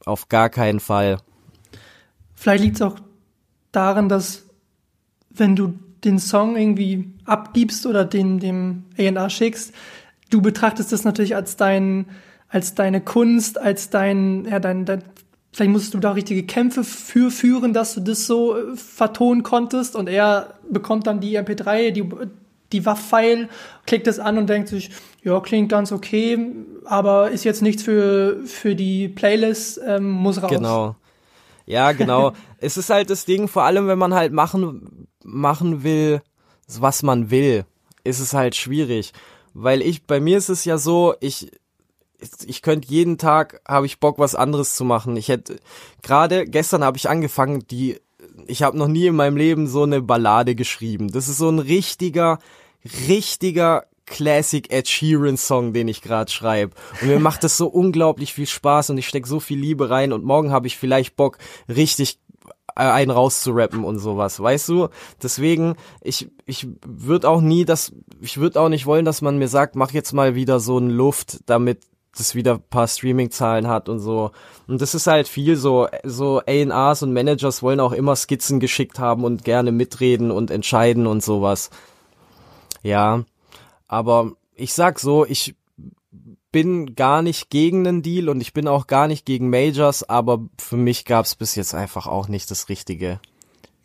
Auf 0.06 0.30
gar 0.30 0.50
keinen 0.50 0.80
Fall. 0.80 1.18
Vielleicht 2.36 2.64
liegt 2.64 2.76
es 2.76 2.82
auch 2.82 2.96
daran, 3.72 4.10
dass 4.10 4.44
wenn 5.30 5.56
du 5.56 5.74
den 6.04 6.20
Song 6.20 6.56
irgendwie 6.56 7.14
abgibst 7.26 7.86
oder 7.86 8.06
den 8.06 8.40
dem 8.40 8.86
A&R 8.98 9.30
schickst, 9.30 9.74
du 10.30 10.42
betrachtest 10.42 10.92
das 10.92 11.04
natürlich 11.04 11.36
als 11.36 11.58
dein 11.58 12.06
als 12.48 12.76
deine 12.76 13.02
Kunst, 13.02 13.60
als 13.60 13.90
dein 13.90 14.46
ja 14.46 14.60
dein, 14.60 14.86
dein 14.86 15.04
vielleicht 15.52 15.72
musstest 15.72 15.94
du 15.96 16.00
da 16.00 16.12
richtige 16.12 16.44
Kämpfe 16.44 16.84
für 16.84 17.32
führen, 17.32 17.74
dass 17.74 17.96
du 17.96 18.02
das 18.02 18.28
so 18.28 18.56
äh, 18.56 18.76
vertonen 18.76 19.42
konntest 19.42 19.96
und 19.96 20.08
er 20.08 20.54
bekommt 20.70 21.08
dann 21.08 21.20
die 21.20 21.40
MP3, 21.40 21.92
die 21.92 22.04
die 22.76 22.86
WAV-File, 22.86 23.50
klickt 23.86 24.08
es 24.08 24.20
an 24.20 24.38
und 24.38 24.50
denkt 24.50 24.70
sich, 24.70 24.92
ja, 25.24 25.40
klingt 25.40 25.70
ganz 25.70 25.92
okay, 25.92 26.38
aber 26.86 27.32
ist 27.32 27.44
jetzt 27.44 27.62
nichts 27.62 27.84
für, 27.84 28.42
für 28.46 28.76
die 28.76 29.08
Playlist, 29.08 29.80
ähm, 29.86 30.10
muss 30.10 30.42
raus. 30.42 30.52
Genau. 30.52 30.96
Ja, 31.66 31.92
genau. 31.94 32.34
es 32.60 32.78
ist 32.78 32.90
halt 32.90 33.10
das 33.10 33.26
Ding, 33.26 33.48
vor 33.48 33.64
allem 33.64 33.88
wenn 33.88 33.98
man 33.98 34.14
halt 34.14 34.34
machen, 34.34 35.08
machen 35.24 35.84
will, 35.84 36.22
was 36.80 37.04
man 37.04 37.32
will, 37.32 37.66
ist 38.04 38.20
es 38.20 38.34
halt 38.34 38.56
schwierig. 38.56 39.14
Weil 39.54 39.82
ich, 39.82 40.04
bei 40.04 40.20
mir 40.20 40.38
ist 40.38 40.50
es 40.50 40.66
ja 40.66 40.78
so, 40.78 41.16
ich, 41.22 41.52
ich 42.46 42.62
könnte 42.62 42.90
jeden 42.90 43.18
Tag, 43.18 43.62
habe 43.68 43.86
ich 43.86 44.00
Bock, 44.00 44.20
was 44.20 44.36
anderes 44.36 44.76
zu 44.76 44.84
machen. 44.84 45.18
Ich 45.18 45.30
hätte, 45.30 45.58
gerade 46.04 46.46
gestern 46.46 46.84
habe 46.84 46.98
ich 46.98 47.10
angefangen, 47.10 47.66
die, 47.68 48.00
ich 48.48 48.64
habe 48.64 48.78
noch 48.78 48.88
nie 48.88 49.08
in 49.08 49.16
meinem 49.16 49.38
Leben 49.38 49.68
so 49.68 49.84
eine 49.84 50.02
Ballade 50.02 50.56
geschrieben. 50.56 51.12
Das 51.12 51.28
ist 51.28 51.38
so 51.38 51.50
ein 51.50 51.60
richtiger, 51.60 52.40
richtiger 53.08 53.86
Classic 54.06 54.72
Ed 54.72 54.88
Sheeran 54.88 55.38
Song, 55.38 55.74
den 55.74 55.88
ich 55.88 56.02
gerade 56.02 56.32
schreibe. 56.32 56.76
Und 57.02 57.08
mir 57.08 57.20
macht 57.20 57.44
das 57.44 57.58
so 57.58 57.68
unglaublich 57.68 58.34
viel 58.34 58.46
Spaß 58.46 58.92
und 58.92 58.98
ich 58.98 59.08
steck 59.08 59.26
so 59.26 59.40
viel 59.40 59.60
Liebe 59.60 59.90
rein 59.90 60.14
und 60.14 60.24
morgen 60.24 60.52
habe 60.52 60.68
ich 60.68 60.78
vielleicht 60.78 61.16
Bock, 61.16 61.38
richtig 61.68 62.20
äh, 62.76 62.84
einen 62.84 63.12
rauszurappen 63.12 63.84
und 63.84 64.00
sowas, 64.00 64.40
weißt 64.40 64.70
du? 64.70 64.90
Deswegen, 65.22 65.76
ich, 66.02 66.30
ich 66.46 66.68
würde 66.86 67.30
auch 67.30 67.42
nie 67.42 67.66
das, 67.66 67.94
ich 68.22 68.38
würde 68.38 68.62
auch 68.62 68.70
nicht 68.70 68.86
wollen, 68.86 69.06
dass 69.06 69.22
man 69.22 69.40
mir 69.40 69.48
sagt, 69.48 69.76
mach 69.76 69.92
jetzt 69.92 70.14
mal 70.14 70.36
wieder 70.36 70.60
so 70.60 70.78
ein 70.78 70.90
Luft, 70.90 71.40
damit 71.48 71.80
das 72.18 72.36
wieder 72.36 72.58
paar 72.58 72.88
Streaming-Zahlen 72.88 73.68
hat 73.68 73.90
und 73.90 74.00
so. 74.00 74.32
Und 74.68 74.82
das 74.82 74.96
ist 74.96 75.08
halt 75.08 75.28
viel 75.28 75.58
so, 75.58 75.88
so 76.04 76.42
A&Rs 76.46 77.04
und 77.04 77.12
Managers 77.12 77.62
wollen 77.62 77.80
auch 77.80 77.92
immer 77.92 78.16
Skizzen 78.16 78.60
geschickt 78.60 79.00
haben 79.00 79.24
und 79.26 79.44
gerne 79.44 79.72
mitreden 79.72 80.32
und 80.32 80.50
entscheiden 80.52 81.08
und 81.08 81.24
sowas. 81.24 81.72
Ja, 82.86 83.24
aber 83.88 84.34
ich 84.54 84.74
sag 84.74 85.00
so, 85.00 85.26
ich 85.26 85.56
bin 86.52 86.94
gar 86.94 87.24
nicht 87.24 87.50
gegen 87.50 87.88
einen 87.88 88.04
Deal 88.04 88.30
und 88.30 88.42
ich 88.42 88.54
bin 88.54 88.68
auch 88.68 88.86
gar 88.86 89.08
nicht 89.08 89.26
gegen 89.26 89.50
Majors, 89.50 90.08
aber 90.08 90.46
für 90.60 90.78
mich 90.78 91.04
gab's 91.04 91.34
bis 91.34 91.56
jetzt 91.56 91.74
einfach 91.74 92.06
auch 92.06 92.28
nicht 92.28 92.52
das 92.52 92.70
Richtige. 92.70 93.20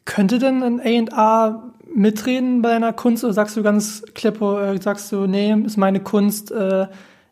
Könnte 0.05 0.39
denn 0.39 0.63
ein 0.63 1.09
A&R 1.09 1.73
mitreden 1.95 2.61
bei 2.61 2.69
deiner 2.69 2.93
Kunst 2.93 3.25
oder 3.25 3.33
sagst 3.33 3.57
du 3.57 3.63
ganz 3.63 4.03
klipp, 4.15 4.43
äh, 4.43 4.79
sagst 4.79 5.11
du, 5.13 5.27
nee, 5.27 5.55
ist 5.65 5.79
meine 5.79 6.01
Kunst, 6.01 6.53
äh, 6.53 6.87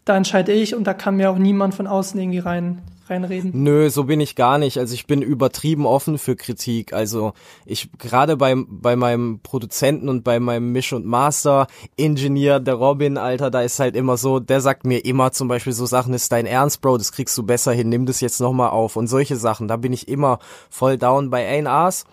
da 0.07 0.16
entscheide 0.16 0.52
ich 0.52 0.74
und 0.74 0.85
da 0.85 0.94
kann 0.94 1.16
mir 1.16 1.31
auch 1.31 1.38
niemand 1.38 1.74
von 1.74 1.87
außen 1.87 2.18
irgendwie 2.18 2.38
rein 2.38 2.81
reinreden? 3.11 3.51
Nö, 3.55 3.90
so 3.90 4.05
bin 4.05 4.21
ich 4.21 4.37
gar 4.37 4.59
nicht. 4.59 4.79
Also 4.79 4.94
ich 4.94 5.07
bin 5.07 5.23
übertrieben 5.23 5.87
offen 5.87 6.18
für 6.18 6.37
Kritik. 6.37 6.92
Also 6.92 7.33
ich 7.66 7.90
gerade 7.99 8.37
beim 8.37 8.66
bei 8.68 8.97
meinem 8.97 9.40
Produzenten 9.40 10.09
und 10.09 10.25
bei 10.25 10.40
meinem 10.40 10.73
Misch 10.73 10.92
und 10.92 11.07
Master 11.07 11.66
Engineer, 11.97 12.61
der 12.61 12.75
Robin, 12.75 13.18
Alter, 13.18 13.51
da 13.51 13.62
ist 13.62 13.81
halt 13.81 13.97
immer 13.97 14.16
so, 14.16 14.40
der 14.40 14.61
sagt 14.61 14.85
mir 14.85 15.05
immer 15.05 15.33
zum 15.33 15.49
Beispiel 15.49 15.73
so 15.73 15.87
Sachen, 15.87 16.14
ist 16.14 16.33
dein 16.33 16.47
Ernst, 16.47 16.81
Bro, 16.81 16.99
das 16.99 17.12
kriegst 17.12 17.37
du 17.38 17.42
besser 17.42 17.73
hin, 17.73 17.88
nimm 17.88 18.07
das 18.07 18.21
jetzt 18.21 18.40
nochmal 18.40 18.71
auf 18.71 18.97
und 18.97 19.07
solche 19.07 19.37
Sachen. 19.37 19.68
Da 19.68 19.77
bin 19.77 19.92
ich 19.92 20.09
immer 20.09 20.38
voll 20.71 20.99
down. 20.99 21.31
Bei 21.31 21.64
A&Rs 21.64 22.05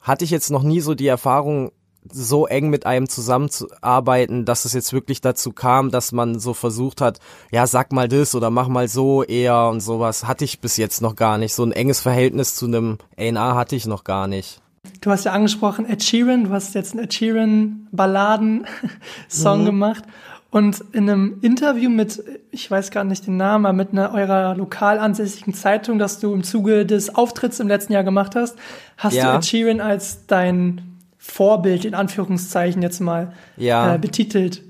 hatte 0.00 0.24
ich 0.24 0.30
jetzt 0.30 0.50
noch 0.50 0.62
nie 0.62 0.80
so 0.80 0.94
die 0.94 1.06
Erfahrung, 1.06 1.72
so 2.10 2.46
eng 2.46 2.68
mit 2.70 2.84
einem 2.86 3.08
zusammenzuarbeiten, 3.08 4.44
dass 4.44 4.64
es 4.64 4.72
jetzt 4.72 4.92
wirklich 4.92 5.20
dazu 5.20 5.52
kam, 5.52 5.90
dass 5.90 6.12
man 6.12 6.38
so 6.38 6.54
versucht 6.54 7.00
hat, 7.00 7.20
ja, 7.50 7.66
sag 7.66 7.92
mal 7.92 8.08
das 8.08 8.34
oder 8.34 8.50
mach 8.50 8.68
mal 8.68 8.88
so 8.88 9.22
eher 9.22 9.68
und 9.68 9.80
sowas. 9.80 10.26
Hatte 10.26 10.44
ich 10.44 10.60
bis 10.60 10.76
jetzt 10.76 11.00
noch 11.00 11.16
gar 11.16 11.38
nicht. 11.38 11.54
So 11.54 11.64
ein 11.64 11.72
enges 11.72 12.00
Verhältnis 12.00 12.54
zu 12.56 12.66
einem 12.66 12.98
A&R 13.16 13.54
hatte 13.54 13.76
ich 13.76 13.86
noch 13.86 14.04
gar 14.04 14.26
nicht. 14.26 14.60
Du 15.00 15.10
hast 15.10 15.24
ja 15.24 15.32
angesprochen 15.32 15.88
Ed 15.88 16.02
Sheeran, 16.02 16.44
du 16.44 16.50
hast 16.50 16.74
jetzt 16.74 16.92
einen 16.94 17.04
Ed 17.04 17.14
Sheeran 17.14 17.86
Balladen-Song 17.92 19.60
Mhm. 19.62 19.64
gemacht 19.66 20.04
und 20.50 20.82
in 20.92 21.08
einem 21.08 21.38
Interview 21.40 21.88
mit, 21.88 22.22
ich 22.50 22.70
weiß 22.70 22.90
gar 22.90 23.04
nicht 23.04 23.26
den 23.26 23.36
Namen, 23.36 23.64
aber 23.64 23.72
mit 23.76 23.92
einer 23.92 24.12
eurer 24.12 24.54
lokal 24.56 24.98
ansässigen 24.98 25.54
Zeitung, 25.54 25.98
das 25.98 26.18
du 26.18 26.34
im 26.34 26.42
Zuge 26.42 26.84
des 26.84 27.14
Auftritts 27.14 27.60
im 27.60 27.68
letzten 27.68 27.92
Jahr 27.92 28.04
gemacht 28.04 28.34
hast, 28.34 28.56
hast 28.96 29.14
Ja. 29.14 29.30
du 29.32 29.38
Ed 29.38 29.44
Sheeran 29.46 29.80
als 29.80 30.26
dein 30.26 30.91
Vorbild 31.24 31.84
in 31.84 31.94
Anführungszeichen 31.94 32.82
jetzt 32.82 32.98
mal 33.00 33.32
Ja. 33.56 33.94
äh, 33.94 33.98
betitelt. 33.98 34.62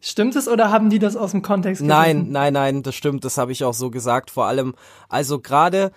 Stimmt 0.00 0.36
es 0.36 0.48
oder 0.48 0.70
haben 0.70 0.88
die 0.88 0.98
das 0.98 1.16
aus 1.16 1.32
dem 1.32 1.42
Kontext 1.42 1.82
Nein, 1.82 2.16
gerissen? 2.16 2.32
nein, 2.32 2.52
nein, 2.54 2.82
das 2.82 2.94
stimmt, 2.94 3.24
das 3.26 3.36
habe 3.36 3.52
ich 3.52 3.62
auch 3.64 3.74
so 3.74 3.90
gesagt. 3.90 4.30
Vor 4.30 4.46
allem, 4.46 4.74
also 5.10 5.38
gerade, 5.40 5.90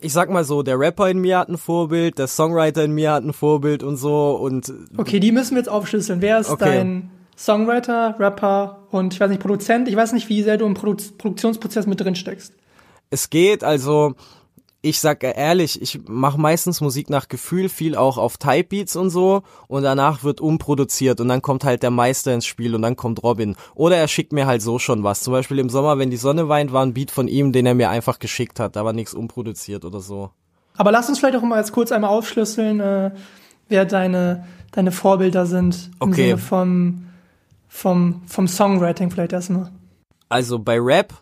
ich 0.00 0.12
sag 0.12 0.30
mal 0.30 0.44
so, 0.44 0.62
der 0.62 0.78
Rapper 0.78 1.08
in 1.10 1.18
mir 1.18 1.38
hat 1.38 1.48
ein 1.48 1.56
Vorbild, 1.58 2.18
der 2.18 2.28
Songwriter 2.28 2.84
in 2.84 2.92
mir 2.92 3.10
hat 3.12 3.24
ein 3.24 3.32
Vorbild 3.32 3.82
und 3.82 3.96
so 3.96 4.36
und 4.36 4.72
Okay, 4.96 5.18
die 5.18 5.32
müssen 5.32 5.52
wir 5.52 5.58
jetzt 5.58 5.68
aufschlüsseln. 5.68 6.20
Wer 6.20 6.38
ist 6.38 6.50
Okay. 6.50 6.64
dein 6.64 7.10
Songwriter, 7.36 8.14
Rapper 8.18 8.86
und 8.90 9.14
ich 9.14 9.18
weiß 9.20 9.30
nicht, 9.30 9.40
Produzent? 9.42 9.88
Ich 9.88 9.96
weiß 9.96 10.12
nicht, 10.12 10.28
wie 10.28 10.42
sehr 10.42 10.56
du 10.56 10.66
im 10.66 10.74
Produ 10.74 11.02
Produktionsprozess 11.18 11.86
mit 11.86 12.00
drin 12.00 12.14
steckst. 12.14 12.52
es 13.10 13.30
geht, 13.30 13.64
also 13.64 14.14
ich 14.80 15.00
sag 15.00 15.24
ehrlich, 15.24 15.82
ich 15.82 16.00
mache 16.06 16.40
meistens 16.40 16.80
Musik 16.80 17.10
nach 17.10 17.28
Gefühl, 17.28 17.68
viel 17.68 17.96
auch 17.96 18.16
auf 18.16 18.36
Type 18.36 18.64
Beats 18.64 18.94
und 18.94 19.10
so 19.10 19.42
und 19.66 19.82
danach 19.82 20.22
wird 20.22 20.40
umproduziert 20.40 21.20
und 21.20 21.28
dann 21.28 21.42
kommt 21.42 21.64
halt 21.64 21.82
der 21.82 21.90
Meister 21.90 22.32
ins 22.32 22.46
Spiel 22.46 22.74
und 22.74 22.82
dann 22.82 22.94
kommt 22.94 23.22
Robin. 23.22 23.56
Oder 23.74 23.96
er 23.96 24.06
schickt 24.06 24.32
mir 24.32 24.46
halt 24.46 24.62
so 24.62 24.78
schon 24.78 25.02
was. 25.02 25.20
Zum 25.20 25.32
Beispiel 25.32 25.58
im 25.58 25.68
Sommer, 25.68 25.98
wenn 25.98 26.10
die 26.10 26.16
Sonne 26.16 26.48
weint, 26.48 26.72
war 26.72 26.84
ein 26.84 26.94
Beat 26.94 27.10
von 27.10 27.26
ihm, 27.26 27.52
den 27.52 27.66
er 27.66 27.74
mir 27.74 27.90
einfach 27.90 28.20
geschickt 28.20 28.60
hat, 28.60 28.76
da 28.76 28.84
war 28.84 28.92
nichts 28.92 29.14
umproduziert 29.14 29.84
oder 29.84 30.00
so. 30.00 30.30
Aber 30.76 30.92
lass 30.92 31.08
uns 31.08 31.18
vielleicht 31.18 31.36
auch 31.36 31.42
mal 31.42 31.58
jetzt 31.58 31.72
kurz 31.72 31.90
einmal 31.90 32.10
aufschlüsseln, 32.10 32.78
äh, 32.78 33.10
wer 33.68 33.84
deine, 33.84 34.46
deine 34.70 34.92
Vorbilder 34.92 35.44
sind 35.44 35.90
im 36.00 36.10
Okay. 36.10 36.26
Sinne 36.28 36.38
vom, 36.38 37.06
vom, 37.68 38.22
vom 38.26 38.46
Songwriting 38.46 39.10
vielleicht 39.10 39.32
erstmal. 39.32 39.72
Also 40.28 40.60
bei 40.60 40.78
Rap 40.78 41.14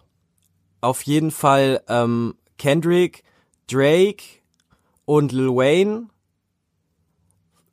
auf 0.83 1.03
jeden 1.03 1.31
Fall 1.31 1.81
ähm, 1.89 2.35
Kendrick, 2.59 3.25
Drake 3.71 4.25
und 5.05 5.33
Lil 5.33 5.49
Wayne. 5.49 6.09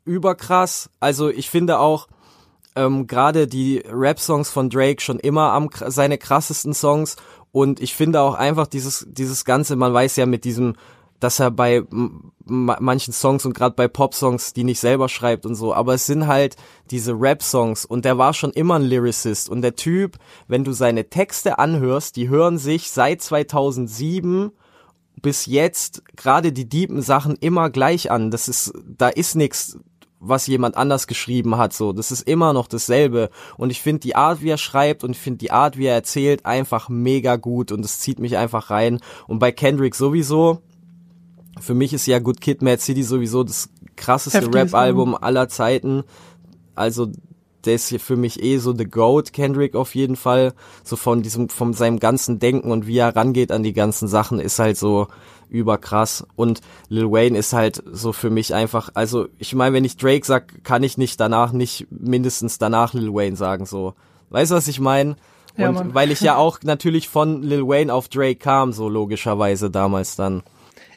Überkrass. 0.06 0.90
Also 1.00 1.30
ich 1.30 1.50
finde 1.50 1.80
auch 1.80 2.08
ähm, 2.76 3.08
gerade 3.08 3.48
die 3.48 3.84
Rap-Songs 3.88 4.50
von 4.50 4.70
Drake 4.70 5.02
schon 5.02 5.20
immer 5.20 5.52
am 5.52 5.70
seine 5.88 6.18
krassesten 6.18 6.74
Songs 6.74 7.16
und 7.52 7.80
ich 7.80 7.96
finde 7.96 8.22
auch 8.22 8.34
einfach 8.34 8.68
dieses 8.68 9.06
dieses 9.10 9.46
ganze, 9.46 9.76
man 9.76 9.94
weiß 9.94 10.16
ja 10.16 10.26
mit 10.26 10.44
diesem, 10.44 10.76
dass 11.20 11.40
er 11.40 11.52
bei 11.52 11.84
manchen 12.46 13.14
Songs 13.14 13.46
und 13.46 13.54
gerade 13.54 13.76
bei 13.76 13.88
Pop-Songs 13.88 14.54
die 14.54 14.64
nicht 14.64 14.80
selber 14.80 15.08
schreibt 15.08 15.46
und 15.46 15.56
so, 15.56 15.74
aber 15.74 15.94
es 15.94 16.06
sind 16.06 16.28
halt 16.28 16.58
diese 16.92 17.14
Rap-Songs 17.14 17.86
und 17.86 18.04
der 18.06 18.18
war 18.18 18.34
schon 18.34 18.52
immer 18.52 18.76
ein 18.76 18.84
Lyricist 18.84 19.50
und 19.50 19.62
der 19.62 19.76
Typ, 19.76 20.18
wenn 20.48 20.64
du 20.64 20.74
seine 20.74 21.10
Texte 21.10 21.60
anhörst, 21.60 22.16
die 22.16 22.28
hören 22.28 22.58
sich 22.58 22.92
seit 22.92 23.22
2007 23.22 24.52
bis 25.22 25.46
jetzt 25.46 26.04
gerade 26.16 26.52
die 26.52 26.68
deepen 26.68 27.02
Sachen 27.02 27.36
immer 27.36 27.70
gleich 27.70 28.12
an. 28.12 28.32
Das 28.32 28.48
ist, 28.48 28.74
da 28.86 29.08
ist 29.08 29.36
nichts, 29.36 29.78
was 30.20 30.48
jemand 30.48 30.78
anders 30.78 31.08
geschrieben 31.08 31.58
hat, 31.58 31.74
so. 31.74 31.94
Das 31.94 32.12
ist 32.12 32.22
immer 32.22 32.54
noch 32.54 32.68
dasselbe. 32.68 33.30
Und 33.58 33.70
ich 33.70 33.82
finde 33.82 34.00
die 34.00 34.16
Art, 34.16 34.42
wie 34.42 34.50
er 34.50 34.58
schreibt 34.58 35.04
und 35.04 35.12
ich 35.12 35.20
finde 35.20 35.40
die 35.40 35.52
Art, 35.52 35.78
wie 35.78 35.86
er 35.86 35.96
erzählt, 35.96 36.46
einfach 36.46 36.90
mega 36.90 37.36
gut 37.36 37.72
und 37.72 37.84
es 37.84 38.00
zieht 38.00 38.20
mich 38.20 38.38
einfach 38.38 38.70
rein. 38.70 39.00
Und 39.28 39.40
bei 39.40 39.52
Kendrick 39.52 39.96
sowieso. 39.96 40.62
Für 41.60 41.76
mich 41.76 41.94
ist 41.94 42.08
ja 42.08 42.20
Good 42.20 42.42
Kid, 42.42 42.62
Mad 42.62 42.82
City 42.82 43.04
sowieso 43.04 43.44
das 43.44 43.70
krasseste 43.96 44.52
Rap-Album 44.54 45.16
aller 45.16 45.50
Zeiten. 45.50 46.04
Also, 46.74 47.12
der 47.66 47.76
ist 47.76 47.88
hier 47.88 48.00
für 48.00 48.16
mich 48.16 48.42
eh 48.42 48.58
so 48.58 48.74
the 48.76 48.86
GOAT, 48.86 49.34
Kendrick 49.34 49.76
auf 49.76 49.96
jeden 49.96 50.16
Fall. 50.16 50.54
So 50.84 50.96
von 50.96 51.22
diesem, 51.22 51.50
von 51.50 51.74
seinem 51.74 52.00
ganzen 52.00 52.40
Denken 52.40 52.72
und 52.72 52.88
wie 52.88 52.98
er 52.98 53.16
rangeht 53.16 53.52
an 53.52 53.64
die 53.64 53.74
ganzen 53.74 54.08
Sachen 54.08 54.40
ist 54.40 54.60
halt 54.60 54.78
so 54.78 55.08
überkrass. 55.50 56.26
Und 56.36 56.62
Lil 56.90 57.12
Wayne 57.12 57.38
ist 57.38 57.54
halt 57.54 57.84
so 57.92 58.12
für 58.12 58.30
mich 58.30 58.54
einfach, 58.54 58.90
also 58.94 59.28
ich 59.38 59.54
meine, 59.56 59.76
wenn 59.76 59.86
ich 59.86 59.98
Drake 59.98 60.26
sag, 60.26 60.64
kann 60.64 60.84
ich 60.84 60.98
nicht 60.98 61.20
danach 61.20 61.54
nicht 61.54 61.88
mindestens 61.90 62.58
danach 62.58 62.94
Lil 62.94 63.14
Wayne 63.14 63.36
sagen, 63.36 63.66
so. 63.66 63.94
Weißt 64.30 64.52
du, 64.52 64.56
was 64.56 64.68
ich 64.68 64.80
meine? 64.80 65.16
Ja, 65.56 65.70
und 65.70 65.76
Mann. 65.76 65.94
weil 65.94 66.12
ich 66.12 66.22
ja 66.22 66.36
auch 66.38 66.60
natürlich 66.64 67.08
von 67.08 67.44
Lil 67.44 67.68
Wayne 67.68 67.94
auf 67.94 68.10
Drake 68.10 68.38
kam, 68.38 68.74
so 68.74 68.90
logischerweise 68.90 69.70
damals 69.70 70.16
dann. 70.16 70.44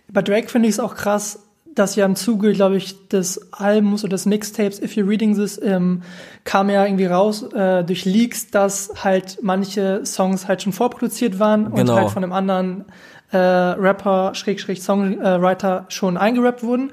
Bei 0.09 0.23
Drake 0.23 0.49
finde 0.49 0.69
ich 0.69 0.77
es 0.77 0.81
auch 0.81 0.95
krass, 0.95 1.46
dass 1.77 1.95
ja 1.95 2.05
im 2.07 2.17
Zuge, 2.17 2.53
glaube 2.53 2.77
ich, 2.79 3.09
des 3.09 3.53
Albums 3.53 4.03
oder 4.03 4.13
des 4.13 4.27
Mixtapes 4.27 4.83
If 4.83 4.95
You're 4.95 5.09
Reading 5.09 5.35
This 5.37 5.61
ähm, 5.63 6.03
kam 6.45 6.69
ja 6.71 6.85
irgendwie 6.85 7.07
raus 7.07 7.43
äh, 7.53 7.85
durch 7.85 8.05
Leaks, 8.05 8.51
dass 8.51 9.05
halt 9.05 9.39
manche 9.43 10.05
Songs 10.05 10.49
halt 10.49 10.63
schon 10.63 10.73
vorproduziert 10.73 11.39
waren 11.39 11.67
und 11.67 11.77
Genau. 11.77 11.97
halt 11.97 12.11
von 12.11 12.25
einem 12.25 12.33
anderen 12.33 12.87
äh, 13.31 13.37
Rapper, 13.37 14.35
Schrägstrich 14.35 14.83
Songwriter 14.83 15.85
schon 15.89 16.17
eingerappt 16.17 16.63
wurden. 16.63 16.93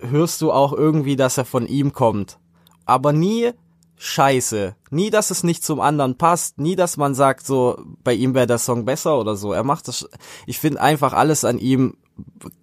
hörst 0.00 0.40
du 0.42 0.52
auch 0.52 0.72
irgendwie, 0.72 1.16
dass 1.16 1.38
er 1.38 1.44
von 1.44 1.66
ihm 1.66 1.92
kommt. 1.92 2.38
Aber 2.86 3.12
nie 3.12 3.52
scheiße. 3.96 4.74
Nie, 4.90 5.10
dass 5.10 5.30
es 5.30 5.42
nicht 5.44 5.64
zum 5.64 5.80
anderen 5.80 6.16
passt. 6.16 6.58
Nie, 6.58 6.76
dass 6.76 6.96
man 6.96 7.14
sagt, 7.14 7.46
so, 7.46 7.78
bei 8.02 8.14
ihm 8.14 8.34
wäre 8.34 8.46
der 8.46 8.58
Song 8.58 8.84
besser 8.84 9.18
oder 9.18 9.36
so. 9.36 9.52
Er 9.52 9.64
macht 9.64 9.88
das, 9.88 10.08
ich 10.46 10.58
finde 10.58 10.80
einfach 10.80 11.12
alles 11.12 11.44
an 11.44 11.58
ihm 11.58 11.96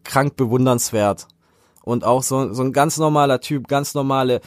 krank 0.04 0.36
bewundernswert. 0.36 1.28
Und 1.84 2.04
auch 2.04 2.22
so, 2.22 2.54
so 2.54 2.62
ein 2.62 2.74
ganz 2.74 2.98
normaler 3.00 3.42
Typ, 3.42 3.68
ganz 3.68 3.96
normale, 3.96 4.42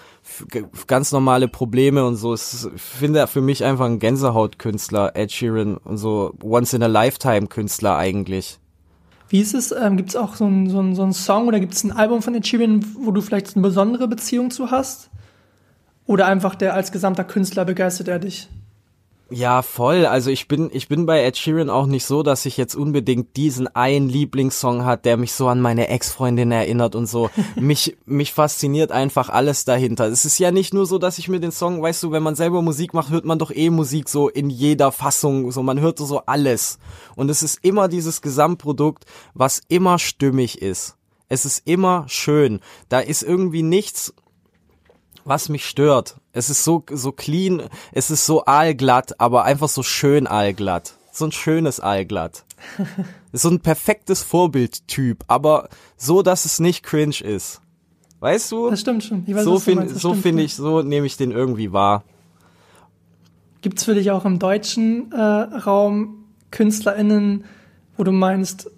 ganz 0.87 1.11
normale 1.11 1.49
Probleme 1.49 2.05
und 2.07 2.15
so. 2.15 2.33
Es 2.33 2.69
Ich 2.77 2.81
finde 2.81 3.19
er 3.19 3.27
für 3.27 3.41
mich 3.41 3.65
einfach 3.65 3.87
ein 3.87 3.99
Gänsehautkünstler, 3.99 5.17
Ed 5.17 5.33
Sheeran 5.33 5.77
und 5.79 5.97
so 5.97 6.33
Once 6.43 6.73
in 6.75 6.83
a 6.85 6.87
Lifetime 6.87 7.49
Künstler 7.49 7.97
eigentlich. 7.97 8.61
Wie 9.29 9.41
ist 9.41 9.53
es? 9.53 9.73
Ähm, 9.73 9.97
gibt's 9.97 10.15
auch 10.15 10.37
so 10.37 10.45
einen 10.45 10.71
so 10.71 10.79
einen- 10.79 10.95
so 10.95 11.03
einen 11.03 11.13
Song 11.13 11.49
oder 11.49 11.59
gibt's 11.59 11.83
ein 11.83 11.91
Album 11.91 12.23
von 12.23 12.37
Ed 12.37 12.47
Sheeran, 12.47 12.85
wo 13.01 13.11
du 13.11 13.21
vielleicht 13.21 13.57
eine 13.57 13.67
besondere 13.67 14.07
Beziehung 14.07 14.53
zu 14.53 14.71
hast? 14.71 15.11
Oder 16.07 16.27
einfach 16.27 16.55
der 16.55 16.75
als 16.75 16.93
gesamter 16.93 17.25
Künstler 17.25 17.65
begeistert 17.65 18.09
er 18.09 18.19
dich? 18.19 18.49
Ja, 19.31 19.63
voll. 19.63 20.05
Also 20.05 20.31
ich 20.31 20.49
bin, 20.49 20.69
ich 20.73 20.87
bin 20.87 21.07
bei 21.07 21.25
Ed 21.25 21.39
Sheeran 21.39 21.71
auch 21.71 21.87
nicht 21.87 22.05
so, 22.05 22.23
dass 22.23 22.45
ich 22.45 22.59
jetzt 22.59 22.75
unbedingt 22.75 23.37
diesen 23.37 23.67
einen 23.75 24.09
Lieblingssong 24.09 24.85
hat, 24.85 25.07
der 25.07 25.17
mich 25.17 25.33
so 25.33 25.49
an 25.49 25.63
meine 25.63 25.89
Ex-Freundin 25.89 26.53
erinnert 26.53 26.95
und 26.95 27.07
so. 27.07 27.31
mich, 27.57 27.97
mich 28.05 28.35
fasziniert 28.35 28.93
einfach 28.93 29.31
alles 29.31 29.65
dahinter. 29.65 30.07
Es 30.07 30.27
ist 30.27 30.39
ja 30.39 30.53
nicht 30.53 30.75
nur 30.75 30.85
so, 30.85 30.99
dass 30.99 31.19
ich 31.19 31.29
mir 31.29 31.41
den 31.41 31.53
Song, 31.53 31.81
weißt 31.81 32.03
du, 32.03 32.13
wenn 32.13 32.23
man 32.23 32.37
selber 32.37 32.61
Musik 32.61 32.93
macht, 32.93 33.11
hört 33.11 33.25
man 33.25 33.39
doch 33.39 33.51
eh 33.51 33.71
Musik 33.71 34.11
so 34.11 34.29
in 34.29 34.51
jeder 34.51 34.93
Fassung, 34.93 35.51
so 35.51 35.63
man 35.63 35.81
hört 35.81 35.99
so 35.99 36.21
alles. 36.27 36.79
Und 37.17 37.31
es 37.31 37.43
ist 37.43 37.65
immer 37.65 37.89
dieses 37.89 38.21
Gesamtprodukt, 38.21 39.05
was 39.33 39.63
immer 39.69 39.99
stimmig 39.99 40.61
ist. 40.61 40.97
Es 41.29 41.47
ist 41.47 41.67
immer 41.67 42.05
schön. 42.09 42.61
Da 42.91 43.01
ist 43.01 43.23
irgendwie 43.23 43.63
nichts, 43.63 44.13
was 45.25 45.49
mich 45.49 45.67
stört. 45.67 46.17
Es 46.33 46.51
ist 46.51 46.65
so, 46.65 46.85
so 46.91 47.13
clean, 47.13 47.63
es 47.93 48.11
ist 48.11 48.27
so 48.27 48.45
aalglatt, 48.45 49.21
aber 49.21 49.45
einfach 49.45 49.69
so 49.69 49.83
schön 49.83 50.27
aalglatt. 50.27 50.95
So 51.13 51.27
ein 51.27 51.33
schönes 51.33 51.81
aalglatt. 51.81 52.45
ist 53.33 53.43
so 53.43 53.49
ein 53.49 53.61
perfektes 53.61 54.23
Vorbildtyp, 54.23 55.25
aber 55.29 55.69
so, 55.97 56.23
dass 56.23 56.45
es 56.45 56.59
nicht 56.59 56.83
cringe 56.83 57.21
ist. 57.21 57.61
Weißt 58.21 58.51
du? 58.53 58.71
Das 58.71 58.81
stimmt 58.81 59.05
schon. 59.05 59.27
Weiß, 59.27 59.45
so 59.45 59.59
finde 59.59 59.89
so 59.89 60.15
schon. 60.15 60.39
ich, 60.39 60.55
so 60.55 60.83
nehme 60.83 61.07
ich 61.07 61.17
den 61.17 61.31
irgendwie 61.31 61.73
wahr. 61.73 62.05
Gibt's 63.61 63.85
für 63.85 63.95
dich 63.95 64.11
auch 64.11 64.25
im 64.25 64.39
deutschen 64.39 65.13
äh, 65.13 65.17
Raum 65.21 66.25
KünstlerInnen, 66.51 67.45
wo 67.97 68.05
du 68.05 68.13
meinst, 68.13 68.71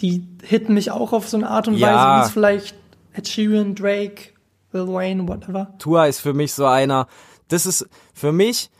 die 0.00 0.26
hitten 0.42 0.74
mich 0.74 0.90
auch 0.90 1.12
auf 1.12 1.28
so 1.28 1.36
eine 1.36 1.48
Art 1.50 1.68
und 1.68 1.76
Ja. 1.76 1.88
Weise, 1.88 2.22
wie 2.22 2.26
es 2.26 2.32
vielleicht 2.32 2.74
Ed 3.12 3.28
Sheeran, 3.28 3.74
Drake, 3.74 4.30
Lil 4.72 4.88
Wayne, 4.88 5.26
whatever. 5.28 5.74
Tua 5.78 6.06
ist 6.06 6.20
für 6.20 6.34
mich 6.34 6.52
so 6.52 6.66
einer, 6.66 7.06
das 7.48 7.66
ist 7.66 7.88
für 8.14 8.32
mich 8.32 8.70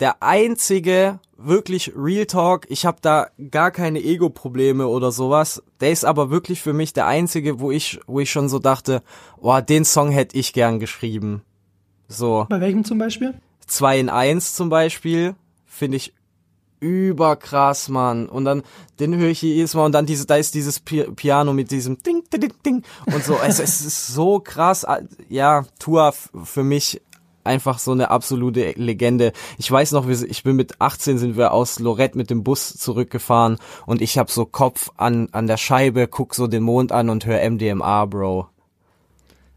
der 0.00 0.22
einzige 0.22 1.20
wirklich 1.36 1.92
Real 1.96 2.26
Talk. 2.26 2.66
Ich 2.68 2.86
habe 2.86 2.98
da 3.00 3.28
gar 3.50 3.70
keine 3.70 4.00
Ego-Probleme 4.02 4.86
oder 4.86 5.12
sowas. 5.12 5.62
Der 5.80 5.92
ist 5.92 6.04
aber 6.04 6.30
wirklich 6.30 6.62
für 6.62 6.72
mich 6.72 6.92
der 6.92 7.06
einzige, 7.06 7.60
wo 7.60 7.70
ich, 7.70 8.00
wo 8.06 8.20
ich 8.20 8.30
schon 8.30 8.48
so 8.48 8.58
dachte, 8.58 9.02
boah, 9.40 9.62
den 9.62 9.84
Song 9.84 10.10
hätte 10.10 10.36
ich 10.36 10.52
gern 10.52 10.80
geschrieben. 10.80 11.42
So. 12.08 12.46
Bei 12.48 12.60
welchem 12.60 12.84
zum 12.84 12.98
Beispiel? 12.98 13.34
2 13.66 14.00
in 14.00 14.08
1 14.08 14.54
zum 14.54 14.68
Beispiel, 14.68 15.34
finde 15.66 15.96
ich 15.96 16.14
überkrass, 16.84 17.88
Mann. 17.88 18.28
Und 18.28 18.44
dann, 18.44 18.62
den 19.00 19.16
höre 19.16 19.30
ich 19.30 19.42
jedes 19.42 19.74
Mal 19.74 19.86
und 19.86 19.92
dann 19.92 20.06
diese, 20.06 20.26
da 20.26 20.36
ist 20.36 20.54
dieses 20.54 20.80
Pi 20.80 21.04
Piano 21.16 21.52
mit 21.52 21.70
diesem 21.70 22.02
Ding, 22.02 22.22
Ding, 22.32 22.40
Ding, 22.40 22.52
Ding 22.64 22.82
und 23.06 23.24
so. 23.24 23.38
es, 23.44 23.58
es 23.58 23.80
ist 23.80 24.08
so 24.08 24.40
krass. 24.40 24.86
Ja, 25.28 25.64
Tua 25.78 26.12
für 26.12 26.62
mich 26.62 27.00
einfach 27.42 27.78
so 27.78 27.92
eine 27.92 28.10
absolute 28.10 28.72
Legende. 28.76 29.32
Ich 29.58 29.70
weiß 29.70 29.92
noch, 29.92 30.08
ich 30.08 30.42
bin 30.42 30.56
mit 30.56 30.80
18 30.80 31.18
sind 31.18 31.36
wir 31.36 31.52
aus 31.52 31.78
Lorette 31.78 32.16
mit 32.16 32.30
dem 32.30 32.42
Bus 32.42 32.74
zurückgefahren 32.74 33.58
und 33.86 34.02
ich 34.02 34.18
habe 34.18 34.30
so 34.30 34.46
Kopf 34.46 34.90
an, 34.96 35.28
an 35.32 35.46
der 35.46 35.56
Scheibe, 35.58 36.08
guck 36.08 36.34
so 36.34 36.46
den 36.46 36.62
Mond 36.62 36.92
an 36.92 37.10
und 37.10 37.26
höre 37.26 37.48
MDMA, 37.50 38.06
Bro. 38.06 38.48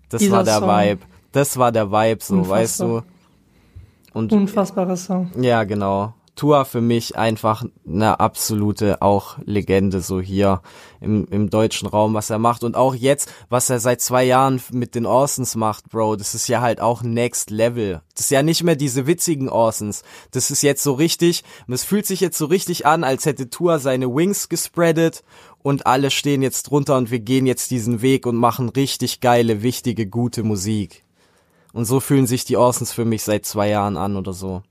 Das 0.09 0.19
Dieser 0.19 0.37
war 0.37 0.43
der 0.43 0.59
Song. 0.59 0.69
Vibe. 0.69 1.01
Das 1.31 1.57
war 1.57 1.71
der 1.71 1.91
Vibe, 1.91 2.23
so, 2.23 2.35
Unfassbar. 2.35 2.59
weißt 2.59 2.79
du. 2.81 3.01
Und 4.13 4.33
Unfassbarer 4.33 4.97
Song. 4.97 5.31
ja, 5.39 5.63
genau. 5.63 6.13
Tua 6.37 6.63
für 6.63 6.79
mich 6.79 7.17
einfach 7.17 7.65
eine 7.85 8.19
absolute 8.19 9.01
auch 9.01 9.37
Legende 9.43 10.01
so 10.01 10.21
hier 10.21 10.61
im, 11.01 11.25
im 11.29 11.49
deutschen 11.49 11.87
Raum, 11.87 12.13
was 12.13 12.29
er 12.29 12.39
macht 12.39 12.63
und 12.63 12.75
auch 12.75 12.95
jetzt, 12.95 13.29
was 13.49 13.69
er 13.69 13.79
seit 13.79 13.99
zwei 13.99 14.23
Jahren 14.23 14.61
mit 14.71 14.95
den 14.95 15.05
Orsons 15.05 15.55
macht, 15.55 15.89
Bro, 15.89 16.15
das 16.15 16.35
ist 16.35 16.47
ja 16.47 16.61
halt 16.61 16.79
auch 16.79 17.03
Next 17.03 17.49
Level. 17.49 18.01
Das 18.15 18.25
ist 18.25 18.31
ja 18.31 18.43
nicht 18.43 18.63
mehr 18.63 18.75
diese 18.75 19.07
witzigen 19.07 19.49
Orsons. 19.49 20.03
Das 20.31 20.49
ist 20.51 20.61
jetzt 20.61 20.83
so 20.83 20.93
richtig, 20.93 21.43
es 21.67 21.83
fühlt 21.83 22.05
sich 22.05 22.21
jetzt 22.21 22.37
so 22.37 22.45
richtig 22.45 22.85
an, 22.85 23.03
als 23.03 23.25
hätte 23.25 23.49
Tua 23.49 23.79
seine 23.79 24.07
Wings 24.07 24.47
gespreadet 24.47 25.23
und 25.63 25.85
alle 25.85 26.11
stehen 26.11 26.41
jetzt 26.41 26.63
drunter 26.63 26.97
und 26.97 27.11
wir 27.11 27.19
gehen 27.19 27.45
jetzt 27.45 27.71
diesen 27.71 28.01
Weg 28.01 28.25
und 28.25 28.37
machen 28.37 28.69
richtig 28.69 29.19
geile, 29.19 29.63
wichtige, 29.63 30.07
gute 30.07 30.43
Musik. 30.43 31.03
Und 31.73 31.85
so 31.85 31.99
fühlen 31.99 32.27
sich 32.27 32.45
die 32.45 32.57
Orsons 32.57 32.93
für 32.93 33.05
mich 33.05 33.23
seit 33.23 33.45
zwei 33.45 33.69
Jahren 33.69 33.97
an 33.97 34.15
oder 34.15 34.33
so. 34.33 34.63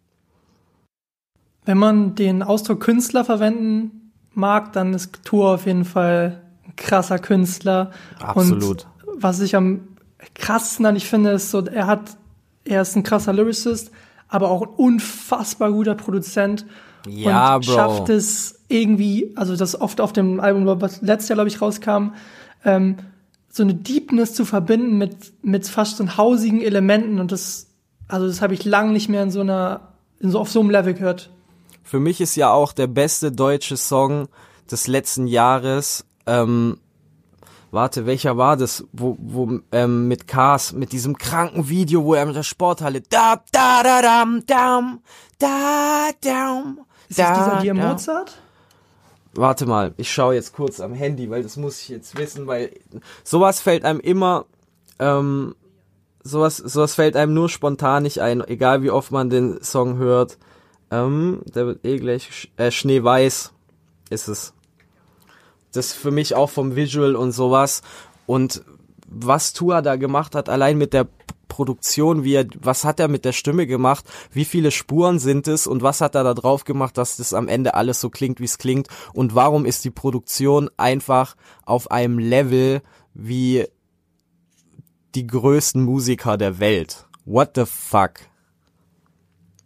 Wenn 1.66 1.78
man 1.78 2.14
den 2.14 2.42
Ausdruck 2.42 2.80
Künstler 2.80 3.24
verwenden 3.24 4.12
mag, 4.32 4.72
dann 4.72 4.94
ist 4.94 5.24
Tour 5.24 5.54
auf 5.54 5.66
jeden 5.66 5.84
Fall 5.84 6.40
ein 6.64 6.76
krasser 6.76 7.18
Künstler. 7.18 7.90
Absolut. 8.20 8.86
Und 9.04 9.22
was 9.22 9.40
ich 9.40 9.56
am 9.56 9.88
krassesten 10.34 10.86
an 10.86 10.96
ich 10.96 11.06
finde, 11.06 11.30
ist 11.30 11.50
so, 11.50 11.64
er 11.64 11.86
hat, 11.86 12.16
er 12.64 12.82
ist 12.82 12.96
ein 12.96 13.02
krasser 13.02 13.32
Lyricist, 13.32 13.90
aber 14.28 14.50
auch 14.50 14.62
ein 14.62 14.68
unfassbar 14.68 15.72
guter 15.72 15.94
Produzent. 15.94 16.66
Ja, 17.08 17.56
und 17.56 17.66
Bro. 17.66 17.74
schafft 17.74 18.08
es 18.10 18.60
irgendwie, 18.68 19.32
also 19.36 19.56
das 19.56 19.80
oft 19.80 20.00
auf 20.00 20.12
dem 20.12 20.40
Album, 20.40 20.80
was 20.80 21.02
letztes 21.02 21.28
Jahr, 21.28 21.36
glaube 21.36 21.48
ich, 21.48 21.60
rauskam, 21.60 22.14
ähm, 22.64 22.96
so 23.48 23.62
eine 23.62 23.74
Deepness 23.74 24.34
zu 24.34 24.44
verbinden 24.44 24.98
mit, 24.98 25.32
mit 25.42 25.66
fast 25.66 25.96
so 25.96 26.16
hausigen 26.16 26.60
Elementen 26.60 27.18
und 27.20 27.32
das, 27.32 27.68
also 28.06 28.26
das 28.26 28.42
habe 28.42 28.54
ich 28.54 28.64
lang 28.64 28.92
nicht 28.92 29.08
mehr 29.08 29.22
in 29.22 29.30
so 29.30 29.40
einer, 29.40 29.92
in 30.20 30.30
so 30.30 30.38
auf 30.38 30.50
so 30.50 30.60
einem 30.60 30.70
Level 30.70 30.94
gehört. 30.94 31.30
Für 31.86 32.00
mich 32.00 32.20
ist 32.20 32.34
ja 32.34 32.50
auch 32.50 32.72
der 32.72 32.88
beste 32.88 33.30
deutsche 33.30 33.76
Song 33.76 34.26
des 34.68 34.88
letzten 34.88 35.28
Jahres. 35.28 36.04
Ähm, 36.26 36.80
warte, 37.70 38.06
welcher 38.06 38.36
war 38.36 38.56
das? 38.56 38.84
Wo, 38.92 39.16
wo 39.20 39.60
ähm, 39.70 40.08
mit 40.08 40.26
Cars, 40.26 40.72
mit 40.72 40.90
diesem 40.90 41.16
kranken 41.16 41.68
Video, 41.68 42.02
wo 42.02 42.14
er 42.14 42.26
mit 42.26 42.34
der 42.34 42.42
Sporthalle 42.42 43.02
da 43.02 43.40
da 43.52 43.84
da 43.84 44.02
dam 44.02 44.44
dam 44.46 45.00
da 45.38 46.10
dam. 46.20 46.80
Ist 47.08 47.20
das 47.20 47.38
dieser 47.38 47.50
da, 47.50 47.60
Dear 47.60 47.76
da. 47.76 47.88
Mozart? 47.88 48.36
Warte 49.34 49.66
mal, 49.66 49.94
ich 49.96 50.12
schaue 50.12 50.34
jetzt 50.34 50.54
kurz 50.54 50.80
am 50.80 50.92
Handy, 50.92 51.30
weil 51.30 51.44
das 51.44 51.56
muss 51.56 51.80
ich 51.80 51.90
jetzt 51.90 52.18
wissen, 52.18 52.48
weil 52.48 52.72
sowas 53.22 53.60
fällt 53.60 53.84
einem 53.84 54.00
immer, 54.00 54.46
ähm, 54.98 55.54
sowas, 56.24 56.56
sowas 56.56 56.96
fällt 56.96 57.14
einem 57.14 57.32
nur 57.32 57.48
spontan 57.48 58.02
nicht 58.02 58.20
ein, 58.20 58.42
egal 58.42 58.82
wie 58.82 58.90
oft 58.90 59.12
man 59.12 59.30
den 59.30 59.62
Song 59.62 59.98
hört. 59.98 60.36
Ähm, 60.90 61.42
der 61.46 61.66
wird 61.66 61.84
eh 61.84 61.98
gleich, 61.98 62.50
äh, 62.56 62.70
Schneeweiß 62.70 63.52
ist 64.10 64.28
es. 64.28 64.54
Das 65.72 65.92
für 65.92 66.10
mich 66.10 66.34
auch 66.34 66.50
vom 66.50 66.76
Visual 66.76 67.16
und 67.16 67.32
sowas. 67.32 67.82
Und 68.26 68.62
was 69.08 69.52
Tua 69.52 69.82
da 69.82 69.96
gemacht 69.96 70.34
hat, 70.34 70.48
allein 70.48 70.78
mit 70.78 70.92
der 70.92 71.08
Produktion, 71.48 72.24
wie 72.24 72.34
er, 72.34 72.46
was 72.60 72.84
hat 72.84 73.00
er 73.00 73.08
mit 73.08 73.24
der 73.24 73.32
Stimme 73.32 73.66
gemacht, 73.66 74.04
wie 74.30 74.44
viele 74.44 74.70
Spuren 74.70 75.18
sind 75.18 75.48
es 75.48 75.66
und 75.66 75.82
was 75.82 76.00
hat 76.00 76.14
er 76.14 76.24
da 76.24 76.34
drauf 76.34 76.64
gemacht, 76.64 76.98
dass 76.98 77.16
das 77.16 77.32
am 77.32 77.48
Ende 77.48 77.74
alles 77.74 78.00
so 78.00 78.10
klingt, 78.10 78.40
wie 78.40 78.44
es 78.44 78.58
klingt 78.58 78.88
und 79.14 79.34
warum 79.34 79.64
ist 79.64 79.84
die 79.84 79.90
Produktion 79.90 80.68
einfach 80.76 81.36
auf 81.64 81.90
einem 81.90 82.18
Level 82.18 82.82
wie 83.14 83.64
die 85.14 85.26
größten 85.26 85.82
Musiker 85.82 86.36
der 86.36 86.58
Welt. 86.58 87.06
What 87.24 87.52
the 87.54 87.64
fuck? 87.64 88.20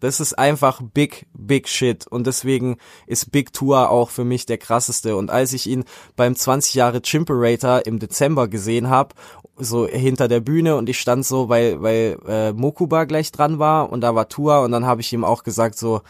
Das 0.01 0.19
ist 0.19 0.39
einfach 0.39 0.81
big, 0.83 1.27
big 1.35 1.69
shit. 1.69 2.07
Und 2.07 2.27
deswegen 2.27 2.79
ist 3.07 3.31
Big 3.31 3.53
Tour 3.53 3.91
auch 3.91 4.11
für 4.11 4.25
mich 4.25 4.47
der 4.47 4.59
krasseste. 4.59 5.15
Und 5.17 5.31
als 5.31 5.53
ich 5.53 5.67
ihn 5.67 5.85
beim 6.17 6.35
20 6.35 6.75
Jahre 6.75 7.03
Chimperator 7.03 7.87
im 7.87 7.99
Dezember 7.99 8.49
gesehen 8.49 8.89
habe, 8.89 9.15
so 9.57 9.87
hinter 9.87 10.27
der 10.27 10.41
Bühne 10.41 10.77
und 10.77 10.89
ich 10.89 10.99
stand 10.99 11.25
so, 11.27 11.49
weil, 11.49 11.83
weil 11.83 12.19
äh, 12.27 12.53
Mokuba 12.53 13.05
gleich 13.05 13.31
dran 13.31 13.59
war 13.59 13.93
und 13.93 14.01
da 14.01 14.15
war 14.15 14.29
Tua 14.29 14.65
und 14.65 14.73
dann 14.73 14.87
habe 14.87 15.03
ich 15.03 15.13
ihm 15.13 15.25
auch 15.25 15.43
gesagt 15.43 15.79
so, 15.79 16.01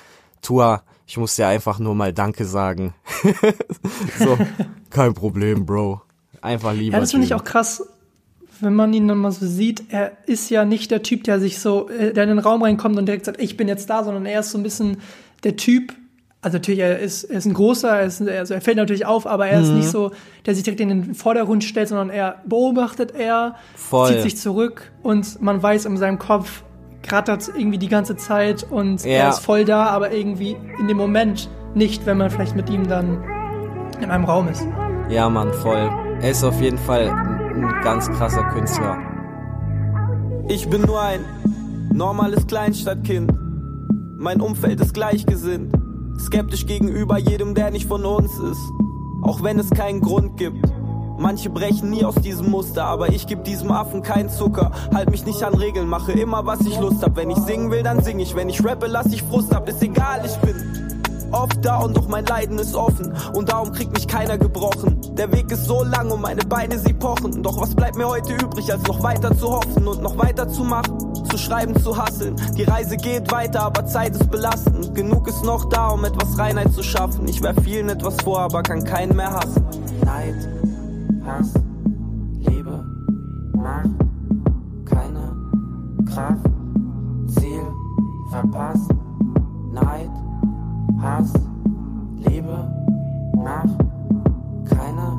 Tua, 0.41 0.83
ich 1.07 1.17
muss 1.17 1.35
dir 1.35 1.49
einfach 1.49 1.81
nur 1.81 1.95
mal 1.97 2.13
Danke 2.13 2.45
sagen. 2.45 2.95
so, 4.19 4.39
kein 4.91 5.15
Problem, 5.15 5.67
Bro. 5.67 6.01
Einfach 6.41 6.73
lieber. 6.73 6.95
Ja, 6.95 7.01
das 7.01 7.11
finde 7.11 7.27
ich 7.27 7.35
auch 7.35 7.45
krass, 7.45 7.83
wenn 8.63 8.75
man 8.75 8.93
ihn 8.93 9.09
dann 9.09 9.19
mal 9.19 9.31
so 9.33 9.47
sieht. 9.47 9.85
Er 9.91 10.13
ist 10.27 10.51
ja 10.51 10.65
nicht 10.65 10.91
der 10.91 11.03
Typ, 11.03 11.25
der 11.25 11.41
sich 11.41 11.59
so, 11.59 11.89
äh, 11.89 12.13
der 12.13 12.25
in 12.25 12.31
den 12.31 12.39
Raum 12.39 12.63
reinkommt 12.63 12.97
und 12.99 13.07
direkt 13.07 13.25
sagt, 13.25 13.41
ich 13.41 13.57
bin 13.57 13.69
jetzt 13.69 13.89
da, 13.91 14.05
sondern 14.05 14.27
er 14.27 14.41
ist 14.41 14.51
so 14.51 14.59
ein 14.59 14.63
bisschen 14.63 14.99
der 15.45 15.57
Typ. 15.57 15.95
Also 16.43 16.57
natürlich, 16.57 16.81
er 16.81 16.99
ist, 16.99 17.25
er 17.25 17.37
ist 17.39 17.45
ein 17.47 17.53
großer, 17.55 17.89
er, 18.01 18.07
ist, 18.07 18.23
also 18.27 18.55
er 18.55 18.61
fällt 18.63 18.79
natürlich 18.79 19.05
auf, 19.05 19.27
aber 19.27 19.47
er 19.47 19.59
Mhm. 19.59 19.65
ist 19.65 19.73
nicht 19.75 19.89
so, 19.91 20.13
der 20.47 20.55
sich 20.55 20.65
direkt 20.65 20.81
in 20.81 20.89
den 20.89 21.15
Vordergrund 21.15 21.65
stellt, 21.65 21.89
sondern 21.89 22.09
er 22.11 22.37
beobachtet 22.47 23.13
er, 23.15 23.57
Voll. 23.77 24.09
zieht 24.09 24.23
sich 24.23 24.37
zurück 24.39 24.91
und 25.03 25.43
man 25.43 25.63
weiß 25.63 25.85
in 25.85 25.97
seinem 25.99 26.19
Kopf, 26.19 26.63
grattert 27.03 27.51
irgendwie 27.55 27.79
die 27.79 27.89
ganze 27.89 28.17
Zeit 28.17 28.63
und 28.71 29.05
Ja. 29.05 29.11
er 29.11 29.29
ist 29.31 29.41
voll 29.41 29.65
da, 29.67 29.87
aber 29.87 30.13
irgendwie 30.13 30.57
in 30.79 30.89
dem 30.89 30.97
Moment 30.97 31.49
nicht, 31.75 32.07
wenn 32.07 32.17
man 32.19 32.31
vielleicht 32.31 32.57
mit 32.57 32.71
ihm 32.71 32.89
dann 32.89 33.23
in 34.01 34.11
einem 34.11 34.25
Raum 34.25 34.49
ist. 34.49 34.67
Ja, 35.11 35.29
Mann, 35.29 35.53
voll. 35.53 35.91
Er 36.23 36.31
ist 36.31 36.43
auf 36.45 36.61
jeden 36.63 36.79
Fall 36.79 37.07
ein, 37.65 37.83
ganz 37.83 38.09
krasser 38.11 38.45
Künstler. 38.45 38.99
Ich 40.49 40.69
bin 40.69 40.83
nur 40.83 41.01
ein 41.01 41.21
normales 41.93 42.47
Kleinstadtkind. 42.47 43.33
Mein 44.17 44.41
Umfeld 44.41 44.81
ist 44.81 44.95
gleichgesinnt. 44.95 45.75
Skeptisch 46.19 46.67
gegenüber 46.67 47.19
jedem, 47.19 47.55
der 47.55 47.71
nicht 47.71 47.87
von 47.87 48.05
uns 48.05 48.39
ist. 48.39 48.61
Auch 49.23 49.43
wenn 49.43 49.59
es 49.59 49.71
keinen 49.71 50.01
Grund 50.01 50.37
gibt. 50.37 50.65
Manche 51.19 51.51
brechen 51.51 51.91
nie 51.91 52.05
aus 52.05 52.15
diesem 52.15 52.51
Muster, 52.51 52.85
aber 52.85 53.11
ich 53.11 53.27
geb 53.27 53.45
diesem 53.45 53.71
Affen 53.71 54.03
keinen 54.03 54.31
Zucker. 54.31 54.73
Halt 54.95 55.11
mich 55.11 55.27
nicht 55.27 55.43
an 55.43 55.55
Regeln, 55.55 55.87
mache 55.87 56.13
immer 56.13 56.47
was 56.47 56.61
ich 56.63 56.81
Lust 56.81 57.03
hab. 57.03 57.17
Wenn 57.17 57.31
ich 57.31 57.37
singen 57.39 57.71
will, 57.71 57.83
dann 57.83 58.03
sing 58.03 58.19
ich. 58.21 58.35
Wenn 58.35 58.49
ich 58.49 58.65
rappe, 58.65 58.87
lass 58.87 59.07
ich 59.13 59.23
Frust 59.23 59.55
ab. 59.55 59.69
Ist 59.69 59.83
egal, 59.83 60.23
ich 60.25 60.37
bin 60.39 60.70
oft 61.33 61.65
da 61.65 61.79
und 61.79 61.97
doch 61.97 62.09
mein 62.09 62.25
Leiden 62.27 62.59
ist 62.59 62.75
offen. 62.75 63.13
Und 63.35 63.51
darum 63.51 63.73
kriegt 63.73 63.93
mich 63.93 64.07
keiner 64.07 64.39
gebrochen. 64.39 65.01
Der 65.17 65.33
Weg 65.33 65.51
ist 65.51 65.65
so 65.65 65.85
lang 65.85 66.11
und 66.11 66.21
meine 66.21 66.43
Beine 66.43 66.79
sie 66.79 66.93
pochen. 66.93 67.43
Doch 67.43 67.61
was 67.61 67.75
bleibt 67.75 67.97
mir 67.97 68.09
heute 68.09 68.35
übrig, 68.35 68.73
als 68.73 68.83
noch 68.85 69.03
weiter 69.03 69.37
zu 69.37 69.51
hoffen 69.51 69.87
und 69.87 70.03
noch 70.03 70.17
weiter 70.19 70.49
zu 70.49 70.65
machen? 70.65 70.99
Zu 71.31 71.39
schreiben, 71.39 71.81
zu 71.81 71.97
hasseln. 71.97 72.37
Die 72.57 72.65
Reise 72.65 72.97
geht 72.97 73.31
weiter, 73.31 73.63
aber 73.63 73.87
Zeit 73.87 74.15
ist 74.15 74.31
belastend. 74.31 74.95
Genug 74.95 75.29
ist 75.29 75.45
noch 75.45 75.69
da, 75.69 75.89
um 75.89 76.05
etwas 76.05 76.39
Reinheit 76.39 76.73
zu 76.73 76.83
schaffen. 76.83 77.27
Ich 77.29 77.43
werf 77.43 77.57
vielen 77.63 77.89
etwas 77.89 78.17
vor, 78.23 78.41
aber 78.41 78.63
kann 78.63 78.85
keinen 78.85 79.17
mehr 79.17 79.33
hassen. 79.33 79.65
Neid, 80.05 80.49
Hass, 81.25 81.53
Liebe, 82.39 82.85
Macht, 83.55 83.91
keine 84.87 85.37
Kraft, 86.07 86.47
Ziel, 87.29 87.63
verpasst. 88.31 88.91
Hass, 91.11 91.33
Liebe, 92.19 92.71
Macht, 93.35 93.81
keine 94.65 95.19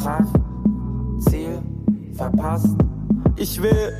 Kraft, 0.00 0.34
Ziel, 1.18 1.60
verpasst. 2.14 2.74
Ich 3.36 3.60
will 3.60 3.92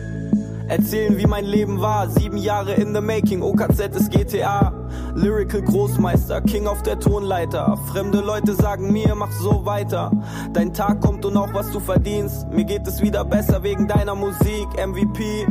erzählen, 0.71 1.19
wie 1.19 1.27
mein 1.27 1.45
Leben 1.45 1.81
war. 1.81 2.09
Sieben 2.09 2.37
Jahre 2.37 2.75
in 2.75 2.95
the 2.95 3.01
making, 3.01 3.43
OKZ 3.43 3.97
ist 3.97 4.11
GTA. 4.11 4.73
Lyrical 5.15 5.63
Großmeister, 5.63 6.41
King 6.43 6.67
auf 6.67 6.83
der 6.83 6.99
Tonleiter. 6.99 7.77
Fremde 7.93 8.21
Leute 8.21 8.55
sagen 8.55 8.93
mir, 8.93 9.15
mach 9.15 9.33
so 9.33 9.65
weiter. 9.67 10.11
Dein 10.53 10.73
Tag 10.73 11.01
kommt 11.01 11.25
und 11.25 11.37
auch 11.37 11.53
was 11.53 11.71
du 11.73 11.81
verdienst. 11.81 12.49
Mir 12.53 12.65
geht 12.65 12.87
es 12.87 13.03
wieder 13.03 13.25
besser 13.25 13.63
wegen 13.63 13.89
deiner 13.89 14.15
Musik. 14.15 14.69
MVP, 14.77 15.47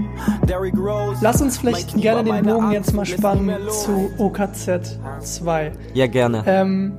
Derrick 0.48 0.78
Rose. 0.78 1.20
Lass 1.22 1.42
uns 1.42 1.58
vielleicht 1.58 1.92
Knie 1.92 2.02
gerne 2.02 2.24
den 2.24 2.46
Bogen 2.46 2.72
jetzt 2.72 2.94
mal 2.94 3.06
spannen 3.06 3.58
zu 3.70 4.10
OKZ 4.18 5.00
2. 5.20 5.72
Ja, 5.94 6.08
gerne. 6.08 6.44
Ähm, 6.46 6.94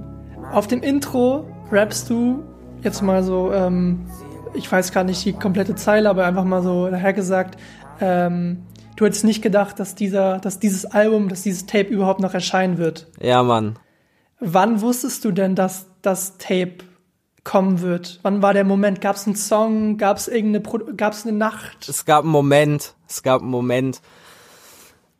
auf 0.52 0.66
dem 0.66 0.83
Intro 0.83 1.46
rappst 1.72 2.11
du 2.11 2.42
jetzt 2.83 3.02
mal 3.02 3.22
so, 3.22 3.52
ähm, 3.52 4.06
ich 4.54 4.70
weiß 4.70 4.92
gar 4.92 5.04
nicht 5.04 5.24
die 5.24 5.33
komplette 5.33 5.74
Zeile, 5.74 6.11
aber 6.11 6.24
einfach 6.26 6.44
mal 6.44 6.62
so 6.62 6.90
dahergesagt, 6.90 7.56
ähm, 8.00 8.62
du 8.96 9.06
hättest 9.06 9.24
nicht 9.24 9.42
gedacht, 9.42 9.78
dass 9.78 9.94
dieser, 9.94 10.38
dass 10.38 10.58
dieses 10.58 10.84
Album, 10.86 11.28
dass 11.28 11.42
dieses 11.42 11.66
Tape 11.66 11.88
überhaupt 11.88 12.20
noch 12.20 12.34
erscheinen 12.34 12.78
wird. 12.78 13.08
Ja, 13.20 13.42
Mann. 13.42 13.78
Wann 14.40 14.80
wusstest 14.80 15.24
du 15.24 15.32
denn, 15.32 15.54
dass 15.54 15.86
das 16.02 16.38
Tape 16.38 16.78
kommen 17.44 17.80
wird? 17.80 18.20
Wann 18.22 18.42
war 18.42 18.54
der 18.54 18.64
Moment? 18.64 19.00
Gab 19.00 19.16
es 19.16 19.26
einen 19.26 19.36
Song? 19.36 19.98
Gab 19.98 20.16
es 20.16 20.28
irgendeine, 20.28 20.60
Pro 20.60 20.78
gab 20.96 21.12
es 21.12 21.26
eine 21.26 21.36
Nacht? 21.36 21.88
Es 21.88 22.04
gab 22.04 22.24
einen 22.24 22.32
Moment, 22.32 22.94
es 23.08 23.22
gab 23.22 23.42
einen 23.42 23.50
Moment. 23.50 24.00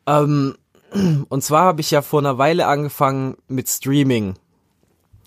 Ähm, 0.07 0.55
und 1.29 1.43
zwar 1.43 1.65
habe 1.65 1.81
ich 1.81 1.91
ja 1.91 2.01
vor 2.01 2.19
einer 2.19 2.37
Weile 2.37 2.67
angefangen 2.67 3.37
mit 3.47 3.69
Streaming. 3.69 4.35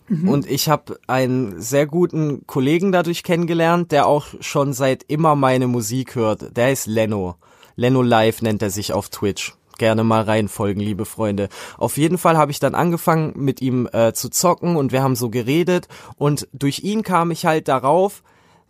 Und 0.09 0.51
ich 0.51 0.69
habe 0.69 0.99
einen 1.07 1.61
sehr 1.61 1.87
guten 1.87 2.47
Kollegen 2.47 2.93
dadurch 2.93 3.23
kennengelernt, 3.23 3.91
der 3.91 4.07
auch 4.07 4.27
schon 4.41 4.73
seit 4.73 5.03
immer 5.05 5.35
meine 5.35 5.67
Musik 5.67 6.15
hört. 6.15 6.57
Der 6.57 6.73
ist 6.73 6.87
Leno. 6.87 7.37
Leno 7.77 8.03
Live 8.03 8.43
nennt 8.43 8.63
er 8.63 8.71
sich 8.71 8.93
auf 8.93 9.09
Twitch. 9.09 9.55
Gerne 9.79 10.05
mal 10.05 10.23
reinfolgen, 10.23 10.81
liebe 10.81 11.05
Freunde. 11.05 11.49
Auf 11.79 11.97
jeden 11.97 12.19
Fall 12.19 12.37
habe 12.37 12.53
ich 12.53 12.61
dann 12.61 12.77
angefangen, 12.77 13.33
mit 13.35 13.61
ihm 13.61 13.89
äh, 13.93 14.13
zu 14.13 14.29
zocken 14.29 14.77
und 14.77 14.93
wir 14.93 15.03
haben 15.03 15.17
so 15.17 15.31
geredet. 15.31 15.89
Und 16.17 16.49
durch 16.53 16.81
ihn 16.85 17.03
kam 17.03 17.33
ich 17.33 17.45
halt 17.45 17.67
darauf, 17.67 18.23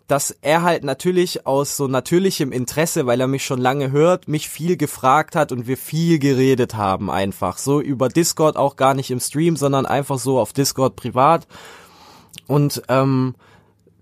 dass 0.06 0.30
er 0.42 0.62
halt 0.62 0.84
natürlich 0.84 1.46
aus 1.46 1.76
so 1.76 1.88
natürlichem 1.88 2.52
Interesse, 2.52 3.06
weil 3.06 3.20
er 3.20 3.26
mich 3.26 3.44
schon 3.44 3.60
lange 3.60 3.90
hört, 3.90 4.28
mich 4.28 4.48
viel 4.48 4.76
gefragt 4.76 5.34
hat 5.34 5.50
und 5.50 5.66
wir 5.66 5.78
viel 5.78 6.18
geredet 6.18 6.74
haben 6.74 7.10
einfach. 7.10 7.56
So 7.56 7.80
über 7.80 8.08
Discord 8.08 8.56
auch 8.56 8.76
gar 8.76 8.94
nicht 8.94 9.10
im 9.10 9.20
Stream, 9.20 9.56
sondern 9.56 9.86
einfach 9.86 10.18
so 10.18 10.38
auf 10.38 10.52
Discord 10.52 10.96
privat. 10.96 11.46
Und 12.46 12.82
ähm, 12.88 13.34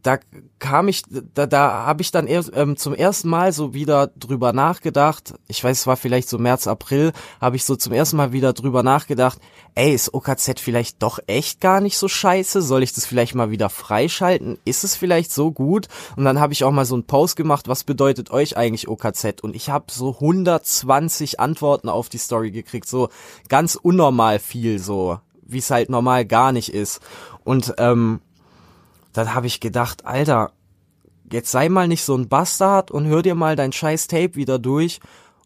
da 0.02 0.18
kam 0.58 0.88
ich, 0.88 1.04
da, 1.34 1.46
da 1.46 1.86
habe 1.86 2.02
ich 2.02 2.10
dann 2.10 2.26
erst 2.26 2.50
ähm, 2.54 2.76
zum 2.76 2.94
ersten 2.94 3.28
Mal 3.28 3.52
so 3.52 3.72
wieder 3.72 4.08
drüber 4.08 4.52
nachgedacht. 4.52 5.34
Ich 5.46 5.62
weiß, 5.62 5.80
es 5.80 5.86
war 5.86 5.96
vielleicht 5.96 6.28
so 6.28 6.38
März, 6.38 6.66
April, 6.66 7.12
habe 7.40 7.56
ich 7.56 7.64
so 7.64 7.76
zum 7.76 7.92
ersten 7.92 8.16
Mal 8.16 8.32
wieder 8.32 8.52
drüber 8.52 8.82
nachgedacht. 8.82 9.38
Ey, 9.74 9.94
ist 9.94 10.12
OKZ 10.12 10.60
vielleicht 10.60 11.02
doch 11.02 11.20
echt 11.26 11.60
gar 11.60 11.80
nicht 11.80 11.98
so 11.98 12.08
scheiße? 12.08 12.62
Soll 12.62 12.82
ich 12.82 12.92
das 12.92 13.06
vielleicht 13.06 13.34
mal 13.34 13.50
wieder 13.50 13.70
freischalten? 13.70 14.58
Ist 14.64 14.82
es 14.82 14.96
vielleicht 14.96 15.32
so 15.32 15.52
gut? 15.52 15.86
Und 16.16 16.24
dann 16.24 16.40
habe 16.40 16.52
ich 16.52 16.64
auch 16.64 16.72
mal 16.72 16.84
so 16.84 16.94
einen 16.94 17.06
Post 17.06 17.36
gemacht. 17.36 17.68
Was 17.68 17.84
bedeutet 17.84 18.30
euch 18.30 18.56
eigentlich 18.56 18.88
OKZ? 18.88 19.40
Und 19.40 19.54
ich 19.54 19.70
habe 19.70 19.86
so 19.88 20.14
120 20.14 21.38
Antworten 21.38 21.88
auf 21.88 22.08
die 22.08 22.18
Story 22.18 22.50
gekriegt, 22.50 22.88
so 22.88 23.08
ganz 23.48 23.76
unnormal 23.76 24.40
viel, 24.40 24.80
so 24.80 25.20
wie 25.44 25.58
es 25.58 25.70
halt 25.70 25.90
normal 25.90 26.24
gar 26.24 26.50
nicht 26.50 26.74
ist. 26.74 27.00
Und 27.44 27.74
ähm, 27.78 28.20
dann 29.12 29.34
habe 29.34 29.46
ich 29.46 29.60
gedacht, 29.60 30.06
Alter, 30.06 30.52
jetzt 31.30 31.50
sei 31.50 31.68
mal 31.68 31.88
nicht 31.88 32.04
so 32.04 32.16
ein 32.16 32.28
Bastard 32.28 32.90
und 32.90 33.06
hör 33.06 33.22
dir 33.22 33.34
mal 33.34 33.56
dein 33.56 33.72
scheiß 33.72 34.06
Tape 34.06 34.34
wieder 34.34 34.58
durch 34.58 35.00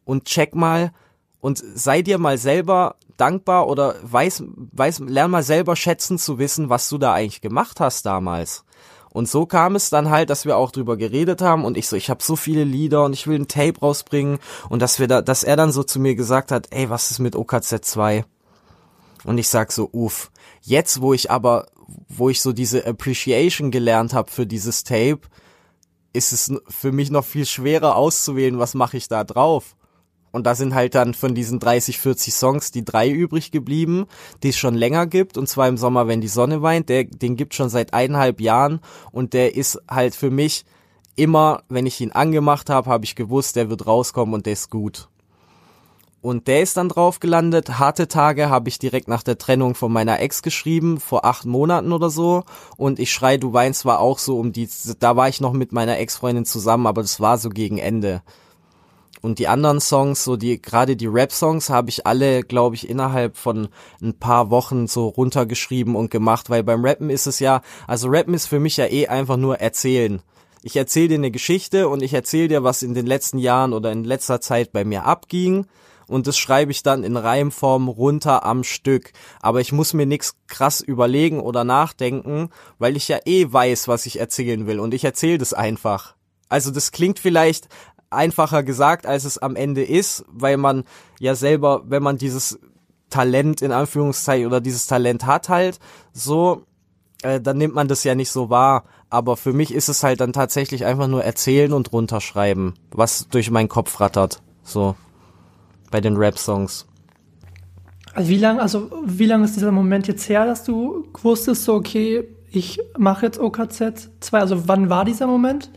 und 0.04 0.24
check 0.24 0.54
mal 0.54 0.92
und 1.40 1.58
sei 1.58 2.02
dir 2.02 2.18
mal 2.18 2.38
selber 2.38 2.96
dankbar 3.16 3.68
oder 3.68 3.94
weiß, 4.02 4.44
weiß, 4.72 5.00
lern 5.00 5.30
mal 5.30 5.42
selber 5.42 5.76
schätzen 5.76 6.18
zu 6.18 6.38
wissen, 6.38 6.68
was 6.68 6.88
du 6.88 6.98
da 6.98 7.12
eigentlich 7.12 7.40
gemacht 7.40 7.80
hast 7.80 8.04
damals. 8.06 8.64
Und 9.10 9.28
so 9.28 9.46
kam 9.46 9.76
es 9.76 9.88
dann 9.88 10.10
halt, 10.10 10.28
dass 10.28 10.44
wir 10.44 10.58
auch 10.58 10.70
drüber 10.70 10.98
geredet 10.98 11.40
haben 11.40 11.64
und 11.64 11.78
ich 11.78 11.88
so, 11.88 11.96
ich 11.96 12.10
habe 12.10 12.22
so 12.22 12.36
viele 12.36 12.64
Lieder 12.64 13.04
und 13.04 13.14
ich 13.14 13.26
will 13.26 13.38
ein 13.38 13.48
Tape 13.48 13.80
rausbringen 13.80 14.38
und 14.68 14.82
dass 14.82 14.98
wir 14.98 15.08
da, 15.08 15.22
dass 15.22 15.42
er 15.42 15.56
dann 15.56 15.72
so 15.72 15.82
zu 15.82 15.98
mir 15.98 16.14
gesagt 16.14 16.52
hat, 16.52 16.68
ey, 16.70 16.90
was 16.90 17.10
ist 17.10 17.18
mit 17.18 17.34
OKZ 17.34 17.76
2? 17.80 18.26
Und 19.24 19.38
ich 19.38 19.48
sag 19.48 19.72
so, 19.72 19.88
uff. 19.92 20.30
Jetzt, 20.60 21.00
wo 21.00 21.14
ich 21.14 21.30
aber 21.30 21.66
wo 22.08 22.28
ich 22.28 22.40
so 22.40 22.52
diese 22.52 22.86
Appreciation 22.86 23.70
gelernt 23.70 24.14
habe 24.14 24.30
für 24.30 24.46
dieses 24.46 24.84
Tape, 24.84 25.20
ist 26.12 26.32
es 26.32 26.52
für 26.68 26.92
mich 26.92 27.10
noch 27.10 27.24
viel 27.24 27.46
schwerer 27.46 27.96
auszuwählen, 27.96 28.58
was 28.58 28.74
mache 28.74 28.96
ich 28.96 29.08
da 29.08 29.24
drauf. 29.24 29.76
Und 30.32 30.44
da 30.44 30.54
sind 30.54 30.74
halt 30.74 30.94
dann 30.94 31.14
von 31.14 31.34
diesen 31.34 31.60
30, 31.60 31.98
40 31.98 32.34
Songs 32.34 32.70
die 32.70 32.84
drei 32.84 33.10
übrig 33.10 33.52
geblieben, 33.52 34.06
die 34.42 34.50
es 34.50 34.58
schon 34.58 34.74
länger 34.74 35.06
gibt. 35.06 35.38
Und 35.38 35.48
zwar 35.48 35.66
im 35.66 35.78
Sommer, 35.78 36.08
wenn 36.08 36.20
die 36.20 36.28
Sonne 36.28 36.60
weint. 36.60 36.90
Der, 36.90 37.04
den 37.04 37.36
gibt 37.36 37.54
schon 37.54 37.70
seit 37.70 37.94
eineinhalb 37.94 38.40
Jahren. 38.42 38.80
Und 39.12 39.32
der 39.32 39.56
ist 39.56 39.80
halt 39.88 40.14
für 40.14 40.30
mich 40.30 40.66
immer, 41.14 41.62
wenn 41.70 41.86
ich 41.86 42.00
ihn 42.02 42.12
angemacht 42.12 42.68
habe, 42.68 42.90
habe 42.90 43.06
ich 43.06 43.16
gewusst, 43.16 43.56
der 43.56 43.70
wird 43.70 43.86
rauskommen 43.86 44.34
und 44.34 44.44
der 44.44 44.52
ist 44.52 44.68
gut. 44.68 45.08
Und 46.26 46.48
der 46.48 46.60
ist 46.60 46.76
dann 46.76 46.88
drauf 46.88 47.20
gelandet. 47.20 47.78
Harte 47.78 48.08
Tage 48.08 48.50
habe 48.50 48.68
ich 48.68 48.80
direkt 48.80 49.06
nach 49.06 49.22
der 49.22 49.38
Trennung 49.38 49.76
von 49.76 49.92
meiner 49.92 50.18
Ex 50.18 50.42
geschrieben, 50.42 50.98
vor 50.98 51.24
acht 51.24 51.44
Monaten 51.44 51.92
oder 51.92 52.10
so. 52.10 52.42
Und 52.76 52.98
ich 52.98 53.12
schrei, 53.12 53.36
du 53.36 53.52
weinst 53.52 53.84
war 53.84 54.00
auch 54.00 54.18
so 54.18 54.36
um 54.36 54.52
die, 54.52 54.68
da 54.98 55.14
war 55.14 55.28
ich 55.28 55.40
noch 55.40 55.52
mit 55.52 55.70
meiner 55.70 56.00
Ex-Freundin 56.00 56.44
zusammen, 56.44 56.88
aber 56.88 57.02
das 57.02 57.20
war 57.20 57.38
so 57.38 57.48
gegen 57.48 57.78
Ende. 57.78 58.22
Und 59.22 59.38
die 59.38 59.46
anderen 59.46 59.80
Songs, 59.80 60.24
so 60.24 60.36
die, 60.36 60.60
gerade 60.60 60.96
die 60.96 61.06
Rap-Songs, 61.06 61.70
habe 61.70 61.90
ich 61.90 62.08
alle, 62.08 62.42
glaube 62.42 62.74
ich, 62.74 62.90
innerhalb 62.90 63.36
von 63.36 63.68
ein 64.02 64.18
paar 64.18 64.50
Wochen 64.50 64.88
so 64.88 65.06
runtergeschrieben 65.06 65.94
und 65.94 66.10
gemacht, 66.10 66.50
weil 66.50 66.64
beim 66.64 66.84
Rappen 66.84 67.08
ist 67.08 67.28
es 67.28 67.38
ja, 67.38 67.60
also 67.86 68.08
Rappen 68.08 68.34
ist 68.34 68.48
für 68.48 68.58
mich 68.58 68.78
ja 68.78 68.86
eh 68.86 69.06
einfach 69.06 69.36
nur 69.36 69.60
erzählen. 69.60 70.20
Ich 70.64 70.74
erzähle 70.74 71.06
dir 71.06 71.18
eine 71.18 71.30
Geschichte 71.30 71.88
und 71.88 72.02
ich 72.02 72.14
erzähle 72.14 72.48
dir, 72.48 72.64
was 72.64 72.82
in 72.82 72.94
den 72.94 73.06
letzten 73.06 73.38
Jahren 73.38 73.72
oder 73.72 73.92
in 73.92 74.02
letzter 74.02 74.40
Zeit 74.40 74.72
bei 74.72 74.84
mir 74.84 75.04
abging 75.04 75.68
und 76.08 76.26
das 76.26 76.38
schreibe 76.38 76.70
ich 76.70 76.82
dann 76.82 77.04
in 77.04 77.16
Reimform 77.16 77.88
runter 77.88 78.44
am 78.44 78.64
Stück. 78.64 79.12
Aber 79.40 79.60
ich 79.60 79.72
muss 79.72 79.92
mir 79.92 80.06
nichts 80.06 80.36
krass 80.46 80.80
überlegen 80.80 81.40
oder 81.40 81.64
nachdenken, 81.64 82.50
weil 82.78 82.96
ich 82.96 83.08
ja 83.08 83.18
eh 83.24 83.52
weiß, 83.52 83.88
was 83.88 84.06
ich 84.06 84.20
erzählen 84.20 84.66
will 84.66 84.78
und 84.80 84.94
ich 84.94 85.04
erzähle 85.04 85.38
das 85.38 85.52
einfach. 85.52 86.14
Also 86.48 86.70
das 86.70 86.92
klingt 86.92 87.18
vielleicht 87.18 87.68
einfacher 88.10 88.62
gesagt, 88.62 89.06
als 89.06 89.24
es 89.24 89.38
am 89.38 89.56
Ende 89.56 89.82
ist, 89.84 90.24
weil 90.28 90.56
man 90.56 90.84
ja 91.18 91.34
selber, 91.34 91.82
wenn 91.86 92.02
man 92.02 92.18
dieses 92.18 92.58
Talent 93.10 93.62
in 93.62 93.72
Anführungszeichen 93.72 94.46
oder 94.46 94.60
dieses 94.60 94.86
Talent 94.86 95.26
hat 95.26 95.48
halt, 95.48 95.80
so, 96.12 96.62
äh, 97.22 97.40
dann 97.40 97.58
nimmt 97.58 97.74
man 97.74 97.88
das 97.88 98.04
ja 98.04 98.14
nicht 98.14 98.30
so 98.30 98.50
wahr. 98.50 98.84
Aber 99.10 99.36
für 99.36 99.52
mich 99.52 99.72
ist 99.72 99.88
es 99.88 100.02
halt 100.02 100.20
dann 100.20 100.32
tatsächlich 100.32 100.84
einfach 100.84 101.06
nur 101.06 101.24
erzählen 101.24 101.72
und 101.72 101.92
runterschreiben, 101.92 102.74
was 102.90 103.28
durch 103.28 103.50
meinen 103.50 103.68
Kopf 103.68 104.00
rattert. 104.00 104.42
So 104.62 104.96
bei 105.90 106.00
den 106.00 106.16
Rap-Songs. 106.16 106.86
Also 108.14 108.30
wie 108.30 108.38
lange, 108.38 108.62
also 108.62 108.90
wie 109.04 109.26
lange 109.26 109.44
ist 109.44 109.56
dieser 109.56 109.72
Moment 109.72 110.08
jetzt 110.08 110.28
her, 110.28 110.46
dass 110.46 110.64
du 110.64 111.06
wusstest, 111.20 111.64
so 111.64 111.74
okay, 111.74 112.26
ich 112.50 112.80
mache 112.96 113.26
jetzt 113.26 113.38
OKZ 113.38 114.10
2? 114.20 114.38
Also 114.38 114.68
wann 114.68 114.88
war 114.88 115.04
dieser 115.04 115.26
Moment? 115.26 115.70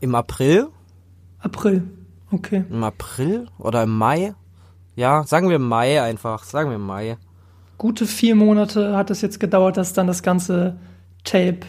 Im 0.00 0.14
April? 0.14 0.68
April. 1.40 1.82
Okay. 2.30 2.64
Im 2.70 2.84
April 2.84 3.48
oder 3.58 3.82
im 3.82 3.96
Mai? 3.96 4.34
Ja, 4.94 5.24
sagen 5.24 5.48
wir 5.48 5.58
Mai 5.58 6.00
einfach. 6.00 6.44
Sagen 6.44 6.70
wir 6.70 6.78
Mai. 6.78 7.16
Gute 7.76 8.06
vier 8.06 8.34
Monate 8.34 8.96
hat 8.96 9.10
es 9.10 9.20
jetzt 9.22 9.40
gedauert, 9.40 9.76
dass 9.76 9.92
dann 9.92 10.06
das 10.06 10.22
ganze 10.22 10.76
Tape 11.24 11.60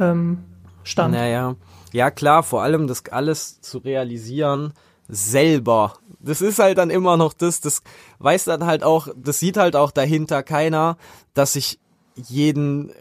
ähm, 0.00 0.38
stand. 0.82 1.14
Naja. 1.14 1.54
Ja, 1.92 2.10
klar, 2.10 2.42
vor 2.42 2.62
allem 2.62 2.86
das 2.86 3.04
alles 3.06 3.60
zu 3.60 3.78
realisieren 3.78 4.72
selber. 5.08 5.94
Das 6.20 6.40
ist 6.40 6.58
halt 6.58 6.78
dann 6.78 6.90
immer 6.90 7.16
noch 7.16 7.32
das, 7.32 7.60
das 7.60 7.82
weiß 8.18 8.44
dann 8.44 8.66
halt 8.66 8.84
auch, 8.84 9.08
das 9.16 9.38
sieht 9.38 9.56
halt 9.56 9.76
auch 9.76 9.90
dahinter 9.90 10.42
keiner, 10.42 10.96
dass 11.34 11.56
ich 11.56 11.78
jeden 12.14 12.92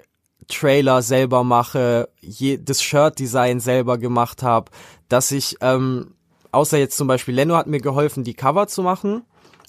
Trailer 0.48 1.02
selber 1.02 1.44
mache, 1.44 2.10
je, 2.22 2.58
das 2.58 2.82
Shirt-Design 2.82 3.60
selber 3.60 3.98
gemacht 3.98 4.44
habe, 4.44 4.72
dass 5.10 5.32
ich, 5.32 5.58
ähm, 5.62 6.16
außer 6.52 6.78
jetzt 6.78 6.98
zum 6.98 7.08
Beispiel 7.08 7.36
Leno 7.36 7.56
hat 7.56 7.68
mir 7.68 7.82
geholfen, 7.82 8.24
die 8.24 8.34
Cover 8.34 8.68
zu 8.68 8.84
machen 8.84 9.24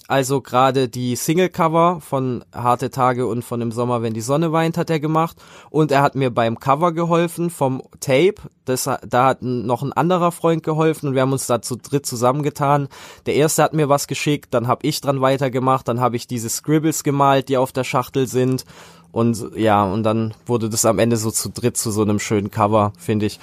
also 0.09 0.41
gerade 0.41 0.89
die 0.89 1.15
Single-Cover 1.15 2.01
von 2.01 2.43
Harte 2.51 2.89
Tage 2.89 3.27
und 3.27 3.45
von 3.45 3.61
Im 3.61 3.71
Sommer, 3.71 4.01
wenn 4.01 4.15
die 4.15 4.21
Sonne 4.21 4.51
weint, 4.51 4.75
hat 4.75 4.89
er 4.89 4.99
gemacht. 4.99 5.37
Und 5.69 5.91
er 5.91 6.01
hat 6.01 6.15
mir 6.15 6.31
beim 6.31 6.59
Cover 6.59 6.93
geholfen 6.93 7.51
vom 7.51 7.83
Tape. 7.99 8.33
Das, 8.65 8.89
da 9.07 9.25
hat 9.27 9.43
noch 9.43 9.83
ein 9.83 9.93
anderer 9.93 10.31
Freund 10.31 10.63
geholfen 10.63 11.09
und 11.09 11.13
wir 11.13 11.21
haben 11.21 11.31
uns 11.31 11.45
da 11.45 11.61
zu 11.61 11.75
dritt 11.75 12.07
zusammengetan. 12.07 12.87
Der 13.27 13.35
erste 13.35 13.61
hat 13.61 13.73
mir 13.75 13.87
was 13.87 14.07
geschickt, 14.07 14.51
dann 14.55 14.67
habe 14.67 14.87
ich 14.87 14.99
dran 14.99 15.21
weitergemacht, 15.21 15.87
dann 15.87 15.99
habe 15.99 16.15
ich 16.15 16.25
diese 16.25 16.49
Scribbles 16.49 17.03
gemalt, 17.03 17.47
die 17.47 17.57
auf 17.57 17.71
der 17.71 17.83
Schachtel 17.83 18.25
sind. 18.25 18.65
Und 19.11 19.55
ja, 19.55 19.83
und 19.83 20.01
dann 20.01 20.33
wurde 20.47 20.69
das 20.69 20.85
am 20.85 20.97
Ende 20.97 21.17
so 21.17 21.29
zu 21.29 21.49
dritt 21.49 21.77
zu 21.77 21.91
so 21.91 22.01
einem 22.01 22.17
schönen 22.17 22.49
Cover, 22.49 22.93
finde 22.97 23.27
ich. 23.27 23.39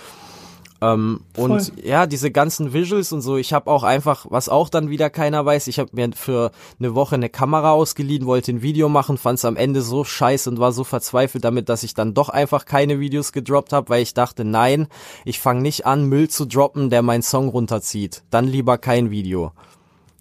Ähm, 0.81 1.21
und 1.37 1.73
ja, 1.83 2.07
diese 2.07 2.31
ganzen 2.31 2.73
Visuals 2.73 3.12
und 3.12 3.23
so, 3.23 3.37
ich 3.37 3.53
habe 3.53 3.71
auch 3.71 3.83
einfach, 3.83 4.27
was 4.29 4.49
auch 4.49 4.69
dann 4.69 4.91
wieder 4.91 5.09
keiner 5.09 5.45
weiß, 5.45 5.69
ich 5.69 5.79
habe 5.79 5.91
mir 5.93 6.11
für 6.15 6.51
eine 6.79 6.95
Woche 6.95 7.15
eine 7.15 7.31
Kamera 7.31 7.71
ausgeliehen, 7.73 8.27
wollte 8.27 8.53
ein 8.53 8.62
Video 8.62 8.89
machen, 8.89 9.17
fand 9.17 9.39
es 9.39 9.45
am 9.45 9.57
Ende 9.57 9.81
so 9.81 10.05
scheiße 10.05 10.51
und 10.51 10.59
war 10.59 10.73
so 10.73 10.85
verzweifelt 10.85 11.45
damit, 11.45 11.69
dass 11.69 11.83
ich 11.83 11.95
dann 11.95 12.12
doch 12.12 12.29
einfach 12.29 12.67
keine 12.67 13.01
Videos 13.01 13.33
gedroppt 13.33 13.73
habe, 13.73 13.89
weil 13.89 14.03
ich 14.03 14.12
dachte, 14.12 14.45
nein, 14.45 14.89
ich 15.25 15.41
fange 15.41 15.62
nicht 15.62 15.87
an, 15.87 16.05
Müll 16.05 16.29
zu 16.29 16.45
droppen, 16.45 16.91
der 16.91 17.03
meinen 17.03 17.23
Song 17.23 17.49
runterzieht. 17.49 18.23
Dann 18.31 18.47
lieber 18.47 18.77
kein 18.77 19.11
Video. 19.11 19.53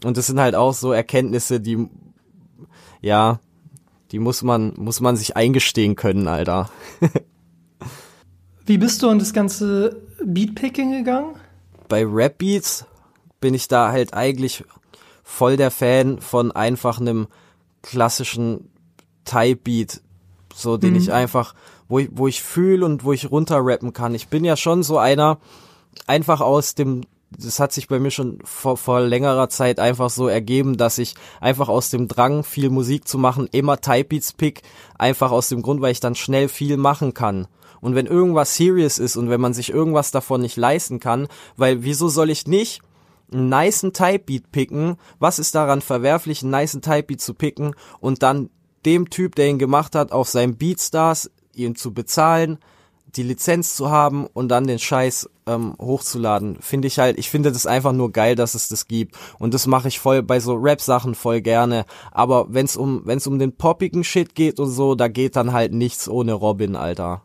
Und 0.03 0.17
das 0.17 0.27
sind 0.27 0.39
halt 0.39 0.55
auch 0.55 0.73
so 0.73 0.93
Erkenntnisse, 0.93 1.59
die, 1.59 1.87
ja, 3.01 3.39
die 4.11 4.19
muss 4.19 4.43
man, 4.43 4.73
muss 4.77 5.01
man 5.01 5.17
sich 5.17 5.35
eingestehen 5.35 5.95
können, 5.95 6.27
Alter. 6.27 6.69
Wie 8.65 8.77
bist 8.77 9.03
du 9.03 9.09
an 9.09 9.19
das 9.19 9.33
ganze 9.33 10.04
Beatpicking 10.23 10.91
gegangen? 10.91 11.35
Bei 11.87 12.05
Rap 12.05 12.37
Beats 12.37 12.85
bin 13.39 13.53
ich 13.53 13.67
da 13.67 13.91
halt 13.91 14.13
eigentlich 14.13 14.63
voll 15.23 15.57
der 15.57 15.71
Fan 15.71 16.19
von 16.19 16.51
einfach 16.51 16.99
einem 16.99 17.27
klassischen 17.81 18.69
Type 19.25 19.57
Beat, 19.63 20.01
so 20.53 20.77
den 20.77 20.91
mhm. 20.91 20.99
ich 20.99 21.11
einfach, 21.11 21.53
wo 21.87 21.99
ich, 21.99 22.09
wo 22.11 22.27
ich 22.27 22.41
fühle 22.41 22.85
und 22.85 23.03
wo 23.03 23.13
ich 23.13 23.29
runterrappen 23.29 23.93
kann. 23.93 24.15
Ich 24.15 24.27
bin 24.27 24.45
ja 24.45 24.55
schon 24.55 24.83
so 24.83 24.97
einer, 24.97 25.39
einfach 26.07 26.41
aus 26.41 26.75
dem 26.75 27.01
das 27.37 27.59
hat 27.59 27.73
sich 27.73 27.87
bei 27.87 27.99
mir 27.99 28.11
schon 28.11 28.39
vor, 28.43 28.77
vor 28.77 29.01
längerer 29.01 29.49
Zeit 29.49 29.79
einfach 29.79 30.09
so 30.09 30.27
ergeben, 30.27 30.77
dass 30.77 30.97
ich 30.97 31.15
einfach 31.41 31.69
aus 31.69 31.89
dem 31.89 32.07
Drang, 32.07 32.43
viel 32.43 32.69
Musik 32.69 33.07
zu 33.07 33.17
machen, 33.17 33.49
immer 33.51 33.81
Type 33.81 34.05
Beats 34.05 34.33
pick, 34.33 34.61
einfach 34.97 35.31
aus 35.31 35.49
dem 35.49 35.61
Grund, 35.61 35.81
weil 35.81 35.91
ich 35.91 35.99
dann 35.99 36.15
schnell 36.15 36.47
viel 36.47 36.77
machen 36.77 37.13
kann. 37.13 37.47
Und 37.85 37.93
wenn 37.93 38.07
irgendwas 38.07 38.55
serious 38.55 38.97
ist 38.97 39.15
und 39.15 39.29
wenn 39.29 39.39
man 39.39 39.53
sich 39.53 39.71
irgendwas 39.71 40.09
davon 40.09 40.41
nicht 40.41 40.57
leisten 40.57 40.99
kann, 40.99 41.27
weil 41.55 41.83
wieso 41.83 42.07
soll 42.07 42.31
ich 42.31 42.47
nicht 42.47 42.81
einen 43.31 43.47
niceen 43.47 43.93
Typebeat 43.93 44.51
picken? 44.51 44.95
Was 45.19 45.37
ist 45.37 45.53
daran 45.53 45.81
verwerflich, 45.81 46.41
einen 46.41 46.49
niceen 46.49 46.81
Typebeat 46.81 47.21
zu 47.21 47.35
picken 47.35 47.75
und 47.99 48.23
dann 48.23 48.49
dem 48.87 49.11
Typ, 49.11 49.35
der 49.35 49.49
ihn 49.49 49.59
gemacht 49.59 49.93
hat, 49.93 50.13
auf 50.13 50.27
seinem 50.27 50.55
Beatstars 50.55 51.29
ihn 51.53 51.75
zu 51.75 51.93
bezahlen, 51.93 52.57
die 53.15 53.21
Lizenz 53.21 53.75
zu 53.75 53.91
haben 53.91 54.25
und 54.33 54.49
dann 54.49 54.65
den 54.65 54.79
Scheiß 54.79 55.29
ähm, 55.45 55.75
hochzuladen, 55.79 56.57
finde 56.61 56.87
ich 56.87 56.97
halt, 56.97 57.19
ich 57.19 57.29
finde 57.29 57.51
das 57.51 57.67
einfach 57.67 57.93
nur 57.93 58.11
geil, 58.11 58.35
dass 58.35 58.55
es 58.55 58.67
das 58.67 58.87
gibt. 58.87 59.15
Und 59.37 59.53
das 59.53 59.67
mache 59.67 59.89
ich 59.89 59.99
voll 59.99 60.23
bei 60.23 60.39
so 60.39 60.55
Rap-Sachen 60.55 61.13
voll 61.13 61.41
gerne, 61.41 61.85
aber 62.11 62.47
wenn's 62.49 62.77
um 62.77 63.03
wenn's 63.05 63.27
um 63.27 63.37
den 63.37 63.55
poppigen 63.55 64.03
Shit 64.03 64.33
geht 64.33 64.59
und 64.59 64.71
so, 64.71 64.95
da 64.95 65.07
geht 65.07 65.35
dann 65.35 65.53
halt 65.53 65.71
nichts 65.71 66.09
ohne 66.09 66.33
Robin, 66.33 66.75
Alter 66.75 67.21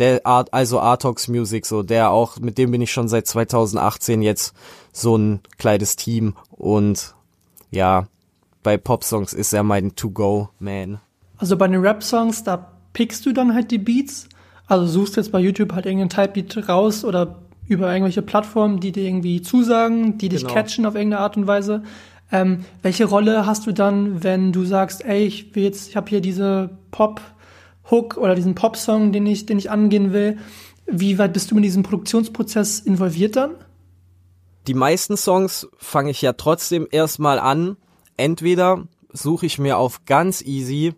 der 0.00 0.26
Art, 0.26 0.52
also 0.52 0.80
Artox 0.80 1.28
Music, 1.28 1.64
so 1.66 1.82
der 1.84 2.10
auch, 2.10 2.38
mit 2.40 2.58
dem 2.58 2.72
bin 2.72 2.80
ich 2.82 2.90
schon 2.90 3.08
seit 3.08 3.26
2018 3.28 4.22
jetzt 4.22 4.54
so 4.92 5.16
ein 5.16 5.40
kleines 5.58 5.94
Team 5.96 6.34
und 6.50 7.14
ja, 7.70 8.06
bei 8.62 8.76
Pop-Songs 8.76 9.32
ist 9.32 9.52
er 9.52 9.62
mein 9.62 9.94
To-Go-Man. 9.94 10.98
Also 11.38 11.56
bei 11.56 11.68
den 11.68 11.80
Rap-Songs, 11.80 12.42
da 12.44 12.72
pickst 12.92 13.24
du 13.24 13.32
dann 13.32 13.54
halt 13.54 13.70
die 13.70 13.78
Beats, 13.78 14.28
also 14.66 14.86
suchst 14.86 15.16
jetzt 15.16 15.32
bei 15.32 15.38
YouTube 15.40 15.72
halt 15.72 15.86
irgendeinen 15.86 16.10
Type-Beat 16.10 16.68
raus 16.68 17.04
oder 17.04 17.36
über 17.68 17.92
irgendwelche 17.92 18.22
Plattformen, 18.22 18.80
die 18.80 18.90
dir 18.92 19.04
irgendwie 19.04 19.42
zusagen, 19.42 20.18
die 20.18 20.28
dich 20.28 20.42
Genau. 20.42 20.54
catchen 20.54 20.86
auf 20.86 20.96
irgendeine 20.96 21.22
Art 21.22 21.36
und 21.36 21.46
Weise. 21.46 21.84
Ähm, 22.32 22.64
welche 22.82 23.04
Rolle 23.04 23.46
hast 23.46 23.66
du 23.66 23.72
dann, 23.72 24.22
wenn 24.22 24.52
du 24.52 24.64
sagst, 24.64 25.04
ey, 25.04 25.24
ich 25.24 25.54
will 25.54 25.62
jetzt, 25.64 25.88
ich 25.88 25.96
habe 25.96 26.08
hier 26.10 26.20
diese 26.20 26.70
Pop-Hook 27.90 28.16
oder 28.16 28.36
diesen 28.36 28.54
Pop-Song, 28.54 29.12
den 29.12 29.26
ich, 29.26 29.46
den 29.46 29.58
ich 29.58 29.70
angehen 29.70 30.12
will? 30.12 30.38
Wie 30.86 31.18
weit 31.18 31.32
bist 31.32 31.50
du 31.50 31.56
in 31.56 31.62
diesem 31.62 31.82
Produktionsprozess 31.82 32.78
involviert 32.78 33.36
dann? 33.36 33.56
Die 34.66 34.74
meisten 34.74 35.16
Songs 35.16 35.68
fange 35.76 36.10
ich 36.10 36.22
ja 36.22 36.34
trotzdem 36.34 36.86
erstmal 36.90 37.40
an. 37.40 37.76
Entweder 38.16 38.86
suche 39.12 39.46
ich 39.46 39.58
mir 39.58 39.76
auf 39.76 40.04
ganz 40.04 40.40
easy 40.42 40.94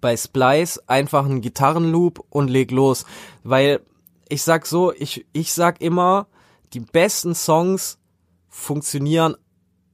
bei 0.00 0.16
Splice 0.16 0.78
einfach 0.86 1.24
einen 1.24 1.40
Gitarrenloop 1.40 2.24
und 2.30 2.48
leg 2.48 2.70
los, 2.70 3.04
weil 3.42 3.80
ich 4.28 4.42
sag 4.42 4.66
so, 4.66 4.92
ich 4.92 5.26
ich 5.32 5.52
sag 5.52 5.80
immer, 5.80 6.26
die 6.74 6.80
besten 6.80 7.34
Songs 7.34 7.98
funktionieren 8.48 9.36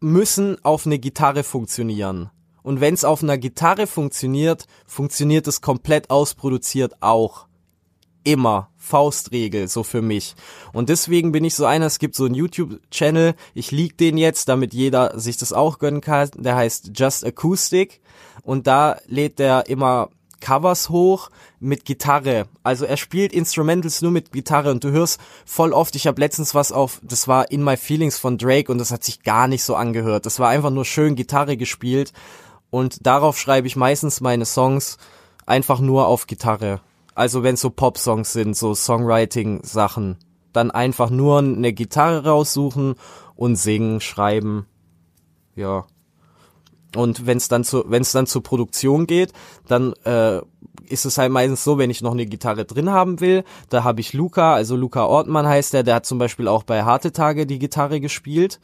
müssen 0.00 0.62
auf 0.64 0.86
eine 0.86 0.98
Gitarre 0.98 1.44
funktionieren. 1.44 2.30
Und 2.64 2.80
wenn 2.80 2.94
es 2.94 3.04
auf 3.04 3.22
einer 3.22 3.38
Gitarre 3.38 3.86
funktioniert, 3.86 4.66
funktioniert 4.86 5.46
es 5.46 5.60
komplett 5.60 6.10
ausproduziert 6.10 6.94
auch. 7.02 7.46
Immer. 8.24 8.70
Faustregel 8.78 9.68
so 9.68 9.82
für 9.82 10.02
mich. 10.02 10.34
Und 10.72 10.88
deswegen 10.88 11.32
bin 11.32 11.44
ich 11.44 11.54
so 11.54 11.64
einer, 11.64 11.86
es 11.86 11.98
gibt 11.98 12.14
so 12.14 12.24
einen 12.24 12.34
YouTube-Channel, 12.34 13.34
ich 13.54 13.70
lieg 13.70 13.96
den 13.96 14.18
jetzt, 14.18 14.48
damit 14.48 14.74
jeder 14.74 15.18
sich 15.18 15.36
das 15.38 15.52
auch 15.52 15.78
gönnen 15.78 16.02
kann, 16.02 16.30
der 16.36 16.56
heißt 16.56 16.90
Just 16.94 17.24
Acoustic. 17.24 18.00
Und 18.42 18.66
da 18.66 18.98
lädt 19.06 19.38
der 19.38 19.68
immer 19.68 20.10
Covers 20.40 20.90
hoch 20.90 21.30
mit 21.60 21.86
Gitarre. 21.86 22.46
Also 22.62 22.84
er 22.84 22.98
spielt 22.98 23.32
Instrumentals 23.32 24.02
nur 24.02 24.10
mit 24.10 24.32
Gitarre. 24.32 24.70
Und 24.70 24.84
du 24.84 24.90
hörst 24.90 25.18
voll 25.46 25.72
oft, 25.72 25.96
ich 25.96 26.06
habe 26.06 26.20
letztens 26.20 26.54
was 26.54 26.72
auf, 26.72 27.00
das 27.02 27.26
war 27.28 27.50
In 27.50 27.64
My 27.64 27.78
Feelings 27.78 28.18
von 28.18 28.36
Drake 28.36 28.70
und 28.70 28.76
das 28.78 28.90
hat 28.90 29.02
sich 29.04 29.22
gar 29.22 29.48
nicht 29.48 29.64
so 29.64 29.74
angehört. 29.74 30.26
Das 30.26 30.38
war 30.38 30.50
einfach 30.50 30.70
nur 30.70 30.84
schön 30.84 31.14
Gitarre 31.14 31.56
gespielt 31.56 32.12
und 32.74 33.06
darauf 33.06 33.38
schreibe 33.38 33.68
ich 33.68 33.76
meistens 33.76 34.20
meine 34.20 34.44
Songs 34.44 34.98
einfach 35.46 35.78
nur 35.78 36.08
auf 36.08 36.26
Gitarre. 36.26 36.80
Also 37.14 37.44
wenn 37.44 37.54
so 37.54 37.70
Pop-Songs 37.70 38.32
sind, 38.32 38.56
so 38.56 38.74
Songwriting-Sachen, 38.74 40.16
dann 40.52 40.72
einfach 40.72 41.08
nur 41.08 41.38
eine 41.38 41.72
Gitarre 41.72 42.24
raussuchen 42.24 42.96
und 43.36 43.54
singen, 43.54 44.00
schreiben. 44.00 44.66
Ja. 45.54 45.86
Und 46.96 47.26
wenn 47.26 47.36
es 47.36 47.46
dann 47.46 47.62
zu, 47.62 47.84
wenn 47.86 48.02
es 48.02 48.10
dann 48.10 48.26
zur 48.26 48.42
Produktion 48.42 49.06
geht, 49.06 49.32
dann 49.68 49.92
äh, 50.04 50.40
ist 50.88 51.04
es 51.04 51.16
halt 51.16 51.30
meistens 51.30 51.62
so, 51.62 51.78
wenn 51.78 51.90
ich 51.90 52.02
noch 52.02 52.10
eine 52.10 52.26
Gitarre 52.26 52.64
drin 52.64 52.90
haben 52.90 53.20
will, 53.20 53.44
da 53.68 53.84
habe 53.84 54.00
ich 54.00 54.14
Luca, 54.14 54.52
also 54.52 54.74
Luca 54.74 55.04
Ortmann 55.04 55.46
heißt 55.46 55.74
der, 55.74 55.84
der 55.84 55.94
hat 55.94 56.06
zum 56.06 56.18
Beispiel 56.18 56.48
auch 56.48 56.64
bei 56.64 56.82
Harte 56.82 57.12
Tage 57.12 57.46
die 57.46 57.60
Gitarre 57.60 58.00
gespielt. 58.00 58.58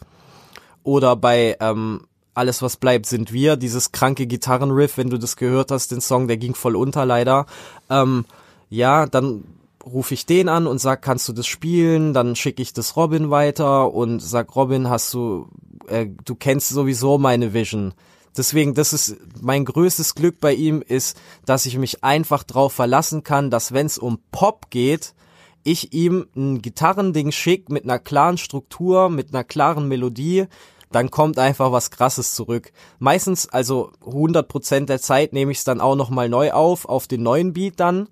Oder 0.83 1.15
bei 1.15 1.57
ähm, 1.61 2.07
alles, 2.35 2.63
was 2.63 2.77
bleibt, 2.77 3.07
sind 3.07 3.33
wir. 3.33 3.57
Dieses 3.57 3.93
kranke 3.93 4.27
Gitarrenriff, 4.27 4.97
wenn 4.97 5.11
du 5.11 5.19
das 5.19 5.37
gehört 5.37 5.71
hast, 5.71 5.91
den 5.91 6.01
Song, 6.01 6.29
der 6.29 6.37
ging 6.37 6.55
voll 6.55 6.77
unter 6.77 7.05
leider. 7.05 7.47
Ähm, 7.89 8.25
ja, 8.69 9.07
dann 9.07 9.45
rufe 9.85 10.15
ich 10.15 10.27
den 10.27 10.49
an 10.49 10.67
und 10.67 10.79
sag, 10.79 11.03
kannst 11.03 11.29
du 11.29 11.33
das 11.33 11.47
spielen? 11.47 12.13
Dann 12.13 12.37
schicke 12.37 12.63
ich 12.63 12.73
das 12.73 12.97
Robin 12.97 13.31
weiter 13.31 13.93
und 13.93 14.21
sag, 14.21 14.55
Robin, 14.55 14.91
hast 14.91 15.13
du, 15.15 15.49
äh, 15.89 16.07
du 16.25 16.35
kennst 16.35 16.69
sowieso 16.69 17.19
meine 17.19 17.53
Vision. 17.55 17.95
Deswegen, 18.37 18.75
das 18.75 18.93
ist 18.93 19.17
mein 19.41 19.65
größtes 19.65 20.15
Glück 20.15 20.39
bei 20.41 20.55
ihm 20.55 20.83
ist, 20.83 21.21
dass 21.47 21.67
ich 21.67 21.79
mich 21.79 22.05
einfach 22.05 22.45
drauf 22.45 22.73
verlassen 22.73 23.25
kann, 23.25 23.51
dass 23.51 23.73
wenn 23.73 23.87
es 23.87 23.99
um 23.99 24.21
Pop 24.31 24.71
geht, 24.71 25.15
ich 25.63 25.93
ihm 25.93 26.27
ein 26.37 26.63
Gitarrending 26.63 27.33
schick 27.33 27.69
mit 27.69 27.85
einer 27.85 27.99
klaren 27.99 28.39
Struktur, 28.39 29.11
mit 29.11 29.35
einer 29.35 29.45
klaren 29.45 29.89
Melodie, 29.89 30.47
dann 30.93 31.11
kommt 31.11 31.39
einfach 31.39 31.73
was 31.73 31.91
krasses 31.91 32.35
zurück. 32.35 32.73
Meistens, 32.99 33.49
also 33.49 33.93
100% 34.05 34.87
der 34.87 35.01
Zeit 35.01 35.33
nehme 35.33 35.53
ich 35.53 35.59
es 35.59 35.65
dann 35.65 35.81
auch 35.81 35.97
nochmal 35.97 36.29
neu 36.29 36.53
auf, 36.53 36.85
auf 36.87 37.07
den 37.07 37.23
neuen 37.23 37.53
Beat 37.53 37.79
dann, 37.79 38.09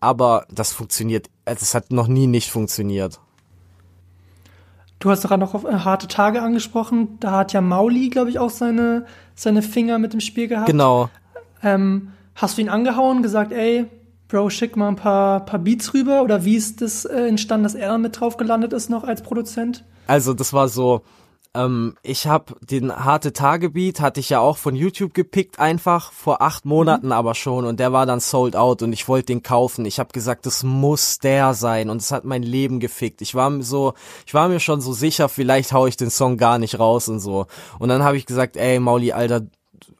aber 0.00 0.46
das 0.50 0.72
funktioniert, 0.72 1.30
also 1.44 1.62
es 1.62 1.74
hat 1.74 1.90
noch 1.90 2.06
nie 2.06 2.26
nicht 2.26 2.50
funktioniert. 2.50 3.20
Du 4.98 5.10
hast 5.10 5.22
gerade 5.22 5.40
noch 5.40 5.54
auf 5.54 5.64
äh, 5.64 5.72
harte 5.72 6.08
Tage 6.08 6.42
angesprochen. 6.42 7.18
Da 7.20 7.30
hat 7.30 7.52
ja 7.52 7.60
Mauli, 7.60 8.08
glaube 8.08 8.30
ich, 8.30 8.38
auch 8.38 8.50
seine, 8.50 9.06
seine 9.36 9.62
Finger 9.62 9.98
mit 9.98 10.12
im 10.12 10.20
Spiel 10.20 10.48
gehabt. 10.48 10.66
Genau. 10.66 11.08
Ähm, 11.62 12.12
hast 12.34 12.58
du 12.58 12.62
ihn 12.62 12.68
angehauen, 12.68 13.22
gesagt, 13.22 13.52
ey, 13.52 13.86
Bro, 14.26 14.50
schick 14.50 14.76
mal 14.76 14.88
ein 14.88 14.96
paar, 14.96 15.40
paar 15.46 15.58
Beats 15.58 15.94
rüber? 15.94 16.22
Oder 16.22 16.44
wie 16.44 16.56
ist 16.56 16.82
das 16.82 17.04
äh, 17.04 17.28
entstanden, 17.28 17.64
dass 17.64 17.74
er 17.74 17.96
mit 17.96 18.20
drauf 18.20 18.36
gelandet 18.36 18.72
ist 18.72 18.90
noch 18.90 19.04
als 19.04 19.22
Produzent? 19.22 19.84
Also 20.06 20.34
das 20.34 20.52
war 20.52 20.68
so, 20.68 21.02
ähm, 21.54 21.96
ich 22.02 22.26
habe 22.26 22.56
den 22.60 22.94
harte 22.94 23.32
Tage 23.32 23.70
Beat 23.70 24.00
hatte 24.00 24.20
ich 24.20 24.30
ja 24.30 24.40
auch 24.40 24.58
von 24.58 24.76
YouTube 24.76 25.14
gepickt 25.14 25.58
einfach 25.58 26.12
vor 26.12 26.42
acht 26.42 26.64
Monaten 26.64 27.10
aber 27.10 27.34
schon 27.34 27.64
und 27.64 27.80
der 27.80 27.92
war 27.92 28.06
dann 28.06 28.20
sold 28.20 28.54
out 28.54 28.82
und 28.82 28.92
ich 28.92 29.08
wollte 29.08 29.26
den 29.26 29.42
kaufen. 29.42 29.84
Ich 29.86 29.98
habe 29.98 30.12
gesagt, 30.12 30.46
das 30.46 30.62
muss 30.62 31.18
der 31.18 31.54
sein 31.54 31.90
und 31.90 31.98
es 31.98 32.12
hat 32.12 32.24
mein 32.24 32.42
Leben 32.42 32.80
gefickt. 32.80 33.22
Ich 33.22 33.34
war 33.34 33.48
mir 33.50 33.62
so, 33.62 33.94
ich 34.26 34.34
war 34.34 34.48
mir 34.48 34.60
schon 34.60 34.80
so 34.80 34.92
sicher, 34.92 35.28
vielleicht 35.28 35.72
hau 35.72 35.86
ich 35.86 35.96
den 35.96 36.10
Song 36.10 36.36
gar 36.36 36.58
nicht 36.58 36.78
raus 36.78 37.08
und 37.08 37.20
so. 37.20 37.46
Und 37.78 37.88
dann 37.88 38.04
habe 38.04 38.16
ich 38.16 38.26
gesagt, 38.26 38.56
ey 38.56 38.78
Mauli, 38.78 39.12
Alter, 39.12 39.46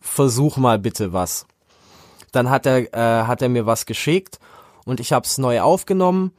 versuch 0.01 0.59
mal 0.59 0.79
bitte 0.79 1.13
was. 1.13 1.47
Dann 2.33 2.51
hat 2.51 2.67
er 2.67 2.93
äh, 2.93 3.25
hat 3.27 3.41
er 3.41 3.49
mir 3.49 3.65
was 3.65 3.87
geschickt 3.87 4.39
und 4.85 5.01
ich 5.01 5.13
habe 5.13 5.25
es 5.25 5.39
neu 5.39 5.61
aufgenommen 5.61 6.33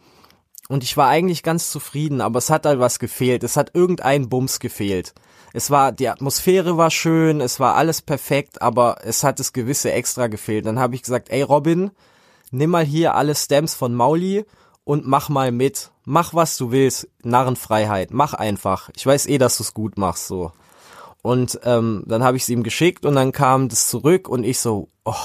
und 0.69 0.83
ich 0.83 0.95
war 0.95 1.09
eigentlich 1.09 1.41
ganz 1.41 1.71
zufrieden, 1.71 2.21
aber 2.21 2.37
es 2.37 2.51
hat 2.51 2.67
halt 2.67 2.79
was 2.79 2.99
gefehlt. 2.99 3.43
Es 3.43 3.57
hat 3.57 3.71
irgendein 3.73 4.29
Bums 4.29 4.59
gefehlt. 4.59 5.15
Es 5.51 5.71
war, 5.71 5.91
die 5.91 6.07
Atmosphäre 6.07 6.77
war 6.77 6.91
schön, 6.91 7.41
es 7.41 7.59
war 7.59 7.75
alles 7.75 8.03
perfekt, 8.03 8.61
aber 8.61 8.97
es 9.03 9.23
hat 9.23 9.39
das 9.39 9.51
gewisse 9.51 9.91
Extra 9.91 10.27
gefehlt. 10.27 10.67
Dann 10.67 10.77
habe 10.77 10.93
ich 10.93 11.01
gesagt, 11.01 11.31
ey 11.31 11.41
Robin, 11.41 11.89
nimm 12.51 12.69
mal 12.69 12.85
hier 12.85 13.15
alle 13.15 13.33
Stems 13.33 13.73
von 13.73 13.95
Mauli 13.95 14.45
und 14.83 15.07
mach 15.07 15.29
mal 15.29 15.51
mit. 15.51 15.89
Mach 16.05 16.35
was 16.35 16.55
du 16.55 16.69
willst. 16.69 17.09
Narrenfreiheit. 17.23 18.11
Mach 18.11 18.35
einfach. 18.35 18.91
Ich 18.95 19.07
weiß 19.07 19.25
eh, 19.25 19.39
dass 19.39 19.57
du 19.57 19.63
es 19.63 19.73
gut 19.73 19.97
machst, 19.97 20.27
so. 20.27 20.51
Und 21.23 21.59
ähm, 21.63 22.03
dann 22.05 22.23
habe 22.23 22.37
ich 22.37 22.43
es 22.43 22.49
ihm 22.49 22.61
geschickt 22.61 23.05
und 23.05 23.15
dann 23.15 23.31
kam 23.31 23.69
das 23.69 23.87
zurück 23.87 24.29
und 24.29 24.43
ich 24.43 24.59
so, 24.59 24.89
oh, 25.03 25.15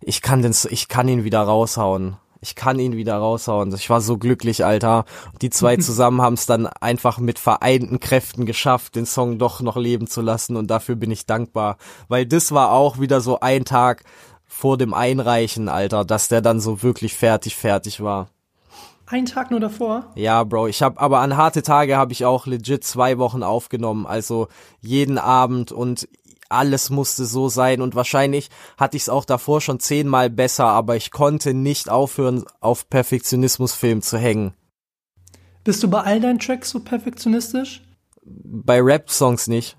ich 0.00 0.20
kann 0.20 0.42
den, 0.42 0.54
ich 0.68 0.88
kann 0.88 1.06
ihn 1.06 1.22
wieder 1.22 1.42
raushauen. 1.42 2.16
Ich 2.40 2.54
kann 2.54 2.78
ihn 2.78 2.96
wieder 2.96 3.16
raushauen. 3.16 3.74
Ich 3.74 3.90
war 3.90 4.00
so 4.00 4.18
glücklich, 4.18 4.64
Alter. 4.64 5.04
Die 5.42 5.50
zwei 5.50 5.76
zusammen 5.78 6.22
haben 6.22 6.34
es 6.34 6.46
dann 6.46 6.66
einfach 6.66 7.18
mit 7.18 7.38
vereinten 7.38 8.00
Kräften 8.00 8.46
geschafft, 8.46 8.96
den 8.96 9.06
Song 9.06 9.38
doch 9.38 9.60
noch 9.60 9.76
leben 9.76 10.06
zu 10.06 10.20
lassen 10.20 10.56
und 10.56 10.68
dafür 10.70 10.96
bin 10.96 11.10
ich 11.10 11.26
dankbar. 11.26 11.76
Weil 12.08 12.26
das 12.26 12.52
war 12.52 12.72
auch 12.72 13.00
wieder 13.00 13.20
so 13.20 13.40
ein 13.40 13.64
Tag 13.64 14.04
vor 14.46 14.78
dem 14.78 14.94
Einreichen, 14.94 15.68
Alter, 15.68 16.04
dass 16.04 16.28
der 16.28 16.40
dann 16.40 16.60
so 16.60 16.82
wirklich 16.82 17.14
fertig, 17.14 17.54
fertig 17.56 18.00
war. 18.00 18.28
Ein 19.06 19.24
Tag 19.24 19.50
nur 19.50 19.60
davor. 19.60 20.04
Ja, 20.16 20.44
Bro, 20.44 20.66
ich 20.68 20.82
habe 20.82 21.00
aber 21.00 21.20
an 21.20 21.36
harte 21.36 21.62
Tage 21.62 21.96
habe 21.96 22.12
ich 22.12 22.26
auch 22.26 22.46
legit 22.46 22.84
zwei 22.84 23.16
Wochen 23.16 23.42
aufgenommen, 23.42 24.06
also 24.06 24.48
jeden 24.80 25.16
Abend 25.16 25.72
und 25.72 26.08
alles 26.48 26.90
musste 26.90 27.26
so 27.26 27.48
sein 27.48 27.82
und 27.82 27.94
wahrscheinlich 27.94 28.48
hatte 28.76 28.96
ich 28.96 29.04
es 29.04 29.08
auch 29.08 29.24
davor 29.24 29.60
schon 29.60 29.80
zehnmal 29.80 30.30
besser, 30.30 30.66
aber 30.66 30.96
ich 30.96 31.10
konnte 31.10 31.54
nicht 31.54 31.88
aufhören, 31.88 32.44
auf 32.60 32.88
Perfektionismusfilm 32.88 34.02
zu 34.02 34.18
hängen. 34.18 34.54
Bist 35.64 35.82
du 35.82 35.88
bei 35.88 36.00
all 36.00 36.20
deinen 36.20 36.38
Tracks 36.38 36.70
so 36.70 36.80
perfektionistisch? 36.80 37.82
Bei 38.24 38.80
Rap-Songs 38.80 39.48
nicht. 39.48 39.76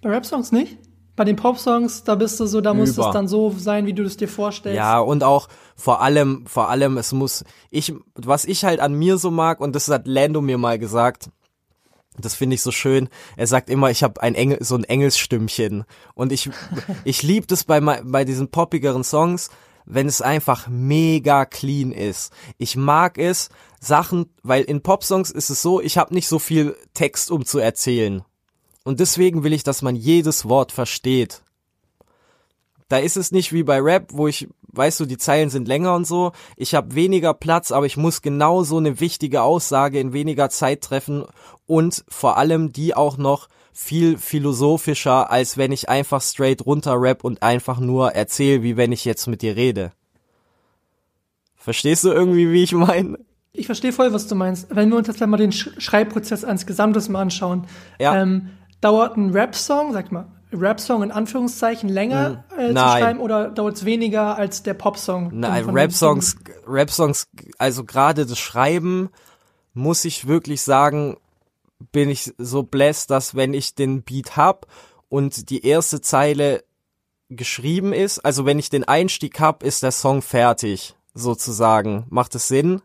Bei 0.00 0.10
Rap-Songs 0.10 0.52
nicht? 0.52 0.78
Bei 1.14 1.24
den 1.24 1.36
Pop-Songs, 1.36 2.04
da 2.04 2.14
bist 2.14 2.40
du 2.40 2.46
so, 2.46 2.60
da 2.60 2.72
muss 2.72 2.94
Über. 2.94 3.08
es 3.08 3.12
dann 3.12 3.28
so 3.28 3.54
sein, 3.56 3.86
wie 3.86 3.92
du 3.92 4.02
es 4.02 4.16
dir 4.16 4.28
vorstellst. 4.28 4.76
Ja, 4.76 4.98
und 4.98 5.22
auch 5.22 5.48
vor 5.76 6.00
allem, 6.00 6.46
vor 6.46 6.70
allem, 6.70 6.96
es 6.96 7.12
muss, 7.12 7.44
ich, 7.70 7.94
was 8.14 8.46
ich 8.46 8.64
halt 8.64 8.80
an 8.80 8.94
mir 8.94 9.18
so 9.18 9.30
mag, 9.30 9.60
und 9.60 9.76
das 9.76 9.88
hat 9.88 10.06
Lando 10.06 10.40
mir 10.40 10.56
mal 10.56 10.78
gesagt, 10.78 11.28
das 12.18 12.34
finde 12.34 12.54
ich 12.54 12.62
so 12.62 12.70
schön. 12.70 13.08
Er 13.36 13.46
sagt 13.46 13.70
immer, 13.70 13.90
ich 13.90 14.02
habe 14.02 14.22
ein 14.22 14.34
Engel, 14.34 14.58
so 14.62 14.74
ein 14.74 14.84
Engelsstimmchen. 14.84 15.84
Und 16.14 16.32
ich, 16.32 16.50
ich 17.04 17.22
liebe 17.22 17.46
das 17.46 17.64
bei, 17.64 17.80
bei 17.80 18.24
diesen 18.24 18.48
poppigeren 18.50 19.04
Songs, 19.04 19.50
wenn 19.84 20.06
es 20.06 20.22
einfach 20.22 20.68
mega 20.68 21.44
clean 21.44 21.92
ist. 21.92 22.32
Ich 22.58 22.76
mag 22.76 23.18
es, 23.18 23.48
Sachen, 23.80 24.26
weil 24.42 24.62
in 24.62 24.82
Popsongs 24.82 25.30
ist 25.30 25.50
es 25.50 25.60
so, 25.62 25.80
ich 25.80 25.98
habe 25.98 26.14
nicht 26.14 26.28
so 26.28 26.38
viel 26.38 26.76
Text, 26.94 27.30
um 27.30 27.44
zu 27.44 27.58
erzählen. 27.58 28.22
Und 28.84 29.00
deswegen 29.00 29.42
will 29.42 29.52
ich, 29.52 29.64
dass 29.64 29.82
man 29.82 29.96
jedes 29.96 30.48
Wort 30.48 30.72
versteht. 30.72 31.42
Da 32.88 32.98
ist 32.98 33.16
es 33.16 33.32
nicht 33.32 33.52
wie 33.52 33.62
bei 33.62 33.80
Rap, 33.80 34.10
wo 34.12 34.28
ich, 34.28 34.48
weißt 34.72 35.00
du, 35.00 35.04
die 35.06 35.18
Zeilen 35.18 35.50
sind 35.50 35.68
länger 35.68 35.94
und 35.94 36.06
so. 36.06 36.32
Ich 36.56 36.74
habe 36.74 36.94
weniger 36.94 37.34
Platz, 37.34 37.72
aber 37.72 37.86
ich 37.86 37.96
muss 37.96 38.22
genau 38.22 38.62
so 38.64 38.78
eine 38.78 39.00
wichtige 39.00 39.42
Aussage 39.42 40.00
in 40.00 40.12
weniger 40.12 40.50
Zeit 40.50 40.82
treffen 40.82 41.24
und 41.66 42.04
vor 42.08 42.36
allem 42.38 42.72
die 42.72 42.94
auch 42.94 43.16
noch 43.18 43.48
viel 43.74 44.18
philosophischer, 44.18 45.30
als 45.30 45.56
wenn 45.56 45.72
ich 45.72 45.88
einfach 45.88 46.20
straight 46.20 46.66
runter 46.66 47.00
rap 47.00 47.24
und 47.24 47.42
einfach 47.42 47.78
nur 47.80 48.12
erzähle, 48.12 48.62
wie 48.62 48.76
wenn 48.76 48.92
ich 48.92 49.04
jetzt 49.04 49.26
mit 49.28 49.40
dir 49.42 49.56
rede. 49.56 49.92
Verstehst 51.56 52.04
du 52.04 52.10
irgendwie, 52.10 52.50
wie 52.52 52.62
ich 52.62 52.72
meine? 52.72 53.18
Ich 53.52 53.66
verstehe 53.66 53.92
voll, 53.92 54.12
was 54.12 54.26
du 54.26 54.34
meinst. 54.34 54.74
Wenn 54.74 54.88
wir 54.90 54.96
uns 54.96 55.06
jetzt 55.08 55.20
mal 55.24 55.36
den 55.36 55.52
Sch 55.52 55.70
Schreibprozess 55.78 56.44
als 56.44 56.66
Gesamtes 56.66 57.08
mal 57.08 57.20
anschauen, 57.22 57.66
Ja. 57.98 58.20
ähm, 58.20 58.50
dauert 58.80 59.16
ein 59.16 59.30
Rap-Song, 59.30 59.92
sag 59.92 60.10
mal, 60.10 60.26
Rap-Song 60.52 61.02
in 61.02 61.10
Anführungszeichen 61.10 61.88
länger 61.88 62.44
äh, 62.56 62.56
zu 62.56 62.68
Hm. 62.68 62.76
Schreiben 62.76 63.20
oder 63.20 63.50
dauert 63.50 63.76
es 63.76 63.84
weniger 63.84 64.36
als 64.36 64.62
der 64.62 64.74
Pop-Song? 64.74 65.30
Nein, 65.32 65.68
Rap-Songs, 65.70 66.36
Rap-Songs, 66.66 67.28
also 67.58 67.84
gerade 67.84 68.26
das 68.26 68.38
Schreiben, 68.38 69.10
muss 69.74 70.04
ich 70.04 70.26
wirklich 70.26 70.62
sagen, 70.62 71.16
bin 71.92 72.10
ich 72.10 72.32
so 72.38 72.62
blessed, 72.62 73.10
dass 73.10 73.34
wenn 73.34 73.54
ich 73.54 73.74
den 73.74 74.02
Beat 74.02 74.36
hab 74.36 74.66
und 75.08 75.50
die 75.50 75.66
erste 75.66 76.00
Zeile 76.00 76.62
geschrieben 77.28 77.92
ist, 77.92 78.20
also 78.20 78.44
wenn 78.44 78.58
ich 78.58 78.70
den 78.70 78.84
Einstieg 78.84 79.40
hab, 79.40 79.62
ist 79.62 79.82
der 79.82 79.92
Song 79.92 80.22
fertig, 80.22 80.94
sozusagen. 81.14 82.04
Macht 82.10 82.34
es 82.34 82.48
Sinn? 82.48 82.82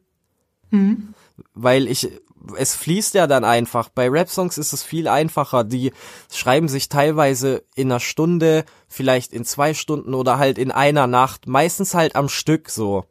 Weil 1.53 1.87
ich, 1.87 2.09
es 2.57 2.75
fließt 2.75 3.13
ja 3.13 3.27
dann 3.27 3.43
einfach. 3.43 3.89
Bei 3.89 4.09
Rap-Songs 4.09 4.57
ist 4.57 4.73
es 4.73 4.83
viel 4.83 5.07
einfacher. 5.07 5.63
Die 5.63 5.91
schreiben 6.31 6.67
sich 6.67 6.89
teilweise 6.89 7.63
in 7.75 7.91
einer 7.91 7.99
Stunde, 7.99 8.65
vielleicht 8.87 9.33
in 9.33 9.45
zwei 9.45 9.73
Stunden 9.73 10.13
oder 10.13 10.37
halt 10.37 10.57
in 10.57 10.71
einer 10.71 11.07
Nacht. 11.07 11.47
Meistens 11.47 11.93
halt 11.93 12.15
am 12.15 12.29
Stück 12.29 12.69
so. 12.69 13.05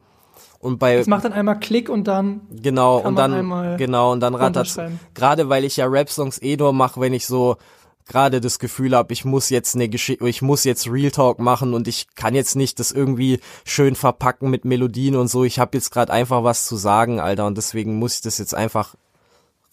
Und 0.59 0.79
bei, 0.79 0.97
Es 0.97 1.07
macht 1.07 1.25
dann 1.25 1.33
einmal 1.33 1.61
Klick 1.61 1.89
und 1.89 2.09
dann 2.09 2.41
genau, 2.51 2.99
und 2.99 3.17
dann, 3.17 3.77
genau, 3.77 4.13
und 4.13 4.21
dann 4.21 4.35
rattert. 4.35 4.77
Gerade 5.15 5.49
weil 5.49 5.65
ich 5.65 5.77
ja 5.77 5.87
Rap-Songs 5.87 6.41
eh 6.43 6.57
nur 6.57 6.73
mache, 6.73 7.01
wenn 7.01 7.13
ich 7.13 7.27
so 7.27 7.57
gerade 8.07 8.41
das 8.41 8.59
Gefühl 8.59 8.97
habe, 8.97 9.13
ich 9.13 9.25
muss 9.25 9.51
jetzt 9.51 9.75
eine 9.75 9.89
Geschichte, 9.89 10.27
ich 10.29 10.41
muss 10.43 10.65
jetzt 10.65 10.89
Real 10.89 11.11
Talk 11.11 11.39
machen 11.39 11.75
und 11.75 11.89
ich 11.89 12.07
kann 12.15 12.35
jetzt 12.35 12.57
nicht 12.57 12.79
das 12.79 12.93
irgendwie 12.93 13.41
schön 13.65 13.95
verpacken 13.97 14.49
mit 14.51 14.65
Melodien 14.65 15.17
und 15.17 15.29
so. 15.29 15.45
Ich 15.45 15.59
habe 15.59 15.77
jetzt 15.77 15.91
gerade 15.91 16.13
einfach 16.13 16.45
was 16.45 16.67
zu 16.67 16.77
sagen, 16.77 17.21
Alter, 17.21 17.47
und 17.47 17.59
deswegen 17.59 17.99
muss 17.99 18.15
ich 18.17 18.21
das 18.23 18.39
jetzt 18.39 18.55
einfach 18.55 18.95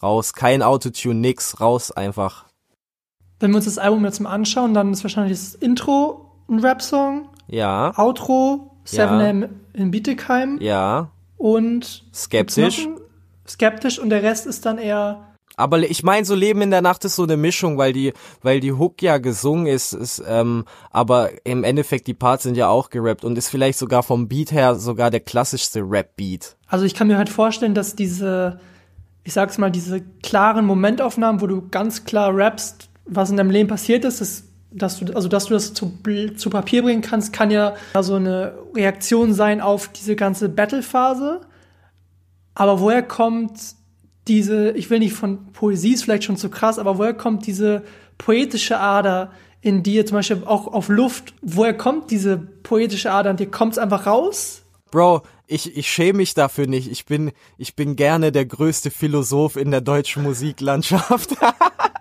raus. 0.02 0.32
Kein 0.32 0.62
Autotune, 0.62 1.14
nix, 1.14 1.60
raus 1.60 1.92
einfach. 1.92 2.46
Wenn 3.40 3.50
wir 3.52 3.56
uns 3.56 3.64
das 3.66 3.78
Album 3.78 4.04
jetzt 4.04 4.20
mal 4.20 4.30
anschauen, 4.30 4.74
dann 4.74 4.92
ist 4.92 5.04
wahrscheinlich 5.04 5.38
das 5.38 5.54
Intro 5.54 6.32
ein 6.48 6.58
Rap-Song, 6.60 7.28
Ja, 7.46 7.92
Outro, 7.98 8.76
Ja. 8.90 9.08
7am 9.18 9.48
in 9.72 9.90
Bietigheim 9.90 10.58
ja, 10.60 11.10
und 11.36 12.04
skeptisch. 12.14 12.88
skeptisch 13.46 13.98
und 13.98 14.10
der 14.10 14.22
Rest 14.22 14.46
ist 14.46 14.66
dann 14.66 14.78
eher 14.78 15.33
Aber 15.56 15.78
ich 15.78 16.02
meine, 16.02 16.24
so 16.24 16.34
Leben 16.34 16.62
in 16.62 16.70
der 16.70 16.82
Nacht 16.82 17.04
ist 17.04 17.16
so 17.16 17.22
eine 17.22 17.36
Mischung, 17.36 17.78
weil 17.78 17.92
die, 17.92 18.12
weil 18.42 18.60
die 18.60 18.72
Hook 18.72 19.02
ja 19.02 19.18
gesungen 19.18 19.66
ist, 19.66 19.92
ist 19.92 20.22
ähm, 20.26 20.64
aber 20.90 21.30
im 21.44 21.64
Endeffekt 21.64 22.06
die 22.06 22.14
Parts 22.14 22.42
sind 22.42 22.56
ja 22.56 22.68
auch 22.68 22.90
gerappt 22.90 23.24
und 23.24 23.38
ist 23.38 23.48
vielleicht 23.48 23.78
sogar 23.78 24.02
vom 24.02 24.28
Beat 24.28 24.52
her 24.52 24.74
sogar 24.74 25.10
der 25.10 25.20
klassischste 25.20 25.80
Rap-Beat. 25.80 26.56
Also 26.66 26.84
ich 26.84 26.94
kann 26.94 27.06
mir 27.06 27.18
halt 27.18 27.28
vorstellen, 27.28 27.74
dass 27.74 27.94
diese, 27.94 28.58
ich 29.22 29.32
sag's 29.32 29.58
mal, 29.58 29.70
diese 29.70 30.00
klaren 30.22 30.66
Momentaufnahmen, 30.66 31.40
wo 31.40 31.46
du 31.46 31.68
ganz 31.68 32.04
klar 32.04 32.36
rappst, 32.36 32.88
was 33.06 33.30
in 33.30 33.36
deinem 33.36 33.50
Leben 33.50 33.68
passiert 33.68 34.04
ist, 34.04 34.20
ist 34.20 34.48
dass 34.74 34.98
du, 34.98 35.14
also 35.14 35.28
dass 35.28 35.46
du 35.46 35.54
das 35.54 35.72
zu, 35.72 35.92
zu 36.36 36.50
Papier 36.50 36.82
bringen 36.82 37.00
kannst, 37.00 37.32
kann 37.32 37.50
ja 37.50 37.74
so 38.00 38.16
eine 38.16 38.54
Reaktion 38.74 39.32
sein 39.32 39.60
auf 39.60 39.88
diese 39.88 40.16
ganze 40.16 40.48
Battle-Phase. 40.48 41.42
Aber 42.54 42.80
woher 42.80 43.02
kommt 43.02 43.76
diese, 44.28 44.70
ich 44.72 44.90
will 44.90 44.98
nicht 44.98 45.14
von 45.14 45.52
Poesie, 45.52 45.94
ist 45.94 46.04
vielleicht 46.04 46.24
schon 46.24 46.36
zu 46.36 46.48
krass, 46.48 46.78
aber 46.78 46.98
woher 46.98 47.14
kommt 47.14 47.46
diese 47.46 47.82
poetische 48.18 48.78
Ader 48.78 49.32
in 49.60 49.82
dir, 49.82 50.06
zum 50.06 50.16
Beispiel 50.16 50.42
auch 50.44 50.66
auf 50.66 50.88
Luft, 50.88 51.34
woher 51.42 51.74
kommt 51.74 52.10
diese 52.10 52.36
poetische 52.36 53.10
Ader 53.10 53.30
in 53.30 53.36
dir? 53.36 53.50
Kommt's 53.50 53.78
einfach 53.78 54.06
raus? 54.06 54.62
Bro, 54.90 55.22
ich, 55.46 55.76
ich 55.76 55.90
schäme 55.90 56.18
mich 56.18 56.34
dafür 56.34 56.66
nicht. 56.66 56.90
Ich 56.90 57.04
bin, 57.04 57.32
ich 57.58 57.74
bin 57.74 57.96
gerne 57.96 58.32
der 58.32 58.46
größte 58.46 58.90
Philosoph 58.90 59.56
in 59.56 59.70
der 59.70 59.80
deutschen 59.80 60.22
Musiklandschaft. 60.22 61.30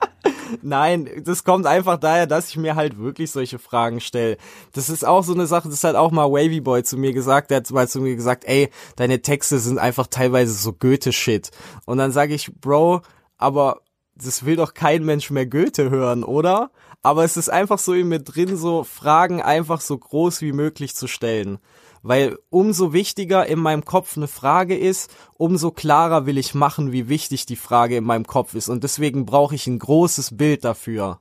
Nein, 0.62 1.10
das 1.24 1.44
kommt 1.44 1.66
einfach 1.66 1.98
daher, 1.98 2.28
dass 2.28 2.50
ich 2.50 2.58
mir 2.58 2.76
halt 2.76 2.98
wirklich 2.98 3.32
solche 3.32 3.60
Fragen 3.60 4.00
stelle. 4.00 4.38
Das 4.74 4.90
ist 4.90 5.06
auch 5.06 5.24
so 5.24 5.34
eine 5.34 5.48
Sache, 5.48 5.70
das 5.70 5.84
hat 5.84 5.96
auch 5.96 6.12
mal 6.12 6.32
Wavy 6.32 6.62
Boy 6.62 6.84
zu 6.84 6.98
mir 6.98 7.14
gesagt, 7.14 7.52
der 7.52 7.58
hat 7.58 7.72
mal 7.72 7.88
zu 7.88 8.02
mir 8.02 8.16
gesagt, 8.16 8.46
ey, 8.46 8.70
deine 8.96 9.22
Texte 9.22 9.60
sind 9.60 9.78
einfach 9.80 10.08
teilweise 10.08 10.54
so 10.54 10.74
Goethe-Shit. 10.74 11.52
Und 11.86 11.98
dann 11.98 12.12
sage 12.12 12.34
ich, 12.34 12.54
Bro, 12.54 13.02
aber 13.38 13.82
das 14.16 14.46
will 14.46 14.56
doch 14.56 14.74
kein 14.74 15.04
Mensch 15.04 15.32
mehr 15.32 15.46
Goethe 15.46 15.90
hören, 15.90 16.24
oder? 16.24 16.72
Aber 17.04 17.26
es 17.26 17.38
ist 17.38 17.50
einfach 17.50 17.80
so 17.80 17.94
in 17.94 18.08
mir 18.08 18.20
drin, 18.20 18.56
so 18.56 18.84
Fragen 18.84 19.42
einfach 19.42 19.82
so 19.82 19.98
groß 19.98 20.42
wie 20.42 20.54
möglich 20.54 20.96
zu 20.96 21.08
stellen. 21.08 21.60
Weil 22.02 22.38
umso 22.50 22.94
wichtiger 22.94 23.46
in 23.46 23.60
meinem 23.60 23.86
Kopf 23.86 24.18
eine 24.18 24.28
Frage 24.28 24.78
ist, 24.78 25.12
umso 25.34 25.72
klarer 25.72 26.26
will 26.26 26.38
ich 26.38 26.56
machen, 26.56 26.92
wie 26.92 27.10
wichtig 27.10 27.46
die 27.46 27.56
Frage 27.58 27.98
in 27.98 28.04
meinem 28.06 28.26
Kopf 28.26 28.56
ist. 28.56 28.70
Und 28.70 28.84
deswegen 28.84 29.26
brauche 29.26 29.54
ich 29.54 29.68
ein 29.68 29.80
großes 29.80 30.36
Bild 30.38 30.64
dafür. 30.64 31.20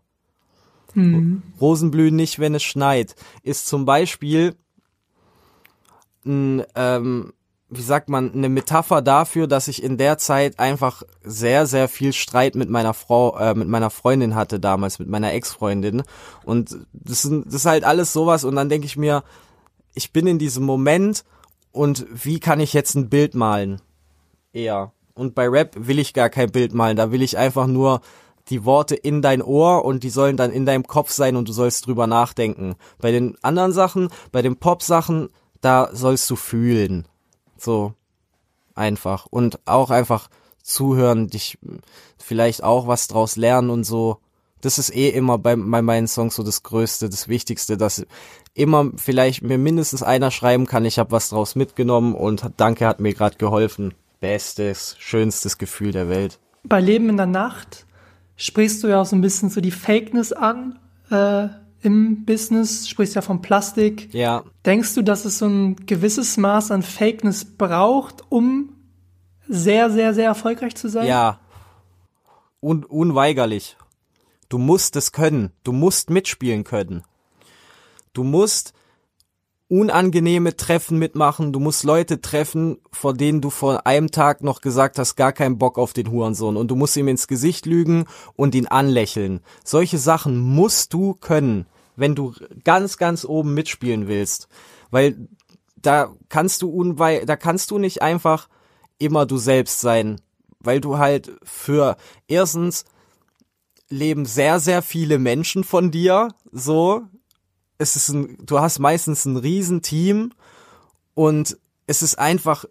Rosen 1.60 1.90
blühen 1.90 2.16
nicht, 2.16 2.38
wenn 2.38 2.54
es 2.54 2.62
schneit, 2.62 3.16
ist 3.42 3.66
zum 3.66 3.84
Beispiel 3.84 4.54
ein, 6.24 6.64
ähm, 6.74 7.32
wie 7.74 7.82
sagt 7.82 8.08
man, 8.08 8.32
eine 8.32 8.48
Metapher 8.48 9.00
dafür, 9.00 9.46
dass 9.46 9.66
ich 9.66 9.82
in 9.82 9.96
der 9.96 10.18
Zeit 10.18 10.58
einfach 10.58 11.02
sehr, 11.24 11.66
sehr 11.66 11.88
viel 11.88 12.12
Streit 12.12 12.54
mit 12.54 12.68
meiner 12.68 12.92
Frau, 12.92 13.36
äh, 13.38 13.54
mit 13.54 13.68
meiner 13.68 13.88
Freundin 13.90 14.34
hatte 14.34 14.60
damals, 14.60 14.98
mit 14.98 15.08
meiner 15.08 15.32
Ex-Freundin. 15.32 16.02
Und 16.44 16.76
das, 16.92 17.22
sind, 17.22 17.46
das 17.46 17.54
ist 17.54 17.66
halt 17.66 17.84
alles 17.84 18.12
sowas. 18.12 18.44
Und 18.44 18.56
dann 18.56 18.68
denke 18.68 18.86
ich 18.86 18.96
mir, 18.96 19.24
ich 19.94 20.12
bin 20.12 20.26
in 20.26 20.38
diesem 20.38 20.64
Moment 20.64 21.24
und 21.70 22.06
wie 22.12 22.40
kann 22.40 22.60
ich 22.60 22.74
jetzt 22.74 22.94
ein 22.94 23.08
Bild 23.08 23.34
malen? 23.34 23.80
Eher. 24.52 24.92
Und 25.14 25.34
bei 25.34 25.48
Rap 25.48 25.74
will 25.76 25.98
ich 25.98 26.12
gar 26.12 26.28
kein 26.28 26.50
Bild 26.50 26.74
malen, 26.74 26.96
da 26.96 27.10
will 27.10 27.22
ich 27.22 27.38
einfach 27.38 27.66
nur 27.66 28.00
die 28.48 28.64
Worte 28.64 28.94
in 28.94 29.22
dein 29.22 29.40
Ohr 29.40 29.84
und 29.84 30.02
die 30.02 30.10
sollen 30.10 30.36
dann 30.36 30.50
in 30.50 30.66
deinem 30.66 30.86
Kopf 30.86 31.10
sein 31.10 31.36
und 31.36 31.48
du 31.48 31.52
sollst 31.52 31.86
drüber 31.86 32.06
nachdenken. 32.06 32.74
Bei 32.98 33.12
den 33.12 33.36
anderen 33.42 33.72
Sachen, 33.72 34.08
bei 34.30 34.42
den 34.42 34.56
Pop-Sachen, 34.56 35.28
da 35.60 35.90
sollst 35.92 36.28
du 36.28 36.36
fühlen. 36.36 37.06
So 37.62 37.94
einfach. 38.74 39.26
Und 39.26 39.60
auch 39.64 39.90
einfach 39.90 40.28
zuhören, 40.62 41.28
dich 41.28 41.58
vielleicht 42.18 42.62
auch 42.62 42.86
was 42.86 43.08
draus 43.08 43.36
lernen 43.36 43.70
und 43.70 43.84
so. 43.84 44.18
Das 44.60 44.78
ist 44.78 44.94
eh 44.94 45.08
immer 45.08 45.38
bei, 45.38 45.56
bei 45.56 45.82
meinen 45.82 46.06
Songs 46.06 46.36
so 46.36 46.42
das 46.44 46.62
Größte, 46.62 47.08
das 47.08 47.26
Wichtigste, 47.26 47.76
dass 47.76 48.06
immer 48.54 48.92
vielleicht 48.96 49.42
mir 49.42 49.58
mindestens 49.58 50.02
einer 50.02 50.30
schreiben 50.30 50.66
kann, 50.66 50.84
ich 50.84 50.98
habe 50.98 51.10
was 51.10 51.30
draus 51.30 51.56
mitgenommen 51.56 52.14
und 52.14 52.48
danke 52.58 52.86
hat 52.86 53.00
mir 53.00 53.12
gerade 53.12 53.36
geholfen. 53.38 53.94
Bestes, 54.20 54.94
schönstes 54.98 55.58
Gefühl 55.58 55.90
der 55.90 56.08
Welt. 56.08 56.38
bei 56.62 56.80
Leben 56.80 57.08
in 57.08 57.16
der 57.16 57.26
Nacht 57.26 57.86
sprichst 58.36 58.82
du 58.84 58.88
ja 58.88 59.00
auch 59.00 59.06
so 59.06 59.16
ein 59.16 59.20
bisschen 59.20 59.50
so 59.50 59.60
die 59.60 59.72
Fakeness 59.72 60.32
an 60.32 60.78
äh, 61.10 61.48
im 61.82 62.24
Business, 62.24 62.88
sprichst 62.88 63.14
ja 63.14 63.22
von 63.22 63.42
Plastik. 63.42 64.12
Ja, 64.14 64.44
Denkst 64.64 64.94
du, 64.94 65.02
dass 65.02 65.24
es 65.24 65.38
so 65.38 65.46
ein 65.46 65.76
gewisses 65.86 66.36
Maß 66.36 66.70
an 66.70 66.82
Fakeness 66.82 67.44
braucht, 67.44 68.22
um 68.28 68.70
sehr, 69.48 69.90
sehr, 69.90 70.14
sehr 70.14 70.26
erfolgreich 70.26 70.74
zu 70.74 70.88
sein? 70.88 71.06
ja. 71.06 71.38
Un 72.64 72.84
unweigerlich. 72.84 73.76
Du 74.48 74.56
musst 74.56 74.94
es 74.94 75.10
können. 75.10 75.50
Du 75.64 75.72
musst 75.72 76.10
mitspielen 76.10 76.62
können. 76.62 77.02
Du 78.12 78.22
musst 78.22 78.72
unangenehme 79.72 80.54
Treffen 80.54 80.98
mitmachen, 80.98 81.50
du 81.50 81.58
musst 81.58 81.82
Leute 81.82 82.20
treffen, 82.20 82.76
vor 82.92 83.14
denen 83.14 83.40
du 83.40 83.48
vor 83.48 83.86
einem 83.86 84.10
Tag 84.10 84.42
noch 84.42 84.60
gesagt 84.60 84.98
hast, 84.98 85.16
gar 85.16 85.32
keinen 85.32 85.56
Bock 85.56 85.78
auf 85.78 85.94
den 85.94 86.10
Hurensohn. 86.10 86.58
Und 86.58 86.70
du 86.70 86.76
musst 86.76 86.94
ihm 86.94 87.08
ins 87.08 87.26
Gesicht 87.26 87.64
lügen 87.64 88.04
und 88.36 88.54
ihn 88.54 88.66
anlächeln. 88.66 89.40
Solche 89.64 89.96
Sachen 89.96 90.38
musst 90.38 90.92
du 90.92 91.14
können, 91.14 91.64
wenn 91.96 92.14
du 92.14 92.34
ganz, 92.64 92.98
ganz 92.98 93.24
oben 93.24 93.54
mitspielen 93.54 94.08
willst, 94.08 94.46
weil 94.90 95.26
da 95.76 96.12
kannst 96.28 96.60
du 96.60 96.68
unwei 96.68 97.24
da 97.24 97.36
kannst 97.36 97.70
du 97.70 97.78
nicht 97.78 98.02
einfach 98.02 98.50
immer 98.98 99.24
du 99.24 99.38
selbst 99.38 99.80
sein, 99.80 100.20
weil 100.60 100.82
du 100.82 100.98
halt 100.98 101.32
für 101.44 101.96
erstens 102.28 102.84
leben 103.88 104.26
sehr, 104.26 104.60
sehr 104.60 104.82
viele 104.82 105.18
Menschen 105.18 105.64
von 105.64 105.90
dir, 105.90 106.28
so, 106.50 107.04
es 107.82 107.96
ist 107.96 108.08
ein, 108.08 108.38
du 108.40 108.60
hast 108.60 108.78
meistens 108.78 109.24
ein 109.26 109.36
Riesenteam 109.36 110.32
und 111.14 111.58
es 111.86 112.02
ist 112.02 112.18
einfach 112.18 112.64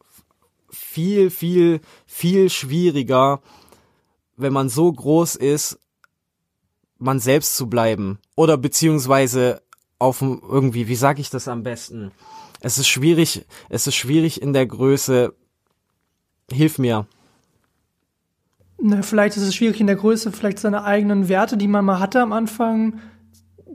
viel, 0.71 1.29
viel, 1.29 1.81
viel 2.07 2.49
schwieriger, 2.49 3.41
wenn 4.37 4.53
man 4.53 4.69
so 4.69 4.91
groß 4.91 5.35
ist, 5.35 5.77
man 6.97 7.19
selbst 7.19 7.55
zu 7.55 7.67
bleiben. 7.67 8.19
Oder 8.35 8.57
beziehungsweise 8.57 9.61
auf 9.99 10.21
irgendwie, 10.21 10.87
wie 10.87 10.95
sage 10.95 11.21
ich 11.21 11.29
das 11.29 11.47
am 11.47 11.63
besten? 11.63 12.11
Es 12.61 12.77
ist 12.77 12.87
schwierig, 12.87 13.45
es 13.69 13.87
ist 13.87 13.95
schwierig 13.95 14.41
in 14.41 14.53
der 14.53 14.65
Größe. 14.65 15.33
Hilf 16.51 16.77
mir. 16.79 17.07
Ne, 18.79 19.03
vielleicht 19.03 19.37
ist 19.37 19.43
es 19.43 19.55
schwierig 19.55 19.79
in 19.79 19.87
der 19.87 19.95
Größe, 19.95 20.31
vielleicht 20.31 20.59
seine 20.59 20.83
eigenen 20.83 21.29
Werte, 21.29 21.57
die 21.57 21.67
man 21.67 21.85
mal 21.85 21.99
hatte 21.99 22.21
am 22.21 22.33
Anfang, 22.33 22.99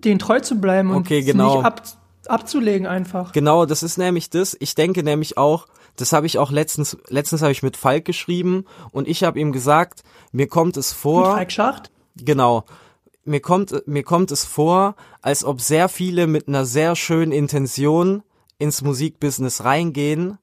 denen 0.04 0.18
treu 0.18 0.40
zu 0.40 0.60
bleiben 0.60 0.90
und 0.90 0.98
Okay, 0.98 1.22
genau. 1.22 1.56
nicht 1.56 1.64
ab, 1.64 1.82
abzulegen 2.26 2.86
einfach. 2.86 3.32
Genau, 3.32 3.66
das 3.66 3.82
ist 3.82 3.98
nämlich 3.98 4.30
das. 4.30 4.56
Ich 4.60 4.74
denke 4.74 5.02
nämlich 5.02 5.38
auch, 5.38 5.66
das 5.96 6.12
habe 6.12 6.26
ich 6.26 6.38
auch 6.38 6.50
letztens, 6.50 6.96
letztens 7.08 7.42
habe 7.42 7.52
ich 7.52 7.62
mit 7.62 7.76
Falk 7.76 8.04
geschrieben 8.04 8.64
und 8.90 9.08
ich 9.08 9.24
habe 9.24 9.40
ihm 9.40 9.52
gesagt, 9.52 10.02
mir 10.32 10.46
kommt 10.46 10.76
es 10.76 10.90
Mit 10.92 10.98
vor, 11.00 11.24
Falk 11.34 11.52
Schacht? 11.52 11.90
genau, 12.16 12.64
mir 13.24 13.40
kommt, 13.40 13.86
mir 13.86 14.02
kommt 14.02 14.30
es 14.30 14.44
vor, 14.44 14.94
als 15.22 15.44
ob 15.44 15.60
sehr 15.60 15.88
viele 15.88 16.26
mit 16.26 16.48
einer 16.48 16.64
sehr 16.64 16.96
schönen 16.96 17.32
Intention 17.32 18.22
ins 18.58 18.82
Musikbusiness 18.82 19.64
reingehen, 19.64 20.38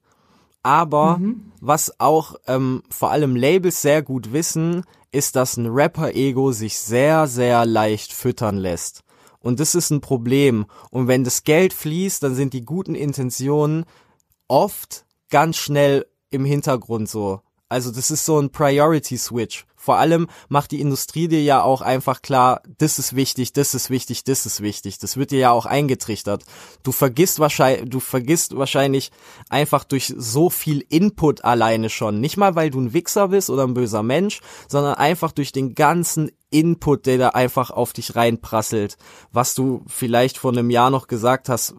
aber 0.63 1.19
was 1.59 1.99
auch 1.99 2.35
ähm, 2.47 2.83
vor 2.89 3.11
allem 3.11 3.35
Labels 3.35 3.81
sehr 3.81 4.01
gut 4.01 4.31
wissen, 4.33 4.83
ist, 5.11 5.35
dass 5.35 5.57
ein 5.57 5.67
Rapper-Ego 5.67 6.51
sich 6.51 6.79
sehr, 6.79 7.27
sehr 7.27 7.65
leicht 7.65 8.13
füttern 8.13 8.57
lässt. 8.57 9.02
Und 9.43 9.59
das 9.59 9.75
ist 9.75 9.91
ein 9.91 10.01
Problem. 10.01 10.65
Und 10.89 11.07
wenn 11.07 11.23
das 11.23 11.43
Geld 11.43 11.73
fließt, 11.73 12.23
dann 12.23 12.33
sind 12.33 12.53
die 12.53 12.65
guten 12.65 12.95
Intentionen 12.95 13.85
oft 14.47 15.05
ganz 15.29 15.57
schnell 15.57 16.07
im 16.31 16.45
Hintergrund 16.45 17.09
so. 17.09 17.41
Also 17.67 17.91
das 17.91 18.09
ist 18.09 18.25
so 18.25 18.39
ein 18.39 18.51
Priority 18.51 19.17
Switch. 19.17 19.65
Vor 19.83 19.97
allem 19.97 20.27
macht 20.47 20.71
die 20.71 20.79
Industrie 20.79 21.27
dir 21.27 21.43
ja 21.43 21.61
auch 21.61 21.81
einfach 21.81 22.21
klar, 22.21 22.61
das 22.77 22.99
ist 22.99 23.17
wichtig, 23.17 23.51
das 23.51 23.73
ist 23.73 23.89
wichtig, 23.89 24.23
das 24.23 24.45
ist 24.45 24.61
wichtig. 24.61 24.97
Das 24.97 25.17
wird 25.17 25.31
dir 25.31 25.39
ja 25.39 25.51
auch 25.51 25.65
eingetrichtert. 25.65 26.45
Du 26.83 26.93
vergisst 26.93 27.39
wahrscheinlich, 27.39 27.89
du 27.89 27.99
vergisst 27.99 28.55
wahrscheinlich 28.55 29.11
einfach 29.49 29.83
durch 29.83 30.13
so 30.15 30.49
viel 30.49 30.85
Input 30.87 31.43
alleine 31.43 31.89
schon. 31.89 32.21
Nicht 32.21 32.37
mal, 32.37 32.55
weil 32.55 32.69
du 32.69 32.79
ein 32.79 32.93
Wichser 32.93 33.27
bist 33.27 33.49
oder 33.49 33.63
ein 33.63 33.73
böser 33.73 34.03
Mensch, 34.03 34.39
sondern 34.69 34.93
einfach 34.93 35.33
durch 35.33 35.51
den 35.51 35.75
ganzen 35.75 36.31
Input, 36.49 37.05
der 37.05 37.17
da 37.17 37.29
einfach 37.29 37.69
auf 37.69 37.91
dich 37.91 38.15
reinprasselt. 38.15 38.97
Was 39.33 39.53
du 39.53 39.83
vielleicht 39.87 40.37
vor 40.37 40.53
einem 40.53 40.69
Jahr 40.69 40.91
noch 40.91 41.07
gesagt 41.07 41.49
hast, 41.49 41.75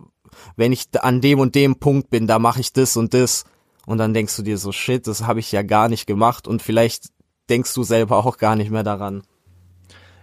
wenn 0.56 0.72
ich 0.72 0.88
an 1.00 1.22
dem 1.22 1.38
und 1.38 1.54
dem 1.54 1.76
Punkt 1.76 2.10
bin, 2.10 2.26
da 2.26 2.38
mache 2.38 2.60
ich 2.60 2.74
das 2.74 2.98
und 2.98 3.14
das. 3.14 3.44
Und 3.86 3.96
dann 3.96 4.12
denkst 4.12 4.36
du 4.36 4.42
dir 4.42 4.58
so, 4.58 4.72
shit, 4.72 5.06
das 5.06 5.22
habe 5.22 5.40
ich 5.40 5.52
ja 5.52 5.62
gar 5.62 5.88
nicht 5.88 6.06
gemacht 6.06 6.46
und 6.46 6.60
vielleicht 6.60 7.13
denkst 7.48 7.74
du 7.74 7.82
selber 7.82 8.24
auch 8.24 8.38
gar 8.38 8.56
nicht 8.56 8.70
mehr 8.70 8.82
daran. 8.82 9.22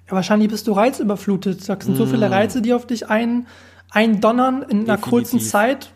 Ja, 0.07 0.13
wahrscheinlich 0.13 0.49
bist 0.49 0.67
du 0.67 0.73
reizüberflutet. 0.73 1.67
Da 1.69 1.77
sind 1.79 1.95
so 1.95 2.05
viele 2.05 2.29
Reize, 2.29 2.61
die 2.61 2.73
auf 2.73 2.85
dich 2.85 3.09
ein, 3.09 3.47
eindonnern 3.89 4.63
in 4.63 4.79
einer 4.79 4.97
Definitiv. 4.97 5.09
kurzen 5.09 5.39
Zeit. 5.39 5.93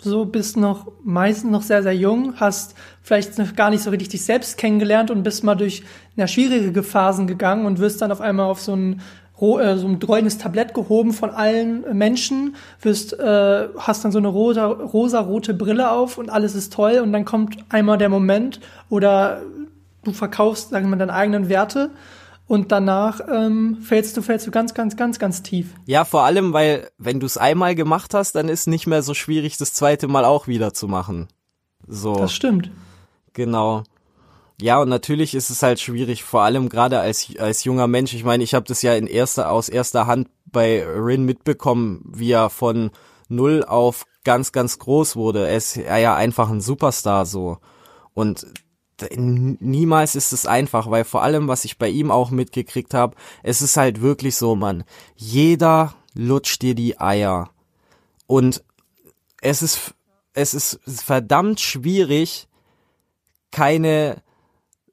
So 0.00 0.24
bist 0.26 0.56
noch 0.56 0.92
meistens 1.02 1.50
noch 1.50 1.62
sehr, 1.62 1.82
sehr 1.82 1.94
jung, 1.94 2.34
hast 2.36 2.76
vielleicht 3.02 3.36
noch 3.36 3.56
gar 3.56 3.70
nicht 3.70 3.82
so 3.82 3.90
richtig 3.90 4.10
dich 4.10 4.24
selbst 4.24 4.56
kennengelernt 4.56 5.10
und 5.10 5.24
bist 5.24 5.42
mal 5.42 5.56
durch 5.56 5.82
eine 6.16 6.28
schwierige 6.28 6.84
Phasen 6.84 7.26
gegangen 7.26 7.66
und 7.66 7.80
wirst 7.80 8.00
dann 8.00 8.12
auf 8.12 8.20
einmal 8.20 8.46
auf 8.46 8.60
so 8.60 8.76
ein 8.76 9.00
äh, 9.40 9.76
so 9.76 9.86
ein 9.86 10.00
goldenes 10.00 10.38
Tablett 10.38 10.74
gehoben 10.74 11.12
von 11.12 11.30
allen 11.30 11.96
Menschen, 11.96 12.56
wirst, 12.80 13.12
äh, 13.18 13.68
hast 13.76 14.04
dann 14.04 14.10
so 14.10 14.18
eine 14.18 14.28
rosa, 14.28 14.66
rosa-rote 14.66 15.54
Brille 15.54 15.92
auf 15.92 16.18
und 16.18 16.28
alles 16.28 16.56
ist 16.56 16.72
toll 16.72 17.00
und 17.02 17.12
dann 17.12 17.24
kommt 17.24 17.56
einmal 17.68 17.98
der 17.98 18.08
Moment 18.08 18.60
oder 18.88 19.42
du 20.08 20.14
verkaufst, 20.14 20.70
sagen 20.70 20.86
wir 20.86 20.90
mal, 20.90 20.96
deine 20.96 21.14
eigenen 21.14 21.48
Werte 21.48 21.90
und 22.48 22.72
danach 22.72 23.20
ähm, 23.30 23.78
fällst 23.82 24.16
du, 24.16 24.22
fällst 24.22 24.46
du 24.46 24.50
ganz, 24.50 24.72
ganz, 24.72 24.96
ganz, 24.96 25.18
ganz 25.18 25.42
tief. 25.42 25.74
Ja, 25.84 26.04
vor 26.04 26.22
allem, 26.22 26.54
weil 26.54 26.90
wenn 26.96 27.20
du 27.20 27.26
es 27.26 27.36
einmal 27.36 27.74
gemacht 27.74 28.14
hast, 28.14 28.34
dann 28.34 28.48
ist 28.48 28.66
nicht 28.66 28.86
mehr 28.86 29.02
so 29.02 29.12
schwierig, 29.12 29.58
das 29.58 29.74
zweite 29.74 30.08
Mal 30.08 30.24
auch 30.24 30.48
wieder 30.48 30.72
zu 30.72 30.88
machen. 30.88 31.28
So. 31.86 32.16
Das 32.16 32.32
stimmt. 32.32 32.70
Genau. 33.34 33.84
Ja, 34.60 34.80
und 34.80 34.88
natürlich 34.88 35.34
ist 35.34 35.50
es 35.50 35.62
halt 35.62 35.78
schwierig, 35.78 36.24
vor 36.24 36.42
allem 36.42 36.68
gerade 36.68 36.98
als, 36.98 37.28
als 37.38 37.64
junger 37.64 37.86
Mensch. 37.86 38.14
Ich 38.14 38.24
meine, 38.24 38.42
ich 38.42 38.54
habe 38.54 38.66
das 38.66 38.82
ja 38.82 38.94
in 38.94 39.06
erster, 39.06 39.50
aus 39.50 39.68
erster 39.68 40.06
Hand 40.06 40.28
bei 40.46 40.84
Rin 40.84 41.24
mitbekommen, 41.24 42.02
wie 42.12 42.32
er 42.32 42.50
von 42.50 42.90
null 43.28 43.62
auf 43.62 44.04
ganz, 44.24 44.52
ganz 44.52 44.78
groß 44.78 45.16
wurde. 45.16 45.46
Er 45.46 45.56
ist 45.56 45.76
ja 45.76 46.16
einfach 46.16 46.50
ein 46.50 46.60
Superstar 46.60 47.26
so. 47.26 47.58
Und 48.14 48.46
niemals 49.14 50.14
ist 50.14 50.32
es 50.32 50.46
einfach, 50.46 50.90
weil 50.90 51.04
vor 51.04 51.22
allem, 51.22 51.48
was 51.48 51.64
ich 51.64 51.78
bei 51.78 51.88
ihm 51.88 52.10
auch 52.10 52.30
mitgekriegt 52.30 52.94
habe, 52.94 53.16
es 53.42 53.62
ist 53.62 53.76
halt 53.76 54.00
wirklich 54.00 54.36
so, 54.36 54.56
Mann. 54.56 54.84
Jeder 55.16 55.94
lutscht 56.14 56.62
dir 56.62 56.74
die 56.74 57.00
Eier. 57.00 57.50
Und 58.26 58.64
es 59.40 59.62
ist, 59.62 59.94
es 60.32 60.54
ist 60.54 60.80
verdammt 61.02 61.60
schwierig, 61.60 62.48
keine 63.50 64.22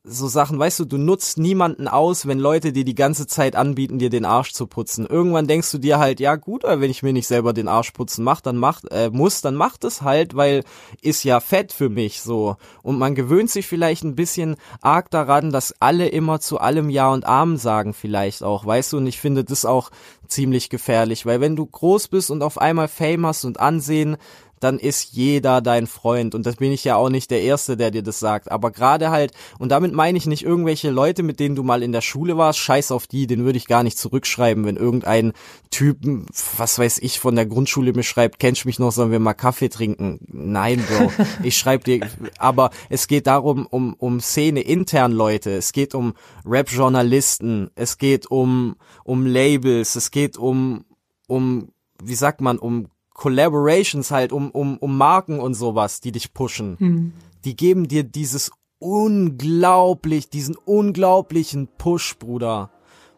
so 0.08 0.28
Sachen, 0.28 0.60
weißt 0.60 0.80
du, 0.80 0.86
du 0.86 0.98
nutzt 0.98 1.38
niemanden 1.38 1.88
aus, 1.88 2.28
wenn 2.28 2.38
Leute 2.38 2.72
dir 2.72 2.86
die 2.86 2.96
ganze 2.96 3.26
Zeit 3.26 3.56
anbieten, 3.56 3.98
dir 3.98 4.10
den 4.10 4.26
Arsch 4.26 4.54
zu 4.54 4.68
putzen. 4.68 5.06
Irgendwann 5.08 5.48
denkst 5.48 5.72
du 5.72 5.80
dir 5.80 5.98
halt, 5.98 6.20
ja 6.20 6.36
gut, 6.36 6.64
wenn 6.64 6.92
ich 6.92 7.02
mir 7.02 7.12
nicht 7.12 7.28
selber 7.28 7.54
den 7.54 7.68
Arsch 7.68 7.92
putzen 7.92 8.24
mach, 8.24 8.42
dann 8.42 8.58
macht, 8.58 8.86
äh, 8.92 9.10
muss, 9.12 9.42
dann 9.42 9.56
macht 9.56 9.84
es 9.84 10.04
halt, 10.04 10.36
weil 10.36 10.64
ist 11.02 11.24
ja 11.24 11.40
fett 11.40 11.74
für 11.74 11.90
mich 11.90 12.22
so. 12.22 12.56
Und 12.84 13.00
man 13.00 13.16
gewöhnt 13.16 13.50
sich 13.50 13.68
vielleicht 13.68 14.04
ein 14.04 14.16
bisschen 14.16 14.56
arg 14.82 15.10
daran, 15.10 15.52
dass 15.52 15.74
alle 15.80 16.08
immer 16.08 16.40
zu 16.40 16.60
allem 16.60 16.90
Ja 16.90 17.12
und 17.12 17.26
Amen 17.26 17.58
sagen 17.58 17.94
vielleicht 17.94 18.44
auch, 18.44 18.66
weißt 18.66 18.94
du, 18.94 18.98
und 18.98 19.08
ich 19.08 19.20
finde 19.20 19.44
das 19.44 19.66
auch 19.66 19.90
ziemlich 20.28 20.70
gefährlich, 20.70 21.26
weil 21.26 21.42
wenn 21.42 21.56
du 21.56 21.66
groß 21.66 22.10
bist 22.10 22.30
und 22.30 22.44
auf 22.44 22.60
einmal 22.60 22.88
Fame 22.88 23.26
hast 23.26 23.44
und 23.44 23.60
Ansehen, 23.60 24.18
dann 24.66 24.80
ist 24.80 25.14
jeder 25.14 25.62
dein 25.62 25.86
Freund. 25.86 26.34
Und 26.34 26.48
das 26.48 26.56
bin 26.56 26.72
ich 26.72 26.84
ja 26.84 26.96
auch 26.96 27.10
nicht 27.10 27.30
der 27.30 27.44
Erste, 27.44 27.78
der 27.78 27.92
dir 27.92 28.02
das 28.02 28.20
sagt. 28.20 28.52
Aber 28.52 28.72
gerade 28.72 29.12
halt, 29.12 29.32
und 29.60 29.70
damit 29.70 29.94
meine 29.94 30.18
ich 30.18 30.26
nicht 30.26 30.44
irgendwelche 30.44 30.90
Leute, 30.90 31.22
mit 31.22 31.40
denen 31.40 31.56
du 31.56 31.62
mal 31.62 31.84
in 31.84 31.92
der 31.92 32.02
Schule 32.02 32.36
warst, 32.36 32.58
scheiß 32.58 32.92
auf 32.92 33.06
die, 33.06 33.28
den 33.28 33.46
würde 33.46 33.60
ich 33.60 33.68
gar 33.68 33.84
nicht 33.84 34.00
zurückschreiben, 34.00 34.66
wenn 34.66 34.76
irgendein 34.76 35.34
Typen, 35.70 36.26
was 36.58 36.80
weiß 36.80 36.98
ich, 36.98 37.20
von 37.20 37.36
der 37.36 37.46
Grundschule 37.46 37.94
mir 37.94 38.02
schreibt, 38.02 38.40
kennst 38.40 38.64
du 38.64 38.68
mich 38.68 38.80
noch, 38.80 38.92
sollen 38.92 39.12
wir 39.12 39.20
mal 39.20 39.36
Kaffee 39.36 39.70
trinken? 39.70 40.20
Nein, 40.28 40.84
Bro. 40.88 41.12
Ich 41.44 41.58
schreibe 41.58 41.84
dir, 41.84 42.08
aber 42.40 42.72
es 42.90 43.08
geht 43.08 43.28
darum, 43.28 43.68
um, 43.68 43.94
um 43.94 44.20
Szene 44.20 44.62
intern 44.62 45.12
Leute. 45.12 45.52
Es 45.52 45.74
geht 45.74 45.94
um 45.94 46.14
Rap-Journalisten. 46.44 47.70
Es 47.76 48.00
geht 48.00 48.26
um, 48.32 48.78
um 49.04 49.28
Labels. 49.28 49.96
Es 49.96 50.10
geht 50.10 50.38
um, 50.38 50.86
um, 51.28 51.70
wie 52.02 52.16
sagt 52.16 52.42
man, 52.42 52.58
um 52.58 52.88
Collaborations 53.16 54.12
halt, 54.12 54.32
um, 54.32 54.52
um, 54.52 54.78
um 54.78 54.98
Marken 54.98 55.40
und 55.40 55.56
sowas, 55.56 56.02
die 56.02 56.12
dich 56.12 56.34
pushen. 56.34 57.14
Die 57.46 57.56
geben 57.56 57.88
dir 57.88 58.04
dieses 58.04 58.52
unglaublich, 58.80 60.30
diesen 60.30 60.56
unglaublichen 60.66 61.68
Push, 61.78 62.18
Bruder. 62.20 62.70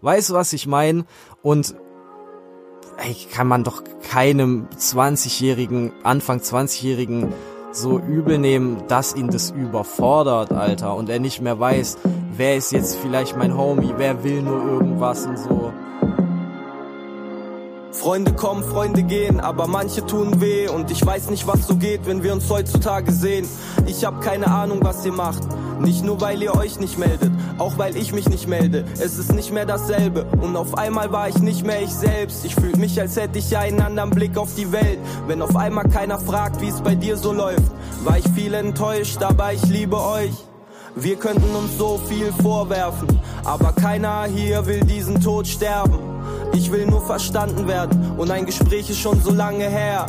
Weißt 0.01 0.29
du, 0.29 0.33
was 0.35 0.53
ich 0.53 0.67
meine? 0.67 1.05
Und 1.41 1.75
ey, 2.97 3.15
kann 3.31 3.47
man 3.47 3.63
doch 3.63 3.83
keinem 4.09 4.67
20-jährigen, 4.77 5.91
Anfang 6.03 6.39
20-jährigen 6.39 7.33
so 7.71 7.99
übel 7.99 8.37
nehmen, 8.37 8.83
dass 8.87 9.15
ihn 9.15 9.29
das 9.29 9.51
überfordert, 9.51 10.51
Alter, 10.51 10.95
und 10.95 11.09
er 11.09 11.19
nicht 11.19 11.41
mehr 11.41 11.59
weiß, 11.59 11.97
wer 12.35 12.55
ist 12.55 12.71
jetzt 12.71 12.95
vielleicht 12.95 13.35
mein 13.35 13.57
Homie, 13.57 13.93
wer 13.97 14.23
will 14.23 14.41
nur 14.41 14.63
irgendwas 14.63 15.25
und 15.25 15.37
so. 15.37 15.73
Freunde 18.07 18.31
kommen, 18.31 18.63
Freunde 18.63 19.03
gehen, 19.03 19.41
aber 19.41 19.67
manche 19.67 20.05
tun 20.05 20.39
weh 20.39 20.69
und 20.69 20.89
ich 20.91 21.05
weiß 21.05 21.29
nicht, 21.29 21.45
was 21.45 21.67
so 21.67 21.75
geht, 21.75 22.05
wenn 22.05 22.23
wir 22.23 22.31
uns 22.31 22.49
heutzutage 22.49 23.11
sehen. 23.11 23.45
Ich 23.85 24.05
hab 24.05 24.21
keine 24.21 24.47
Ahnung, 24.47 24.79
was 24.81 25.05
ihr 25.05 25.11
macht. 25.11 25.43
Nicht 25.81 26.05
nur 26.05 26.21
weil 26.21 26.41
ihr 26.41 26.55
euch 26.55 26.79
nicht 26.79 26.97
meldet, 26.97 27.33
auch 27.57 27.77
weil 27.77 27.97
ich 27.97 28.13
mich 28.13 28.29
nicht 28.29 28.47
melde. 28.47 28.85
Es 28.93 29.17
ist 29.17 29.33
nicht 29.33 29.51
mehr 29.51 29.65
dasselbe 29.65 30.25
und 30.41 30.55
auf 30.55 30.77
einmal 30.77 31.11
war 31.11 31.27
ich 31.27 31.39
nicht 31.39 31.65
mehr 31.65 31.81
ich 31.81 31.91
selbst. 31.91 32.45
Ich 32.45 32.55
fühl 32.55 32.77
mich, 32.77 32.97
als 32.97 33.17
hätte 33.17 33.39
ich 33.39 33.57
einen 33.57 33.81
anderen 33.81 34.11
Blick 34.11 34.37
auf 34.37 34.55
die 34.55 34.71
Welt. 34.71 34.99
Wenn 35.27 35.41
auf 35.41 35.57
einmal 35.57 35.89
keiner 35.89 36.17
fragt, 36.17 36.61
wie 36.61 36.69
es 36.69 36.79
bei 36.79 36.95
dir 36.95 37.17
so 37.17 37.33
läuft, 37.33 37.73
war 38.05 38.17
ich 38.17 38.29
viel 38.29 38.53
enttäuscht, 38.53 39.21
aber 39.21 39.51
ich 39.51 39.65
liebe 39.65 40.01
euch. 40.01 40.31
Wir 40.95 41.17
könnten 41.17 41.53
uns 41.53 41.77
so 41.77 41.99
viel 42.07 42.31
vorwerfen, 42.41 43.19
aber 43.43 43.73
keiner 43.73 44.23
hier 44.33 44.65
will 44.65 44.79
diesen 44.85 45.19
Tod 45.19 45.45
sterben. 45.45 46.16
Ich 46.53 46.71
will 46.71 46.85
nur 46.85 47.01
verstanden 47.01 47.67
werden 47.67 48.13
und 48.17 48.31
ein 48.31 48.45
Gespräch 48.45 48.89
ist 48.89 48.99
schon 48.99 49.21
so 49.21 49.31
lange 49.31 49.65
her. 49.65 50.07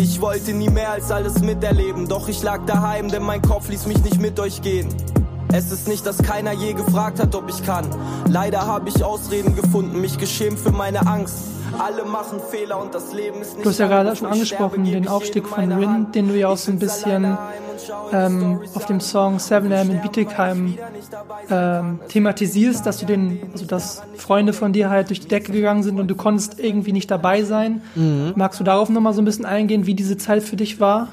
Ich 0.00 0.20
wollte 0.20 0.52
nie 0.52 0.68
mehr 0.68 0.92
als 0.92 1.10
alles 1.10 1.40
miterleben, 1.40 2.08
doch 2.08 2.28
ich 2.28 2.42
lag 2.42 2.64
daheim, 2.66 3.08
denn 3.08 3.22
mein 3.22 3.42
Kopf 3.42 3.68
ließ 3.68 3.86
mich 3.86 4.02
nicht 4.04 4.20
mit 4.20 4.38
euch 4.38 4.62
gehen. 4.62 4.88
Es 5.52 5.72
ist 5.72 5.88
nicht, 5.88 6.04
dass 6.04 6.18
keiner 6.18 6.52
je 6.52 6.74
gefragt 6.74 7.20
hat, 7.20 7.34
ob 7.34 7.48
ich 7.48 7.64
kann. 7.64 7.86
Leider 8.28 8.66
habe 8.66 8.88
ich 8.90 9.02
Ausreden 9.02 9.56
gefunden, 9.56 10.00
mich 10.00 10.18
geschämt 10.18 10.58
für 10.58 10.72
meine 10.72 11.06
Angst. 11.06 11.36
Alle 11.78 12.04
machen 12.04 12.40
Fehler 12.50 12.80
und 12.80 12.94
das 12.94 13.12
Leben 13.12 13.40
ist 13.40 13.54
nicht. 13.54 13.64
Du 13.64 13.70
hast 13.70 13.78
ja 13.78 13.88
gerade 13.88 14.14
schon 14.14 14.28
angesprochen, 14.28 14.84
den 14.84 15.08
Aufstieg 15.08 15.46
von 15.46 15.72
Rin, 15.72 16.12
den 16.12 16.28
du 16.28 16.38
ja 16.38 16.48
auch 16.48 16.56
so 16.56 16.70
ein 16.70 16.78
bisschen 16.78 17.36
ähm, 18.12 18.60
auf 18.74 18.86
dem 18.86 19.00
Song 19.00 19.36
wie 19.36 19.38
7am 19.38 19.90
in 19.90 20.00
Bietigheim 20.00 20.78
ähm, 21.50 22.00
thematisierst, 22.08 22.84
dass 22.84 22.98
du 22.98 23.06
den, 23.06 23.40
also 23.52 23.66
dass 23.66 24.02
Freunde 24.16 24.52
von 24.52 24.72
dir 24.72 24.90
halt 24.90 25.10
durch 25.10 25.20
die 25.20 25.28
Decke 25.28 25.52
gegangen 25.52 25.82
sind 25.82 25.98
und 26.00 26.08
du 26.08 26.14
konntest 26.14 26.58
irgendwie 26.58 26.92
nicht 26.92 27.10
dabei 27.10 27.42
sein. 27.42 27.82
Mhm. 27.94 28.32
Magst 28.36 28.60
du 28.60 28.64
darauf 28.64 28.88
nochmal 28.88 29.12
so 29.14 29.22
ein 29.22 29.24
bisschen 29.24 29.44
eingehen, 29.44 29.86
wie 29.86 29.94
diese 29.94 30.16
Zeit 30.16 30.42
für 30.42 30.56
dich 30.56 30.80
war? 30.80 31.08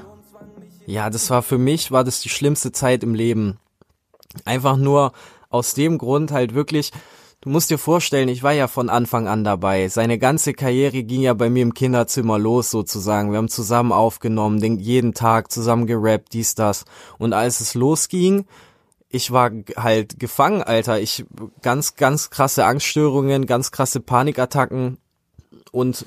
Ja, 0.85 1.09
das 1.09 1.29
war 1.29 1.41
für 1.41 1.57
mich, 1.57 1.91
war 1.91 2.03
das 2.03 2.21
die 2.21 2.29
schlimmste 2.29 2.71
Zeit 2.71 3.03
im 3.03 3.15
Leben. 3.15 3.57
Einfach 4.43 4.77
nur 4.77 5.13
aus 5.49 5.73
dem 5.73 5.97
Grund 5.97 6.31
halt 6.31 6.53
wirklich, 6.53 6.91
du 7.45 7.51
musst 7.51 7.69
dir 7.69 7.77
vorstellen, 7.77 8.27
ich 8.27 8.43
war 8.43 8.51
ja 8.51 8.67
von 8.67 8.89
Anfang 8.89 9.27
an 9.27 9.43
dabei. 9.43 9.87
Seine 9.87 10.17
ganze 10.17 10.53
Karriere 10.53 11.03
ging 11.03 11.21
ja 11.21 11.33
bei 11.33 11.49
mir 11.49 11.61
im 11.61 11.73
Kinderzimmer 11.73 12.39
los 12.39 12.71
sozusagen. 12.71 13.31
Wir 13.31 13.37
haben 13.37 13.49
zusammen 13.49 13.91
aufgenommen, 13.91 14.59
den, 14.59 14.79
jeden 14.79 15.13
Tag 15.13 15.51
zusammen 15.51 15.85
gerappt, 15.85 16.33
dies, 16.33 16.55
das. 16.55 16.85
Und 17.19 17.33
als 17.33 17.61
es 17.61 17.75
losging, 17.75 18.45
ich 19.09 19.31
war 19.31 19.51
halt 19.77 20.19
gefangen, 20.19 20.63
Alter. 20.63 20.99
Ich, 20.99 21.23
ganz, 21.61 21.95
ganz 21.95 22.31
krasse 22.31 22.65
Angststörungen, 22.65 23.45
ganz 23.45 23.71
krasse 23.71 23.99
Panikattacken 23.99 24.97
und 25.71 26.05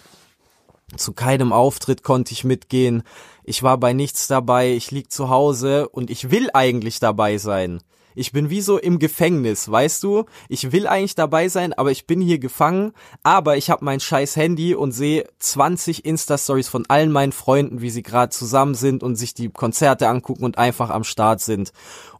zu 0.96 1.12
keinem 1.12 1.52
Auftritt 1.52 2.02
konnte 2.02 2.32
ich 2.32 2.44
mitgehen. 2.44 3.02
Ich 3.44 3.62
war 3.62 3.78
bei 3.78 3.92
nichts 3.92 4.26
dabei. 4.26 4.72
Ich 4.72 4.90
lieg 4.90 5.12
zu 5.12 5.28
Hause 5.28 5.88
und 5.88 6.10
ich 6.10 6.30
will 6.30 6.50
eigentlich 6.52 6.98
dabei 6.98 7.38
sein. 7.38 7.80
Ich 8.18 8.32
bin 8.32 8.50
wie 8.50 8.62
so 8.62 8.78
im 8.78 8.98
Gefängnis, 8.98 9.70
weißt 9.70 10.02
du? 10.02 10.24
Ich 10.48 10.72
will 10.72 10.88
eigentlich 10.88 11.14
dabei 11.14 11.48
sein, 11.48 11.72
aber 11.72 11.92
ich 11.92 12.08
bin 12.08 12.20
hier 12.20 12.40
gefangen. 12.40 12.92
Aber 13.22 13.56
ich 13.56 13.70
habe 13.70 13.84
mein 13.84 14.00
scheiß 14.00 14.34
Handy 14.34 14.74
und 14.74 14.90
sehe 14.90 15.28
20 15.38 16.04
Insta-Stories 16.04 16.68
von 16.68 16.84
allen 16.88 17.12
meinen 17.12 17.30
Freunden, 17.30 17.80
wie 17.80 17.90
sie 17.90 18.02
gerade 18.02 18.30
zusammen 18.30 18.74
sind 18.74 19.04
und 19.04 19.14
sich 19.14 19.34
die 19.34 19.50
Konzerte 19.50 20.08
angucken 20.08 20.44
und 20.44 20.58
einfach 20.58 20.90
am 20.90 21.04
Start 21.04 21.40
sind. 21.40 21.72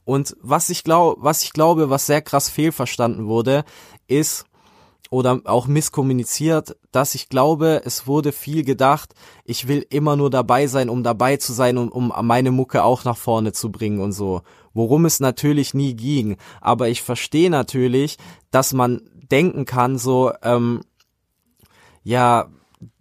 Und 0.04 0.36
was 0.40 0.70
ich 0.70 0.84
glaube, 0.84 1.20
was 1.20 1.42
ich 1.42 1.52
glaube, 1.52 1.90
was 1.90 2.06
sehr 2.06 2.22
krass 2.22 2.48
fehlverstanden 2.48 3.26
wurde, 3.26 3.64
ist, 4.06 4.46
oder 5.10 5.40
auch 5.44 5.66
misskommuniziert, 5.66 6.76
dass 6.92 7.14
ich 7.14 7.28
glaube, 7.28 7.82
es 7.84 8.06
wurde 8.06 8.32
viel 8.32 8.64
gedacht, 8.64 9.14
ich 9.44 9.68
will 9.68 9.86
immer 9.88 10.16
nur 10.16 10.30
dabei 10.30 10.66
sein, 10.66 10.88
um 10.88 11.02
dabei 11.02 11.36
zu 11.38 11.52
sein 11.52 11.78
und 11.78 11.90
um 11.90 12.12
meine 12.22 12.50
Mucke 12.50 12.84
auch 12.84 13.04
nach 13.04 13.16
vorne 13.16 13.52
zu 13.52 13.70
bringen 13.72 14.00
und 14.00 14.12
so. 14.12 14.42
Worum 14.74 15.06
es 15.06 15.20
natürlich 15.20 15.74
nie 15.74 15.94
ging. 15.94 16.36
Aber 16.60 16.88
ich 16.88 17.02
verstehe 17.02 17.50
natürlich, 17.50 18.18
dass 18.50 18.72
man 18.72 19.00
denken 19.30 19.64
kann, 19.64 19.98
so, 19.98 20.32
ähm, 20.42 20.82
ja, 22.02 22.48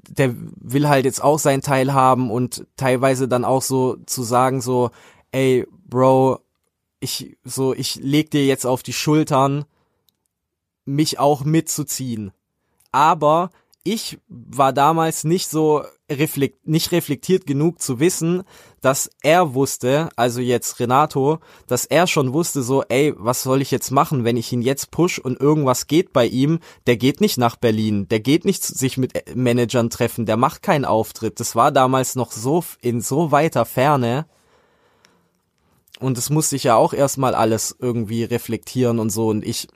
der 0.10 0.34
will 0.55 0.88
halt 0.88 1.05
jetzt 1.05 1.22
auch 1.22 1.39
seinen 1.39 1.62
Teil 1.62 1.93
haben 1.93 2.32
und 2.32 2.66
teilweise 2.78 3.28
dann 3.28 3.43
auch 3.43 3.62
so 3.62 3.97
zu 4.05 4.24
sagen, 4.24 4.62
so, 4.62 4.91
ey, 5.32 5.68
Bro, 5.88 6.39
ich, 6.99 7.38
so, 7.43 7.74
ich 7.74 7.95
leg 7.95 8.32
dir 8.32 8.45
jetzt 8.45 8.66
auf 8.66 8.82
die 8.84 8.93
Schultern, 8.93 9.66
mich 10.88 11.19
auch 11.19 11.43
mitzuziehen. 11.43 12.31
Aber 12.91 13.51
ich 13.83 14.19
war 14.27 14.73
damals 14.73 15.23
nicht 15.23 15.49
so 15.49 15.83
reflekt, 16.11 16.67
nicht 16.67 16.91
reflektiert 16.91 17.45
genug 17.45 17.81
zu 17.81 17.99
wissen, 18.01 18.43
dass 18.81 19.09
er 19.21 19.53
wusste, 19.53 20.09
also 20.17 20.41
jetzt 20.41 20.79
Renato, 20.79 21.39
dass 21.67 21.85
er 21.85 22.05
schon 22.05 22.33
wusste 22.33 22.63
so, 22.63 22.83
ey, 22.83 23.13
was 23.17 23.43
soll 23.43 23.61
ich 23.61 23.71
jetzt 23.71 23.91
machen, 23.91 24.25
wenn 24.25 24.35
ich 24.35 24.51
ihn 24.51 24.61
jetzt 24.61 24.91
push 24.91 25.19
und 25.19 25.39
irgendwas 25.39 25.88
geht 25.88 26.11
bei 26.11 26.25
ihm, 26.25 26.59
der 26.85 26.97
geht 26.97 27.21
nicht 27.21 27.38
nach 27.38 27.55
Berlin, 27.55 28.07
der 28.09 28.19
geht 28.19 28.43
nicht 28.43 28.63
sich 28.63 28.97
mit 28.97 29.13
Managern 29.35 29.89
treffen, 29.89 30.25
der 30.25 30.35
macht 30.38 30.61
keinen 30.61 30.85
Auftritt. 30.85 31.39
Das 31.39 31.55
war 31.55 31.71
damals 31.71 32.15
noch 32.15 32.31
so 32.31 32.63
in 32.81 32.99
so 32.99 33.31
weiter 33.31 33.63
Ferne. 33.63 34.25
Und 35.99 36.17
das 36.17 36.29
musste 36.29 36.57
ich 36.57 36.65
ja 36.65 36.75
auch 36.75 36.93
erstmal 36.93 37.33
alles 37.33 37.75
irgendwie 37.79 38.23
reflektieren 38.23 38.99
und 38.99 39.09
so. 39.09 39.29
Und 39.29 39.45
ich 39.45 39.67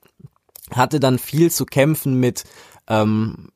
hatte 0.69 0.99
dann 0.99 1.17
viel 1.17 1.51
zu 1.51 1.65
kämpfen 1.65 2.19
mit, 2.19 2.43
ähm, 2.87 3.49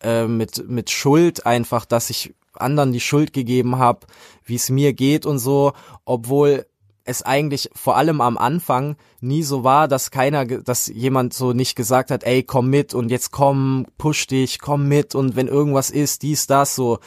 äh, 0.00 0.26
mit, 0.26 0.68
mit 0.68 0.90
Schuld 0.90 1.44
einfach, 1.46 1.84
dass 1.84 2.10
ich 2.10 2.34
anderen 2.54 2.92
die 2.92 3.00
Schuld 3.00 3.32
gegeben 3.32 3.78
habe, 3.78 4.06
wie 4.44 4.56
es 4.56 4.70
mir 4.70 4.92
geht 4.92 5.26
und 5.26 5.38
so, 5.38 5.72
obwohl 6.04 6.66
es 7.04 7.22
eigentlich 7.22 7.70
vor 7.74 7.96
allem 7.96 8.20
am 8.20 8.38
Anfang 8.38 8.96
nie 9.20 9.42
so 9.42 9.64
war, 9.64 9.88
dass 9.88 10.10
keiner, 10.10 10.44
dass 10.44 10.86
jemand 10.86 11.34
so 11.34 11.52
nicht 11.52 11.74
gesagt 11.74 12.10
hat, 12.10 12.24
ey, 12.24 12.42
komm 12.42 12.70
mit 12.70 12.94
und 12.94 13.10
jetzt 13.10 13.32
komm, 13.32 13.86
push 13.98 14.26
dich, 14.28 14.60
komm 14.60 14.86
mit 14.86 15.14
und 15.14 15.34
wenn 15.34 15.48
irgendwas 15.48 15.90
ist, 15.90 16.22
dies, 16.22 16.46
das, 16.46 16.74
so. 16.74 17.00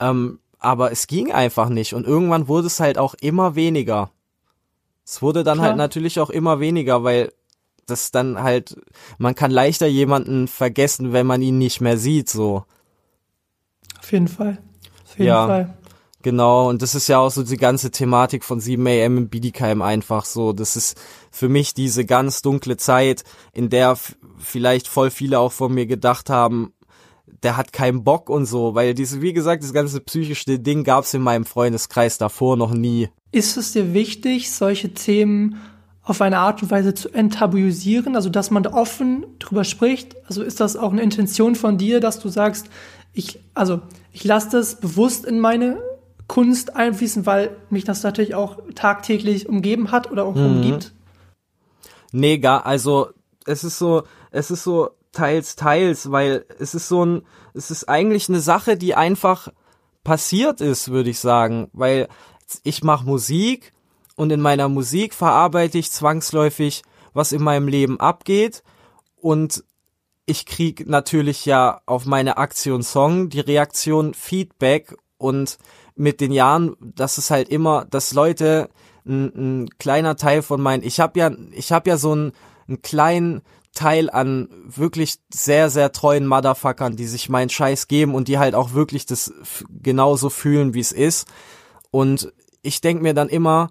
Ähm, 0.00 0.38
aber 0.58 0.92
es 0.92 1.06
ging 1.06 1.30
einfach 1.30 1.68
nicht 1.68 1.92
und 1.94 2.06
irgendwann 2.06 2.48
wurde 2.48 2.68
es 2.68 2.80
halt 2.80 2.96
auch 2.96 3.14
immer 3.14 3.54
weniger. 3.54 4.10
Es 5.04 5.20
wurde 5.20 5.44
dann 5.44 5.58
Klar. 5.58 5.68
halt 5.68 5.76
natürlich 5.76 6.20
auch 6.20 6.30
immer 6.30 6.60
weniger, 6.60 7.04
weil 7.04 7.30
das 7.86 8.10
dann 8.10 8.42
halt, 8.42 8.76
man 9.18 9.34
kann 9.34 9.50
leichter 9.50 9.86
jemanden 9.86 10.48
vergessen, 10.48 11.12
wenn 11.12 11.26
man 11.26 11.42
ihn 11.42 11.58
nicht 11.58 11.80
mehr 11.80 11.98
sieht, 11.98 12.28
so. 12.28 12.64
Auf 14.00 14.12
jeden 14.12 14.28
Fall. 14.28 14.58
Auf 15.04 15.18
jeden 15.18 15.26
Ja. 15.28 15.46
Fall. 15.46 15.74
Genau, 16.22 16.70
und 16.70 16.80
das 16.80 16.94
ist 16.94 17.08
ja 17.08 17.18
auch 17.18 17.30
so 17.30 17.42
die 17.42 17.58
ganze 17.58 17.90
Thematik 17.90 18.44
von 18.44 18.58
7am 18.58 19.18
in 19.18 19.28
Bietigheim 19.28 19.82
einfach 19.82 20.24
so. 20.24 20.54
Das 20.54 20.74
ist 20.74 20.98
für 21.30 21.50
mich 21.50 21.74
diese 21.74 22.06
ganz 22.06 22.40
dunkle 22.40 22.78
Zeit, 22.78 23.24
in 23.52 23.68
der 23.68 23.98
vielleicht 24.38 24.88
voll 24.88 25.10
viele 25.10 25.38
auch 25.38 25.52
von 25.52 25.74
mir 25.74 25.84
gedacht 25.84 26.30
haben, 26.30 26.72
der 27.42 27.58
hat 27.58 27.74
keinen 27.74 28.04
Bock 28.04 28.30
und 28.30 28.46
so, 28.46 28.74
weil 28.74 28.94
diese, 28.94 29.20
wie 29.20 29.34
gesagt, 29.34 29.62
das 29.62 29.74
ganze 29.74 30.00
psychische 30.00 30.58
Ding 30.58 30.82
gab's 30.82 31.12
in 31.12 31.20
meinem 31.20 31.44
Freundeskreis 31.44 32.16
davor 32.16 32.56
noch 32.56 32.72
nie. 32.72 33.10
Ist 33.30 33.58
es 33.58 33.72
dir 33.72 33.92
wichtig, 33.92 34.50
solche 34.50 34.94
Themen 34.94 35.60
auf 36.04 36.20
eine 36.20 36.38
Art 36.38 36.62
und 36.62 36.70
Weise 36.70 36.94
zu 36.94 37.08
enttabuisieren, 37.08 38.14
also 38.14 38.28
dass 38.28 38.50
man 38.50 38.62
da 38.62 38.72
offen 38.72 39.24
drüber 39.38 39.64
spricht? 39.64 40.16
Also 40.26 40.42
ist 40.42 40.60
das 40.60 40.76
auch 40.76 40.92
eine 40.92 41.02
Intention 41.02 41.54
von 41.54 41.78
dir, 41.78 42.00
dass 42.00 42.20
du 42.20 42.28
sagst, 42.28 42.68
ich, 43.12 43.40
also 43.54 43.80
ich 44.12 44.24
lasse 44.24 44.50
das 44.50 44.80
bewusst 44.80 45.24
in 45.24 45.40
meine 45.40 45.82
Kunst 46.26 46.76
einfließen, 46.76 47.26
weil 47.26 47.56
mich 47.70 47.84
das 47.84 48.02
natürlich 48.02 48.34
auch 48.34 48.58
tagtäglich 48.74 49.48
umgeben 49.48 49.90
hat 49.90 50.10
oder 50.10 50.24
auch 50.24 50.34
umgibt? 50.34 50.92
Nee, 52.12 52.38
gar, 52.38 52.66
also 52.66 53.08
es 53.46 53.64
ist 53.64 53.78
so, 53.78 54.04
es 54.30 54.50
ist 54.50 54.62
so 54.62 54.90
teils, 55.12 55.56
teils, 55.56 56.10
weil 56.10 56.44
es 56.58 56.74
ist 56.74 56.88
so 56.88 57.04
ein, 57.04 57.22
es 57.54 57.70
ist 57.70 57.88
eigentlich 57.88 58.28
eine 58.28 58.40
Sache, 58.40 58.76
die 58.76 58.94
einfach 58.94 59.48
passiert 60.02 60.60
ist, 60.60 60.90
würde 60.90 61.10
ich 61.10 61.18
sagen, 61.18 61.70
weil 61.72 62.08
ich 62.62 62.84
mache 62.84 63.06
Musik 63.06 63.73
und 64.16 64.30
in 64.30 64.40
meiner 64.40 64.68
Musik 64.68 65.14
verarbeite 65.14 65.78
ich 65.78 65.90
zwangsläufig, 65.90 66.82
was 67.12 67.32
in 67.32 67.42
meinem 67.42 67.68
Leben 67.68 68.00
abgeht 68.00 68.62
und 69.16 69.64
ich 70.26 70.46
krieg 70.46 70.88
natürlich 70.88 71.44
ja 71.44 71.80
auf 71.86 72.06
meine 72.06 72.38
Aktion 72.38 72.82
Song 72.82 73.28
die 73.28 73.40
Reaktion 73.40 74.14
Feedback 74.14 74.96
und 75.18 75.58
mit 75.96 76.20
den 76.20 76.32
Jahren, 76.32 76.76
das 76.80 77.18
ist 77.18 77.30
halt 77.30 77.48
immer, 77.48 77.84
dass 77.84 78.14
Leute 78.14 78.68
ein, 79.06 79.62
ein 79.64 79.68
kleiner 79.78 80.16
Teil 80.16 80.42
von 80.42 80.60
meinen, 80.60 80.82
ich 80.82 81.00
habe 81.00 81.18
ja, 81.18 81.30
ich 81.52 81.72
habe 81.72 81.90
ja 81.90 81.96
so 81.96 82.12
einen, 82.12 82.32
einen 82.66 82.82
kleinen 82.82 83.42
Teil 83.74 84.08
an 84.08 84.48
wirklich 84.64 85.16
sehr, 85.32 85.68
sehr 85.68 85.92
treuen 85.92 86.26
Motherfuckern, 86.26 86.96
die 86.96 87.06
sich 87.06 87.28
meinen 87.28 87.50
Scheiß 87.50 87.88
geben 87.88 88.14
und 88.14 88.28
die 88.28 88.38
halt 88.38 88.54
auch 88.54 88.72
wirklich 88.72 89.04
das 89.04 89.32
genauso 89.68 90.30
fühlen, 90.30 90.74
wie 90.74 90.80
es 90.80 90.92
ist. 90.92 91.26
Und 91.90 92.32
ich 92.62 92.80
denk 92.80 93.02
mir 93.02 93.14
dann 93.14 93.28
immer, 93.28 93.70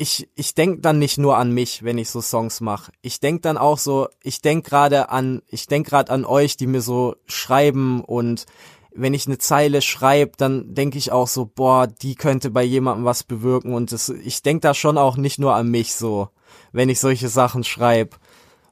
ich, 0.00 0.30
ich 0.34 0.54
denk 0.54 0.82
dann 0.82 0.98
nicht 0.98 1.18
nur 1.18 1.36
an 1.36 1.52
mich, 1.52 1.82
wenn 1.82 1.98
ich 1.98 2.08
so 2.08 2.22
Songs 2.22 2.62
mache. 2.62 2.90
Ich 3.02 3.20
denk 3.20 3.42
dann 3.42 3.58
auch 3.58 3.76
so, 3.76 4.08
ich 4.22 4.40
denk 4.40 4.64
gerade 4.64 5.10
an, 5.10 5.42
ich 5.46 5.66
denk 5.66 5.86
gerade 5.86 6.10
an 6.10 6.24
euch, 6.24 6.56
die 6.56 6.66
mir 6.66 6.80
so 6.80 7.16
schreiben 7.26 8.02
und 8.02 8.46
wenn 8.94 9.12
ich 9.12 9.26
eine 9.26 9.36
Zeile 9.36 9.82
schreibe, 9.82 10.32
dann 10.38 10.74
denke 10.74 10.96
ich 10.96 11.12
auch 11.12 11.28
so, 11.28 11.44
boah, 11.44 11.86
die 11.86 12.14
könnte 12.14 12.50
bei 12.50 12.62
jemandem 12.62 13.04
was 13.04 13.24
bewirken 13.24 13.74
und 13.74 13.92
das, 13.92 14.08
ich 14.08 14.42
denke 14.42 14.62
da 14.62 14.72
schon 14.72 14.96
auch 14.96 15.18
nicht 15.18 15.38
nur 15.38 15.54
an 15.54 15.68
mich 15.68 15.94
so, 15.94 16.30
wenn 16.72 16.88
ich 16.88 16.98
solche 16.98 17.28
Sachen 17.28 17.62
schreibe, 17.62 18.16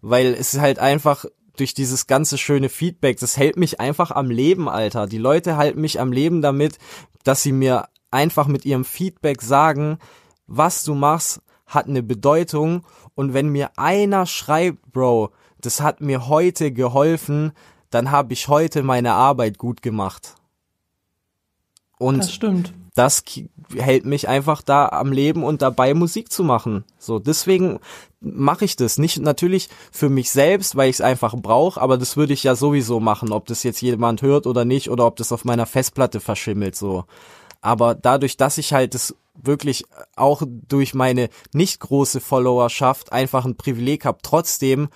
weil 0.01 0.29
es 0.33 0.55
ist 0.55 0.61
halt 0.61 0.79
einfach 0.79 1.27
durch 1.59 1.75
dieses 1.75 2.07
ganze 2.07 2.39
schöne 2.39 2.71
Feedback, 2.71 3.21
das 3.21 3.37
hält 3.37 3.59
mich 3.59 3.81
einfach 3.81 4.13
am 4.13 4.31
Leben, 4.31 4.67
Alter. 4.67 5.07
Die 5.07 5.19
Leute 5.19 5.59
halten 5.59 5.83
mich 5.83 6.01
am 6.01 6.11
Leben 6.11 6.41
damit, 6.41 6.79
dass 7.23 7.43
sie 7.43 7.53
mir 7.53 7.89
einfach 8.11 8.47
mit 8.47 8.65
ihrem 8.65 8.87
Feedback 8.87 9.43
sagen, 9.43 9.99
was 10.49 10.83
du 10.83 10.95
machst, 10.95 11.41
hat 11.67 11.87
eine 11.87 12.03
Bedeutung 12.03 12.85
und 13.15 13.35
wenn 13.35 13.49
mir 13.51 13.71
einer 13.77 14.27
schreibt, 14.27 14.91
Bro, 14.93 15.31
das 15.61 15.81
hat 15.81 16.01
mir 16.01 16.29
heute 16.29 16.73
geholfen, 16.73 17.53
dann 17.91 18.11
habe 18.11 18.33
ich 18.33 18.49
heute 18.49 18.83
meine 18.83 19.13
Arbeit 19.13 19.59
gut 19.59 19.83
gemacht. 19.83 20.35
Und 21.99 22.19
Das 22.19 22.33
stimmt. 22.33 22.73
das 22.95 23.25
hält 23.77 24.05
mich 24.05 24.29
einfach 24.29 24.63
da 24.63 24.89
am 24.89 25.13
Leben 25.13 25.43
und 25.43 25.63
dabei 25.63 25.95
Musik 25.95 26.31
zu 26.31 26.45
machen. 26.45 26.85
So, 26.99 27.19
deswegen 27.19 27.81
mache 28.21 28.65
ich 28.65 28.77
das. 28.77 28.99
Nicht 28.99 29.19
natürlich 29.19 29.69
für 29.91 30.09
mich 30.09 30.31
selbst, 30.31 30.77
weil 30.77 30.91
ich 30.91 30.97
es 30.97 31.01
einfach 31.01 31.35
brauche, 31.37 31.81
aber 31.81 31.99
das 31.99 32.17
würde 32.17 32.33
ich 32.35 32.45
ja 32.45 32.55
sowieso 32.55 33.01
machen, 33.01 33.33
ob 33.33 33.47
das 33.47 33.63
jetzt 33.63 33.81
jemand 33.83 34.23
hört 34.23 34.47
oder 34.47 34.65
nicht 34.65 34.91
oder 34.91 35.07
ob 35.07 35.17
das 35.17 35.33
auf 35.33 35.45
meiner 35.45 35.67
Festplatte 35.67 36.21
verschimmelt 36.21 36.77
so. 36.77 37.05
Aber 37.61 37.95
dadurch, 37.97 38.37
dass 38.37 38.59
ich 38.59 38.73
halt 38.73 38.95
das 38.95 39.17
wirklich 39.43 39.85
auch 40.17 40.43
durch 40.47 40.95
meine 40.95 41.29
nicht 41.53 41.81
große 41.81 42.21
Followerschaft 42.21 43.13
einfach 43.13 43.45
ein 43.45 43.57
Privileg 43.57 44.05
habe, 44.05 44.19
trotzdem 44.23 44.89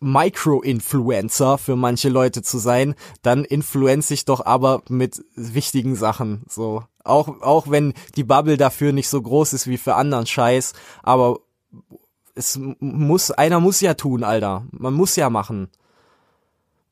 Micro-Influencer 0.00 1.58
für 1.58 1.74
manche 1.74 2.08
Leute 2.10 2.42
zu 2.42 2.58
sein, 2.58 2.94
dann 3.22 3.44
influenze 3.44 4.14
ich 4.14 4.24
doch 4.26 4.44
aber 4.44 4.82
mit 4.88 5.24
wichtigen 5.34 5.96
Sachen, 5.96 6.42
so. 6.48 6.84
Auch, 7.02 7.40
auch 7.40 7.70
wenn 7.70 7.94
die 8.16 8.24
Bubble 8.24 8.56
dafür 8.56 8.92
nicht 8.92 9.08
so 9.08 9.22
groß 9.22 9.52
ist 9.52 9.68
wie 9.68 9.78
für 9.78 9.94
anderen 9.94 10.26
Scheiß, 10.26 10.72
aber 11.02 11.38
es 12.34 12.58
muss, 12.80 13.30
einer 13.30 13.60
muss 13.60 13.80
ja 13.80 13.94
tun, 13.94 14.22
Alter. 14.24 14.66
Man 14.72 14.92
muss 14.92 15.16
ja 15.16 15.30
machen. 15.30 15.68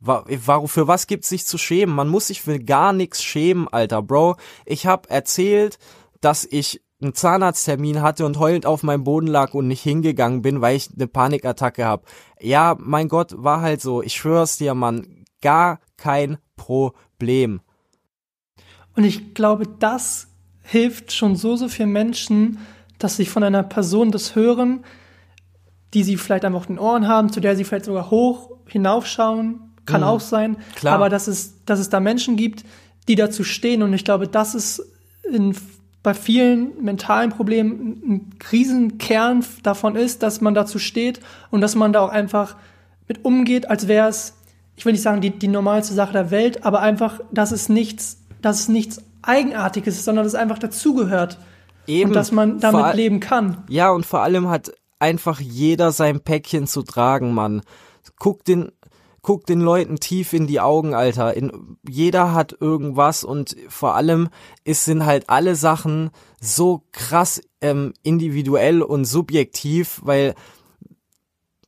Für 0.00 0.86
was 0.88 1.06
gibt's 1.06 1.28
sich 1.28 1.46
zu 1.46 1.58
schämen? 1.58 1.94
Man 1.94 2.08
muss 2.08 2.28
sich 2.28 2.42
für 2.42 2.58
gar 2.58 2.92
nichts 2.92 3.22
schämen, 3.22 3.68
Alter, 3.68 4.02
Bro. 4.02 4.36
Ich 4.64 4.86
hab 4.86 5.10
erzählt, 5.10 5.78
dass 6.24 6.46
ich 6.50 6.80
einen 7.02 7.14
Zahnarzttermin 7.14 8.00
hatte 8.00 8.24
und 8.24 8.38
heulend 8.38 8.66
auf 8.66 8.82
meinem 8.82 9.04
Boden 9.04 9.26
lag 9.26 9.52
und 9.52 9.68
nicht 9.68 9.82
hingegangen 9.82 10.42
bin, 10.42 10.60
weil 10.60 10.76
ich 10.76 10.88
eine 10.94 11.06
Panikattacke 11.06 11.84
hab. 11.84 12.06
Ja, 12.40 12.76
mein 12.78 13.08
Gott, 13.08 13.34
war 13.36 13.60
halt 13.60 13.82
so. 13.82 14.02
Ich 14.02 14.14
schwör's 14.14 14.56
dir, 14.56 14.74
Mann. 14.74 15.24
Gar 15.42 15.80
kein 15.96 16.38
Problem. 16.56 17.60
Und 18.96 19.04
ich 19.04 19.34
glaube, 19.34 19.66
das 19.66 20.28
hilft 20.62 21.12
schon 21.12 21.36
so, 21.36 21.56
so 21.56 21.68
vielen 21.68 21.92
Menschen, 21.92 22.58
dass 22.98 23.16
sie 23.16 23.26
von 23.26 23.42
einer 23.42 23.62
Person 23.62 24.10
das 24.10 24.34
hören, 24.34 24.84
die 25.92 26.04
sie 26.04 26.16
vielleicht 26.16 26.44
einfach 26.44 26.60
auf 26.60 26.66
den 26.66 26.78
Ohren 26.78 27.06
haben, 27.06 27.30
zu 27.30 27.40
der 27.40 27.54
sie 27.54 27.64
vielleicht 27.64 27.84
sogar 27.84 28.10
hoch 28.10 28.50
hinaufschauen, 28.66 29.74
kann 29.84 30.02
auch 30.02 30.20
sein. 30.20 30.56
Klar. 30.74 30.94
Aber 30.94 31.10
dass 31.10 31.28
es, 31.28 31.64
dass 31.66 31.80
es 31.80 31.90
da 31.90 32.00
Menschen 32.00 32.36
gibt, 32.36 32.64
die 33.08 33.14
dazu 33.16 33.44
stehen. 33.44 33.82
Und 33.82 33.92
ich 33.92 34.04
glaube, 34.04 34.26
das 34.26 34.54
ist 34.54 34.82
in, 35.30 35.54
bei 36.04 36.12
vielen 36.12 36.84
mentalen 36.84 37.30
Problemen 37.30 38.02
ein 38.06 38.30
Riesenkern 38.52 39.44
davon 39.62 39.96
ist, 39.96 40.22
dass 40.22 40.42
man 40.42 40.54
dazu 40.54 40.78
steht 40.78 41.18
und 41.50 41.62
dass 41.62 41.74
man 41.74 41.94
da 41.94 42.02
auch 42.02 42.10
einfach 42.10 42.56
mit 43.08 43.24
umgeht, 43.24 43.70
als 43.70 43.88
wäre 43.88 44.08
es, 44.08 44.34
ich 44.76 44.84
will 44.84 44.92
nicht 44.92 45.02
sagen, 45.02 45.22
die, 45.22 45.30
die 45.30 45.48
normalste 45.48 45.94
Sache 45.94 46.12
der 46.12 46.30
Welt, 46.30 46.64
aber 46.64 46.80
einfach, 46.80 47.20
dass 47.32 47.52
es 47.52 47.70
nichts, 47.70 48.18
dass 48.42 48.60
es 48.60 48.68
nichts 48.68 49.02
Eigenartiges 49.22 49.96
ist, 49.96 50.04
sondern 50.04 50.24
dass 50.24 50.34
es 50.34 50.38
einfach 50.38 50.58
dazugehört. 50.58 51.38
Eben. 51.86 52.10
Und 52.10 52.16
dass 52.16 52.32
man 52.32 52.60
damit 52.60 52.82
Vor 52.82 52.94
leben 52.94 53.20
kann. 53.20 53.64
Ja, 53.70 53.90
und 53.90 54.04
vor 54.04 54.20
allem 54.20 54.50
hat 54.50 54.72
einfach 54.98 55.40
jeder 55.40 55.90
sein 55.90 56.20
Päckchen 56.20 56.66
zu 56.66 56.82
tragen, 56.82 57.32
Mann. 57.32 57.62
Guck 58.18 58.44
den, 58.44 58.72
guck 59.24 59.46
den 59.46 59.60
Leuten 59.60 59.96
tief 59.96 60.32
in 60.34 60.46
die 60.46 60.60
Augen, 60.60 60.94
Alter. 60.94 61.34
In, 61.34 61.78
jeder 61.88 62.32
hat 62.32 62.56
irgendwas 62.60 63.24
und 63.24 63.56
vor 63.68 63.96
allem 63.96 64.28
es 64.64 64.84
sind 64.84 65.04
halt 65.04 65.28
alle 65.28 65.56
Sachen 65.56 66.10
so 66.40 66.82
krass 66.92 67.40
ähm, 67.60 67.94
individuell 68.02 68.82
und 68.82 69.06
subjektiv, 69.06 70.00
weil 70.04 70.34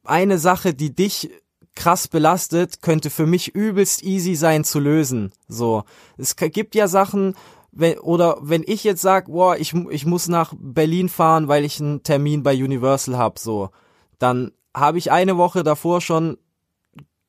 eine 0.05 0.39
Sache, 0.39 0.75
die 0.75 0.95
dich 0.95 1.31
krass 1.75 2.09
belastet, 2.09 2.83
könnte 2.83 3.11
für 3.11 3.27
mich 3.27 3.55
übelst 3.55 4.03
easy 4.05 4.35
sein 4.35 4.63
zu 4.63 4.79
lösen. 4.79 5.33
So, 5.49 5.85
es 6.19 6.37
gibt 6.37 6.75
ja 6.75 6.89
Sachen, 6.89 7.35
wenn, 7.73 7.99
oder 7.99 8.37
wenn 8.43 8.65
ich 8.67 8.85
jetzt 8.85 9.03
sag, 9.03 9.27
boah, 9.27 9.57
ich, 9.57 9.75
ich 9.91 10.05
muss 10.07 10.29
nach 10.29 10.53
Berlin 10.59 11.09
fahren, 11.09 11.49
weil 11.49 11.65
ich 11.65 11.81
einen 11.81 12.03
Termin 12.03 12.43
bei 12.43 12.55
Universal 12.55 13.17
hab, 13.17 13.39
so, 13.39 13.71
dann 14.19 14.53
habe 14.75 14.99
ich 14.99 15.11
eine 15.11 15.39
Woche 15.39 15.63
davor 15.63 16.03
schon 16.03 16.37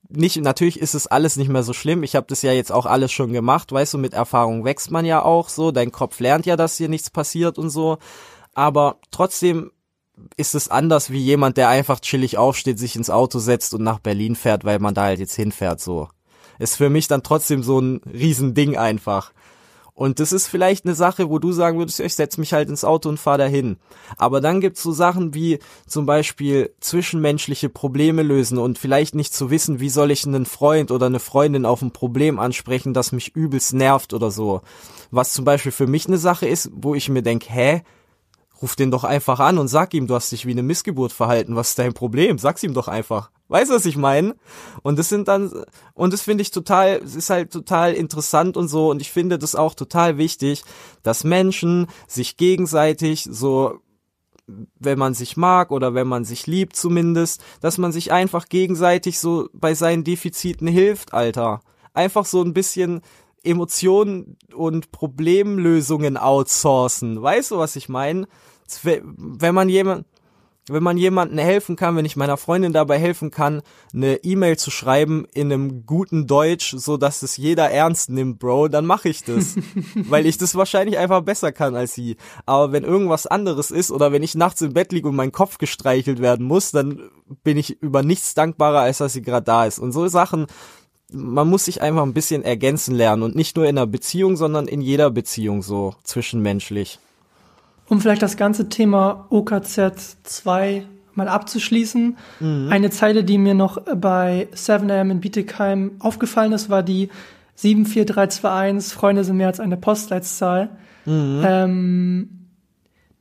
nicht, 0.09 0.37
natürlich 0.37 0.79
ist 0.79 0.95
es 0.95 1.07
alles 1.07 1.35
nicht 1.35 1.49
mehr 1.49 1.63
so 1.63 1.73
schlimm. 1.73 2.03
Ich 2.03 2.15
habe 2.15 2.27
das 2.27 2.41
ja 2.41 2.51
jetzt 2.51 2.71
auch 2.71 2.85
alles 2.85 3.11
schon 3.11 3.33
gemacht, 3.33 3.71
weißt 3.71 3.93
du, 3.93 3.97
mit 3.97 4.13
Erfahrung 4.13 4.63
wächst 4.63 4.91
man 4.91 5.05
ja 5.05 5.23
auch 5.23 5.49
so, 5.49 5.71
dein 5.71 5.91
Kopf 5.91 6.19
lernt 6.19 6.45
ja, 6.45 6.55
dass 6.55 6.77
hier 6.77 6.89
nichts 6.89 7.09
passiert 7.09 7.57
und 7.57 7.69
so. 7.69 7.97
Aber 8.53 8.97
trotzdem 9.11 9.71
ist 10.35 10.55
es 10.55 10.69
anders 10.69 11.11
wie 11.11 11.19
jemand, 11.19 11.57
der 11.57 11.69
einfach 11.69 11.99
chillig 11.99 12.37
aufsteht, 12.37 12.79
sich 12.79 12.95
ins 12.95 13.09
Auto 13.09 13.39
setzt 13.39 13.73
und 13.73 13.83
nach 13.83 13.99
Berlin 13.99 14.35
fährt, 14.35 14.65
weil 14.65 14.79
man 14.79 14.93
da 14.93 15.03
halt 15.03 15.19
jetzt 15.19 15.35
hinfährt, 15.35 15.79
so. 15.79 16.09
Ist 16.59 16.75
für 16.75 16.89
mich 16.89 17.07
dann 17.07 17.21
trotzdem 17.21 17.61
so 17.61 17.79
ein 17.79 18.01
Riesending 18.11 18.77
einfach. 18.77 19.31
Und 19.97 20.19
das 20.19 20.31
ist 20.31 20.45
vielleicht 20.45 20.85
eine 20.85 20.93
Sache, 20.93 21.27
wo 21.31 21.39
du 21.39 21.51
sagen 21.51 21.79
würdest, 21.79 21.99
ich 21.99 22.13
setz 22.13 22.37
mich 22.37 22.53
halt 22.53 22.69
ins 22.69 22.85
Auto 22.85 23.09
und 23.09 23.19
fahr 23.19 23.39
dahin. 23.39 23.77
Aber 24.15 24.41
dann 24.41 24.61
gibt's 24.61 24.83
so 24.83 24.91
Sachen 24.91 25.33
wie 25.33 25.57
zum 25.87 26.05
Beispiel 26.05 26.71
zwischenmenschliche 26.79 27.67
Probleme 27.69 28.21
lösen 28.21 28.59
und 28.59 28.77
vielleicht 28.77 29.15
nicht 29.15 29.33
zu 29.33 29.49
wissen, 29.49 29.79
wie 29.79 29.89
soll 29.89 30.11
ich 30.11 30.23
einen 30.23 30.45
Freund 30.45 30.91
oder 30.91 31.07
eine 31.07 31.19
Freundin 31.19 31.65
auf 31.65 31.81
ein 31.81 31.93
Problem 31.93 32.37
ansprechen, 32.37 32.93
das 32.93 33.11
mich 33.11 33.35
übelst 33.35 33.73
nervt 33.73 34.13
oder 34.13 34.29
so. 34.29 34.61
Was 35.09 35.33
zum 35.33 35.45
Beispiel 35.45 35.71
für 35.71 35.87
mich 35.87 36.05
eine 36.05 36.19
Sache 36.19 36.47
ist, 36.47 36.69
wo 36.75 36.93
ich 36.93 37.09
mir 37.09 37.23
denk, 37.23 37.49
hä, 37.49 37.81
ruf 38.61 38.75
den 38.75 38.91
doch 38.91 39.03
einfach 39.03 39.39
an 39.39 39.57
und 39.57 39.67
sag 39.67 39.95
ihm, 39.95 40.05
du 40.05 40.13
hast 40.13 40.31
dich 40.31 40.45
wie 40.45 40.51
eine 40.51 40.61
Missgeburt 40.61 41.11
verhalten. 41.11 41.55
Was 41.55 41.69
ist 41.69 41.79
dein 41.79 41.95
Problem? 41.95 42.37
Sag's 42.37 42.61
ihm 42.61 42.75
doch 42.75 42.87
einfach. 42.87 43.31
Weißt 43.49 43.71
du, 43.71 43.75
was 43.75 43.85
ich 43.85 43.95
meine? 43.95 44.35
Und 44.83 44.99
das 44.99 45.09
sind 45.09 45.27
dann, 45.27 45.51
und 45.93 46.13
das 46.13 46.21
finde 46.21 46.41
ich 46.41 46.51
total, 46.51 47.01
es 47.03 47.15
ist 47.15 47.29
halt 47.29 47.51
total 47.51 47.93
interessant 47.93 48.57
und 48.57 48.67
so. 48.67 48.89
Und 48.89 49.01
ich 49.01 49.11
finde 49.11 49.39
das 49.39 49.55
auch 49.55 49.73
total 49.73 50.17
wichtig, 50.17 50.63
dass 51.03 51.23
Menschen 51.23 51.87
sich 52.07 52.35
gegenseitig 52.37 53.27
so, 53.29 53.79
wenn 54.79 54.99
man 54.99 55.13
sich 55.13 55.37
mag 55.37 55.71
oder 55.71 55.93
wenn 55.93 56.07
man 56.07 56.25
sich 56.25 56.47
liebt 56.47 56.75
zumindest, 56.75 57.43
dass 57.61 57.77
man 57.77 57.91
sich 57.91 58.11
einfach 58.11 58.49
gegenseitig 58.49 59.19
so 59.19 59.49
bei 59.53 59.73
seinen 59.75 60.03
Defiziten 60.03 60.67
hilft, 60.67 61.13
Alter. 61.13 61.61
Einfach 61.93 62.25
so 62.25 62.41
ein 62.41 62.53
bisschen 62.53 63.01
Emotionen 63.43 64.37
und 64.53 64.91
Problemlösungen 64.91 66.17
outsourcen. 66.17 67.21
Weißt 67.21 67.51
du, 67.51 67.57
was 67.57 67.75
ich 67.77 67.87
meine? 67.87 68.27
Wenn 68.83 69.55
man 69.55 69.69
jemand, 69.69 70.05
wenn 70.69 70.83
man 70.83 70.97
jemandem 70.97 71.37
helfen 71.39 71.75
kann, 71.75 71.95
wenn 71.95 72.05
ich 72.05 72.15
meiner 72.15 72.37
Freundin 72.37 72.73
dabei 72.73 72.97
helfen 72.99 73.31
kann, 73.31 73.61
eine 73.93 74.23
E-Mail 74.23 74.57
zu 74.57 74.71
schreiben 74.71 75.25
in 75.33 75.51
einem 75.51 75.85
guten 75.85 76.27
Deutsch, 76.27 76.75
so 76.77 76.97
dass 76.97 77.21
es 77.23 77.37
jeder 77.37 77.69
ernst 77.69 78.09
nimmt, 78.09 78.39
Bro, 78.39 78.67
dann 78.67 78.85
mache 78.85 79.09
ich 79.09 79.23
das, 79.23 79.55
weil 79.95 80.25
ich 80.25 80.37
das 80.37 80.55
wahrscheinlich 80.55 80.97
einfach 80.97 81.21
besser 81.21 81.51
kann 81.51 81.75
als 81.75 81.93
sie. 81.93 82.17
Aber 82.45 82.71
wenn 82.71 82.83
irgendwas 82.83 83.27
anderes 83.27 83.71
ist 83.71 83.91
oder 83.91 84.11
wenn 84.11 84.23
ich 84.23 84.35
nachts 84.35 84.61
im 84.61 84.73
Bett 84.73 84.91
liege 84.91 85.07
und 85.07 85.15
mein 85.15 85.31
Kopf 85.31 85.57
gestreichelt 85.57 86.21
werden 86.21 86.45
muss, 86.45 86.71
dann 86.71 87.09
bin 87.43 87.57
ich 87.57 87.81
über 87.81 88.03
nichts 88.03 88.33
dankbarer, 88.33 88.81
als 88.81 88.97
dass 88.97 89.13
sie 89.13 89.21
gerade 89.21 89.45
da 89.45 89.65
ist. 89.65 89.79
Und 89.79 89.91
so 89.91 90.07
Sachen, 90.07 90.47
man 91.11 91.49
muss 91.49 91.65
sich 91.65 91.81
einfach 91.81 92.03
ein 92.03 92.13
bisschen 92.13 92.43
ergänzen 92.43 92.93
lernen 92.93 93.23
und 93.23 93.35
nicht 93.35 93.55
nur 93.55 93.65
in 93.65 93.77
einer 93.77 93.87
Beziehung, 93.87 94.35
sondern 94.35 94.67
in 94.67 94.81
jeder 94.81 95.09
Beziehung 95.11 95.63
so 95.63 95.95
zwischenmenschlich. 96.03 96.99
Um 97.89 98.01
vielleicht 98.01 98.21
das 98.21 98.37
ganze 98.37 98.69
Thema 98.69 99.27
OKZ 99.29 100.17
2 100.23 100.83
mal 101.13 101.27
abzuschließen. 101.27 102.15
Eine 102.69 102.89
Zeile, 102.91 103.23
die 103.23 103.37
mir 103.37 103.55
noch 103.55 103.81
bei 103.95 104.47
7am 104.53 105.09
in 105.09 105.19
Bietigheim 105.19 105.91
aufgefallen 105.99 106.53
ist, 106.53 106.69
war 106.69 106.83
die 106.83 107.09
74321, 107.55 108.93
Freunde 108.93 109.23
sind 109.23 109.37
mehr 109.37 109.47
als 109.47 109.59
eine 109.59 109.77
Postleitzahl. 109.77 110.69
Ähm, 111.07 112.29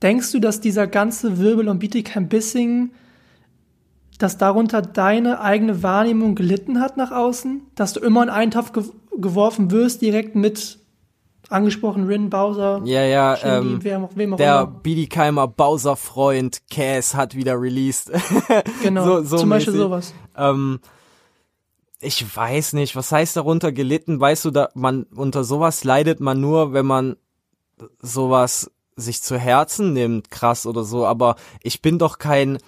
denkst 0.03 0.33
du, 0.33 0.41
dass 0.41 0.61
dieser 0.61 0.87
ganze 0.87 1.39
Wirbel 1.39 1.69
um 1.69 1.79
Bietigheim-Bissingen, 1.79 2.93
dass 4.19 4.37
darunter 4.37 4.83
deine 4.83 5.41
eigene 5.41 5.83
Wahrnehmung 5.83 6.35
gelitten 6.35 6.81
hat 6.81 6.99
nach 6.99 7.13
außen? 7.13 7.63
Dass 7.77 7.95
du 7.95 8.01
immer 8.01 8.23
in 8.23 8.29
einen 8.29 8.51
Topf 8.51 8.73
ge 8.73 8.85
geworfen 9.19 9.71
wirst, 9.71 10.03
direkt 10.03 10.35
mit 10.35 10.79
angesprochen 11.49 12.07
Rin, 12.07 12.29
Bowser, 12.31 12.81
Ja, 12.85 13.03
ja, 13.05 13.37
Shindy, 13.37 13.75
ähm, 13.75 13.85
wem, 13.85 14.05
auch- 14.05 14.11
wem 14.17 14.33
auch 14.35 14.37
der. 14.37 14.67
Biedigheimer 14.67 15.47
Bowser-Freund 15.49 16.63
Cass 16.71 17.15
hat 17.15 17.35
wieder 17.35 17.61
released. 17.61 18.11
Genau, 18.83 19.05
so, 19.05 19.23
so 19.23 19.37
zum 19.39 19.51
Beispiel 19.51 19.73
mäßig. 19.75 19.85
sowas. 19.87 20.15
Ähm, 20.37 20.81
ich 22.01 22.37
weiß 22.37 22.75
nicht, 22.75 22.95
was 22.97 23.11
heißt 23.13 23.37
darunter 23.37 23.73
gelitten? 23.73 24.21
Weißt 24.21 24.45
du, 24.45 24.51
da 24.51 24.69
man 24.75 25.05
unter 25.15 25.45
sowas 25.45 25.83
leidet 25.85 26.21
man 26.21 26.41
nur, 26.41 26.73
wenn 26.73 26.87
man 26.87 27.17
sowas 28.01 28.71
sich 28.97 29.23
zu 29.23 29.39
Herzen 29.39 29.93
nimmt, 29.93 30.31
krass 30.31 30.67
oder 30.67 30.83
so, 30.85 31.07
aber 31.07 31.37
ich 31.63 31.83
bin 31.83 31.99
doch 31.99 32.19
kein 32.19 32.59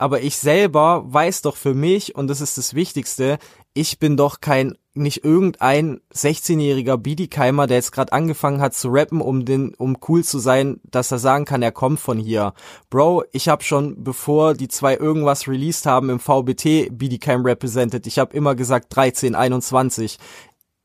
aber 0.00 0.20
ich 0.20 0.36
selber 0.36 1.02
weiß 1.06 1.42
doch 1.42 1.56
für 1.56 1.74
mich 1.74 2.14
und 2.14 2.28
das 2.28 2.40
ist 2.40 2.56
das 2.56 2.74
Wichtigste, 2.74 3.38
ich 3.74 3.98
bin 3.98 4.16
doch 4.16 4.40
kein 4.40 4.76
nicht 4.98 5.24
irgendein 5.24 6.00
16-jähriger 6.14 6.96
Biedigkeimer, 6.96 7.66
der 7.66 7.78
jetzt 7.78 7.92
gerade 7.92 8.12
angefangen 8.12 8.60
hat 8.60 8.74
zu 8.74 8.88
rappen, 8.88 9.20
um 9.20 9.44
den 9.44 9.74
um 9.74 9.98
cool 10.08 10.24
zu 10.24 10.38
sein, 10.38 10.80
dass 10.84 11.10
er 11.12 11.18
sagen 11.18 11.44
kann, 11.44 11.62
er 11.62 11.72
kommt 11.72 12.00
von 12.00 12.18
hier. 12.18 12.54
Bro, 12.90 13.24
ich 13.32 13.48
habe 13.48 13.62
schon 13.62 14.02
bevor 14.04 14.54
die 14.54 14.68
zwei 14.68 14.96
irgendwas 14.96 15.48
released 15.48 15.86
haben 15.86 16.10
im 16.10 16.20
VBT 16.20 16.88
Biedigkeim 16.90 17.44
represented, 17.44 18.06
ich 18.06 18.18
habe 18.18 18.36
immer 18.36 18.54
gesagt 18.54 18.94
13 18.94 19.34
21. 19.34 20.18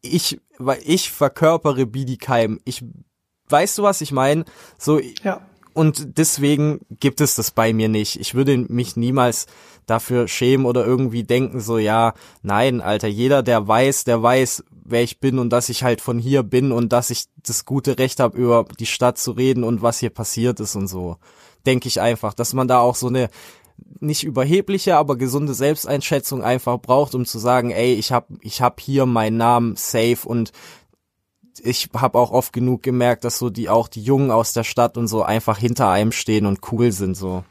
Ich 0.02 0.40
weil 0.58 0.80
ich 0.84 1.12
verkörpere 1.12 1.86
Biedigkeim. 1.86 2.60
Ich 2.66 2.84
weißt 3.50 3.78
du, 3.78 3.84
was 3.84 4.02
ich 4.02 4.12
meine? 4.12 4.46
So 4.78 5.00
Ja. 5.24 5.42
und 5.74 6.18
deswegen 6.18 6.82
gibt 7.00 7.22
es 7.22 7.36
das 7.36 7.52
bei 7.52 7.74
mir 7.74 7.90
nicht. 7.90 8.20
Ich 8.20 8.36
würde 8.36 8.58
mich 8.58 8.96
niemals 8.96 9.48
dafür 9.86 10.28
schämen 10.28 10.66
oder 10.66 10.86
irgendwie 10.86 11.24
denken, 11.24 11.60
so 11.60 11.78
ja, 11.78 12.14
nein, 12.42 12.82
Alter, 12.82 13.08
jeder, 13.08 13.44
der 13.44 13.68
weiß, 13.68 14.04
der 14.04 14.22
weiß, 14.22 14.64
wer 14.86 15.04
ich 15.04 15.20
bin 15.20 15.40
und 15.40 15.50
dass 15.50 15.70
ich 15.70 15.84
halt 15.84 16.02
von 16.02 16.20
hier 16.20 16.44
bin 16.44 16.72
und 16.72 16.94
dass 16.94 17.10
ich 17.10 17.26
das 17.42 17.66
gute 17.66 17.98
Recht 18.00 18.20
habe, 18.20 18.38
über 18.38 18.66
die 18.80 18.86
Stadt 18.86 19.18
zu 19.18 19.32
reden 19.32 19.64
und 19.64 19.82
was 19.82 20.00
hier 20.00 20.10
passiert 20.10 20.60
ist 20.60 20.76
und 20.76 20.88
so. 20.88 21.18
Denke 21.66 21.88
ich 21.88 22.02
einfach, 22.02 22.34
dass 22.34 22.54
man 22.54 22.68
da 22.68 22.80
auch 22.80 22.96
so 22.96 23.08
eine 23.08 23.30
nicht 24.00 24.24
überhebliche, 24.24 24.98
aber 24.98 25.16
gesunde 25.18 25.54
Selbsteinschätzung 25.54 26.44
einfach 26.44 26.78
braucht, 26.80 27.16
um 27.16 27.26
zu 27.26 27.40
sagen, 27.40 27.72
ey, 27.72 27.94
ich 27.94 28.12
hab, 28.12 28.28
ich 28.42 28.62
hab 28.62 28.80
hier 28.80 29.06
meinen 29.06 29.38
Namen 29.38 29.76
safe 29.76 30.28
und 30.28 30.52
ich 31.62 31.90
habe 31.96 32.20
auch 32.20 32.32
oft 32.32 32.52
genug 32.52 32.84
gemerkt, 32.84 33.24
dass 33.24 33.38
so 33.38 33.50
die 33.50 33.70
auch 33.70 33.88
die 33.88 34.02
Jungen 34.04 34.32
aus 34.32 34.54
der 34.54 34.64
Stadt 34.64 34.98
und 34.98 35.08
so 35.08 35.24
einfach 35.24 35.58
hinter 35.58 35.90
einem 35.90 36.12
stehen 36.12 36.46
und 36.46 36.60
cool 36.72 36.92
sind 36.92 37.16
so. 37.16 37.44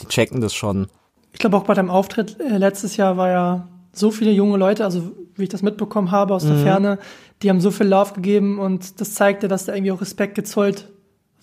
Die 0.00 0.06
checken 0.06 0.40
das 0.40 0.54
schon. 0.54 0.88
Ich 1.34 1.40
glaube 1.40 1.56
auch 1.56 1.64
bei 1.64 1.74
deinem 1.74 1.90
Auftritt 1.90 2.40
äh, 2.40 2.56
letztes 2.56 2.96
Jahr 2.96 3.16
war 3.18 3.28
ja 3.28 3.68
so 3.92 4.10
viele 4.10 4.30
junge 4.30 4.56
Leute, 4.56 4.84
also 4.84 5.12
wie 5.34 5.42
ich 5.42 5.48
das 5.48 5.62
mitbekommen 5.62 6.10
habe 6.10 6.34
aus 6.34 6.46
der 6.46 6.56
Ferne, 6.56 6.98
die 7.42 7.50
haben 7.50 7.60
so 7.60 7.70
viel 7.70 7.86
Love 7.86 8.14
gegeben 8.14 8.58
und 8.58 9.00
das 9.00 9.14
zeigte, 9.14 9.48
dass 9.48 9.66
da 9.66 9.74
irgendwie 9.74 9.92
auch 9.92 10.00
Respekt 10.00 10.36
gezollt 10.36 10.88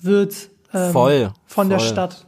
wird 0.01 0.49
ähm, 0.73 0.91
Voll, 0.91 1.33
von 1.45 1.69
der 1.69 1.79
voll. 1.79 1.87
Stadt. 1.87 2.27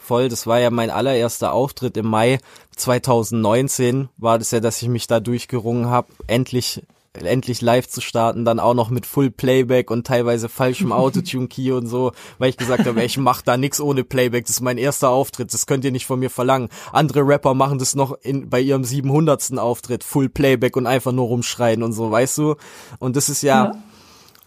Voll, 0.00 0.28
das 0.28 0.46
war 0.46 0.60
ja 0.60 0.70
mein 0.70 0.90
allererster 0.90 1.52
Auftritt 1.52 1.96
im 1.96 2.06
Mai 2.06 2.38
2019 2.76 4.08
war 4.16 4.38
das 4.38 4.50
ja, 4.50 4.60
dass 4.60 4.82
ich 4.82 4.88
mich 4.88 5.06
da 5.06 5.20
durchgerungen 5.20 5.86
habe, 5.86 6.08
endlich 6.26 6.82
endlich 7.22 7.60
live 7.60 7.88
zu 7.88 8.00
starten, 8.00 8.44
dann 8.44 8.58
auch 8.58 8.74
noch 8.74 8.90
mit 8.90 9.06
Full 9.06 9.30
Playback 9.30 9.90
und 9.90 10.06
teilweise 10.06 10.48
falschem 10.48 10.92
Autotune 10.92 11.48
Key 11.48 11.72
und 11.72 11.86
so, 11.86 12.12
weil 12.38 12.50
ich 12.50 12.56
gesagt 12.56 12.86
habe, 12.86 13.02
ich 13.04 13.16
mach 13.18 13.42
da 13.42 13.56
nix 13.56 13.80
ohne 13.80 14.04
Playback, 14.04 14.46
das 14.46 14.56
ist 14.56 14.60
mein 14.60 14.78
erster 14.78 15.10
Auftritt, 15.10 15.54
das 15.54 15.66
könnt 15.66 15.84
ihr 15.84 15.92
nicht 15.92 16.06
von 16.06 16.18
mir 16.18 16.30
verlangen. 16.30 16.68
Andere 16.92 17.26
Rapper 17.26 17.54
machen 17.54 17.78
das 17.78 17.94
noch 17.94 18.18
in 18.22 18.48
bei 18.50 18.60
ihrem 18.60 18.84
700. 18.84 19.58
Auftritt, 19.58 20.04
Full 20.04 20.28
Playback 20.28 20.76
und 20.76 20.86
einfach 20.86 21.12
nur 21.12 21.26
rumschreien 21.26 21.82
und 21.82 21.92
so, 21.92 22.10
weißt 22.10 22.38
du? 22.38 22.56
Und 22.98 23.16
das 23.16 23.28
ist 23.28 23.42
ja, 23.42 23.72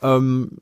ähm, 0.01 0.57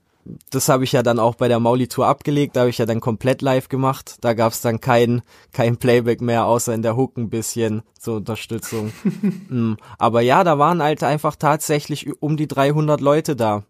das 0.49 0.69
habe 0.69 0.83
ich 0.83 0.91
ja 0.91 1.03
dann 1.03 1.19
auch 1.19 1.35
bei 1.35 1.47
der 1.47 1.59
Mauli-Tour 1.59 2.07
abgelegt, 2.07 2.55
da 2.55 2.61
habe 2.61 2.69
ich 2.69 2.77
ja 2.77 2.85
dann 2.85 2.99
komplett 2.99 3.41
live 3.41 3.69
gemacht. 3.69 4.17
Da 4.21 4.33
gab's 4.33 4.61
dann 4.61 4.81
kein, 4.81 5.21
kein 5.51 5.77
Playback 5.77 6.21
mehr, 6.21 6.45
außer 6.45 6.73
in 6.73 6.81
der 6.81 6.95
Hook 6.95 7.17
ein 7.17 7.29
bisschen 7.29 7.83
zur 7.99 8.17
Unterstützung. 8.17 8.91
mm. 9.49 9.75
Aber 9.97 10.21
ja, 10.21 10.43
da 10.43 10.57
waren 10.57 10.81
halt 10.81 11.03
einfach 11.03 11.35
tatsächlich 11.35 12.21
um 12.21 12.37
die 12.37 12.47
300 12.47 13.01
Leute 13.01 13.35
da. 13.35 13.63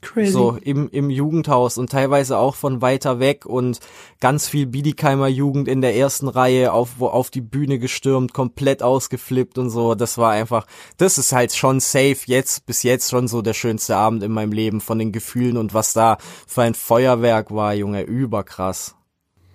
Crazy. 0.00 0.30
So 0.32 0.56
im, 0.62 0.88
im 0.90 1.10
Jugendhaus 1.10 1.76
und 1.76 1.90
teilweise 1.90 2.38
auch 2.38 2.54
von 2.54 2.80
weiter 2.82 3.18
weg 3.18 3.46
und 3.46 3.80
ganz 4.20 4.48
viel 4.48 4.66
Biedigheimer 4.66 5.26
Jugend 5.26 5.66
in 5.66 5.80
der 5.80 5.96
ersten 5.96 6.28
Reihe 6.28 6.72
auf, 6.72 6.94
wo, 6.98 7.08
auf 7.08 7.30
die 7.30 7.40
Bühne 7.40 7.78
gestürmt, 7.80 8.32
komplett 8.32 8.82
ausgeflippt 8.82 9.58
und 9.58 9.70
so. 9.70 9.96
Das 9.96 10.16
war 10.16 10.30
einfach, 10.30 10.66
das 10.98 11.18
ist 11.18 11.32
halt 11.32 11.52
schon 11.52 11.80
safe 11.80 12.18
jetzt, 12.26 12.64
bis 12.66 12.84
jetzt 12.84 13.10
schon 13.10 13.26
so 13.26 13.42
der 13.42 13.54
schönste 13.54 13.96
Abend 13.96 14.22
in 14.22 14.30
meinem 14.30 14.52
Leben 14.52 14.80
von 14.80 14.98
den 14.98 15.10
Gefühlen 15.10 15.56
und 15.56 15.74
was 15.74 15.92
da 15.92 16.18
für 16.46 16.62
ein 16.62 16.74
Feuerwerk 16.74 17.52
war, 17.52 17.74
Junge, 17.74 18.02
überkrass. 18.02 18.94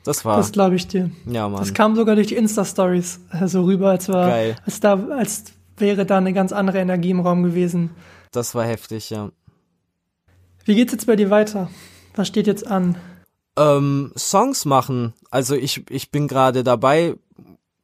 Das 0.04 0.26
war, 0.26 0.36
Das 0.38 0.52
glaube 0.52 0.76
ich 0.76 0.88
dir. 0.88 1.10
ja 1.26 1.48
Mann. 1.48 1.62
Das 1.62 1.74
kam 1.74 1.96
sogar 1.96 2.16
durch 2.16 2.28
die 2.28 2.36
Insta-Stories 2.36 3.22
äh, 3.32 3.48
so 3.48 3.64
rüber, 3.64 3.92
als, 3.92 4.10
war, 4.10 4.28
Geil. 4.28 4.56
als, 4.66 4.82
da, 4.82 4.96
als 5.18 5.46
wäre 5.78 6.06
da 6.06 6.18
eine 6.18 6.34
ganz 6.34 6.52
andere 6.52 6.80
Energie 6.80 7.12
im 7.12 7.22
Raum 7.22 7.44
gewesen. 7.44 7.92
Das 8.32 8.54
war 8.56 8.66
heftig, 8.66 9.10
ja. 9.10 9.30
Wie 10.66 10.76
geht's 10.76 10.94
jetzt 10.94 11.08
bei 11.08 11.16
dir 11.16 11.30
weiter? 11.30 11.70
Was 12.16 12.28
steht 12.28 12.48
jetzt 12.48 12.68
an? 12.68 12.96
Ähm, 13.58 14.14
Songs 14.18 14.66
machen. 14.66 15.14
Also 15.30 15.56
ich, 15.56 15.84
ich 15.90 16.10
bin 16.10 16.28
gerade 16.28 16.64
dabei, 16.64 17.16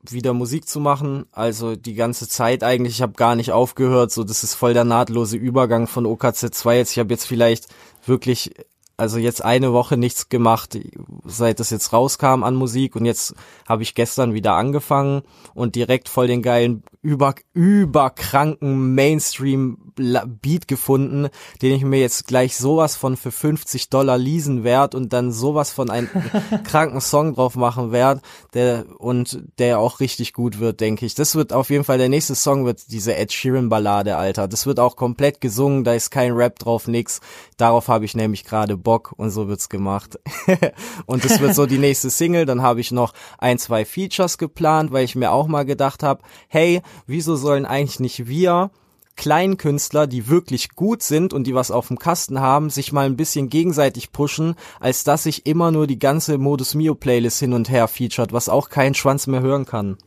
wieder 0.08 0.34
Musik 0.34 0.68
zu 0.68 0.80
machen. 0.80 1.26
Also 1.32 1.76
die 1.76 1.94
ganze 1.94 2.28
Zeit 2.28 2.64
eigentlich. 2.64 2.96
Ich 2.96 3.02
habe 3.02 3.14
gar 3.14 3.36
nicht 3.36 3.52
aufgehört. 3.52 4.12
So, 4.12 4.24
das 4.24 4.44
ist 4.44 4.56
voll 4.56 4.74
der 4.74 4.86
nahtlose 4.86 5.36
Übergang 5.36 5.88
von 5.88 6.06
OKZ 6.06 6.52
2 6.52 6.78
jetzt. 6.78 6.92
Ich 6.92 7.00
habe 7.00 7.14
jetzt 7.14 7.26
vielleicht 7.26 7.68
wirklich, 8.06 8.52
also 8.96 9.18
jetzt 9.18 9.44
eine 9.44 9.74
Woche 9.74 9.98
nichts 9.98 10.30
gemacht, 10.30 10.80
seit 11.26 11.60
das 11.60 11.72
jetzt 11.72 11.92
rauskam 11.92 12.44
an 12.44 12.56
Musik. 12.56 12.96
Und 12.96 13.06
jetzt 13.06 13.36
habe 13.68 13.84
ich 13.84 13.94
gestern 13.94 14.34
wieder 14.34 14.54
angefangen 14.54 15.24
und 15.54 15.76
direkt 15.76 16.08
voll 16.08 16.28
den 16.28 16.42
geilen, 16.42 16.84
über, 17.02 17.34
überkranken 17.54 18.94
Mainstream-Beat 18.94 20.68
gefunden, 20.68 21.30
den 21.62 21.74
ich 21.74 21.84
mir 21.84 22.00
jetzt 22.00 22.28
gleich 22.28 22.58
sowas 22.58 22.98
von 22.98 23.16
für 23.16 23.32
50 23.32 23.90
Dollar 23.90 24.18
leasen 24.18 24.66
werd 24.66 24.96
und 24.96 25.14
dann 25.14 25.32
sowas 25.32 25.72
von 25.72 25.90
einem 25.90 26.10
kranken 26.66 27.00
Song 27.00 27.36
drauf 27.36 27.56
machen 27.56 27.94
werd, 27.94 28.22
der 28.54 28.86
und 28.98 29.44
der 29.60 29.80
auch 29.80 30.02
richtig 30.02 30.34
gut 30.34 30.60
wird, 30.60 30.82
denke 30.82 31.06
ich. 31.06 31.16
Das 31.16 31.36
wird 31.36 31.54
auf 31.54 31.70
jeden 31.70 31.86
Fall 31.86 32.00
der 32.00 32.10
nächste 32.10 32.36
Song 32.36 32.66
wird 32.66 32.92
diese 32.92 33.16
Ed 33.16 33.32
Sheeran 33.32 33.70
Ballade, 33.70 34.18
Alter. 34.18 34.50
Das 34.50 34.66
wird 34.66 34.80
auch 34.82 34.98
komplett 34.98 35.40
gesungen, 35.40 35.86
da 35.86 35.94
ist 35.94 36.12
kein 36.12 36.34
Rap 36.34 36.60
drauf, 36.60 36.88
nix. 36.88 37.22
Darauf 37.56 37.88
habe 37.88 38.04
ich 38.04 38.14
nämlich 38.14 38.44
gerade 38.44 38.76
Bock 38.76 39.14
und 39.16 39.30
so 39.30 39.48
wird's 39.48 39.70
gemacht. 39.70 40.20
und 41.06 41.24
das 41.24 41.40
wird 41.40 41.56
so 41.56 41.66
die 41.66 41.78
nächste 41.80 42.10
Single, 42.10 42.46
dann 42.46 42.62
habe 42.62 42.82
ich 42.82 42.92
noch 42.92 43.14
ein, 43.38 43.58
zwei 43.58 43.86
Features 43.86 44.38
geplant, 44.38 44.92
weil 44.92 45.06
ich 45.06 45.16
mir 45.16 45.32
auch 45.32 45.48
mal 45.48 45.64
gedacht 45.64 46.04
habe, 46.04 46.24
hey, 46.50 46.82
wieso 47.08 47.36
sollen 47.36 47.66
eigentlich 47.66 48.00
nicht 48.00 48.28
wir 48.28 48.72
Kleinkünstler, 49.20 50.08
die 50.08 50.30
wirklich 50.30 50.76
gut 50.76 51.04
sind 51.04 51.34
und 51.34 51.46
die 51.46 51.54
was 51.54 51.72
auf 51.72 51.90
dem 51.90 52.00
Kasten 52.00 52.40
haben, 52.40 52.70
sich 52.70 52.94
mal 52.94 53.06
ein 53.06 53.18
bisschen 53.18 53.50
gegenseitig 53.50 54.14
pushen, 54.14 54.56
als 54.80 55.04
dass 55.04 55.24
sich 55.24 55.46
immer 55.46 55.72
nur 55.72 55.88
die 55.88 56.00
ganze 56.00 56.38
Modus 56.38 56.74
Mio 56.74 56.96
Playlist 56.96 57.40
hin 57.40 57.52
und 57.52 57.70
her 57.70 57.90
featured, 57.90 58.32
was 58.32 58.48
auch 58.48 58.70
kein 58.70 58.96
Schwanz 58.96 59.28
mehr 59.28 59.42
hören 59.42 59.66
kann. 59.66 59.98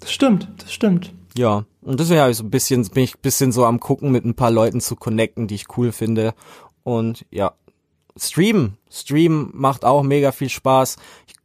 Das 0.00 0.12
stimmt, 0.12 0.48
das 0.58 0.70
stimmt. 0.70 1.14
Ja, 1.34 1.64
und 1.80 1.98
deswegen 1.98 2.20
habe 2.20 2.30
ich 2.30 2.36
so 2.36 2.44
ein 2.44 2.50
bisschen, 2.50 2.86
bin 2.88 3.04
ich 3.04 3.14
ein 3.14 3.22
bisschen 3.22 3.52
so 3.52 3.64
am 3.64 3.80
gucken, 3.80 4.12
mit 4.12 4.26
ein 4.26 4.34
paar 4.34 4.50
Leuten 4.50 4.82
zu 4.82 4.94
connecten, 4.94 5.46
die 5.46 5.54
ich 5.54 5.78
cool 5.78 5.90
finde. 5.90 6.34
Und 6.82 7.24
ja, 7.30 7.54
Streamen. 8.18 8.76
Streamen 8.90 9.50
macht 9.54 9.84
auch 9.84 10.02
mega 10.02 10.32
viel 10.32 10.48
Spaß. 10.48 10.96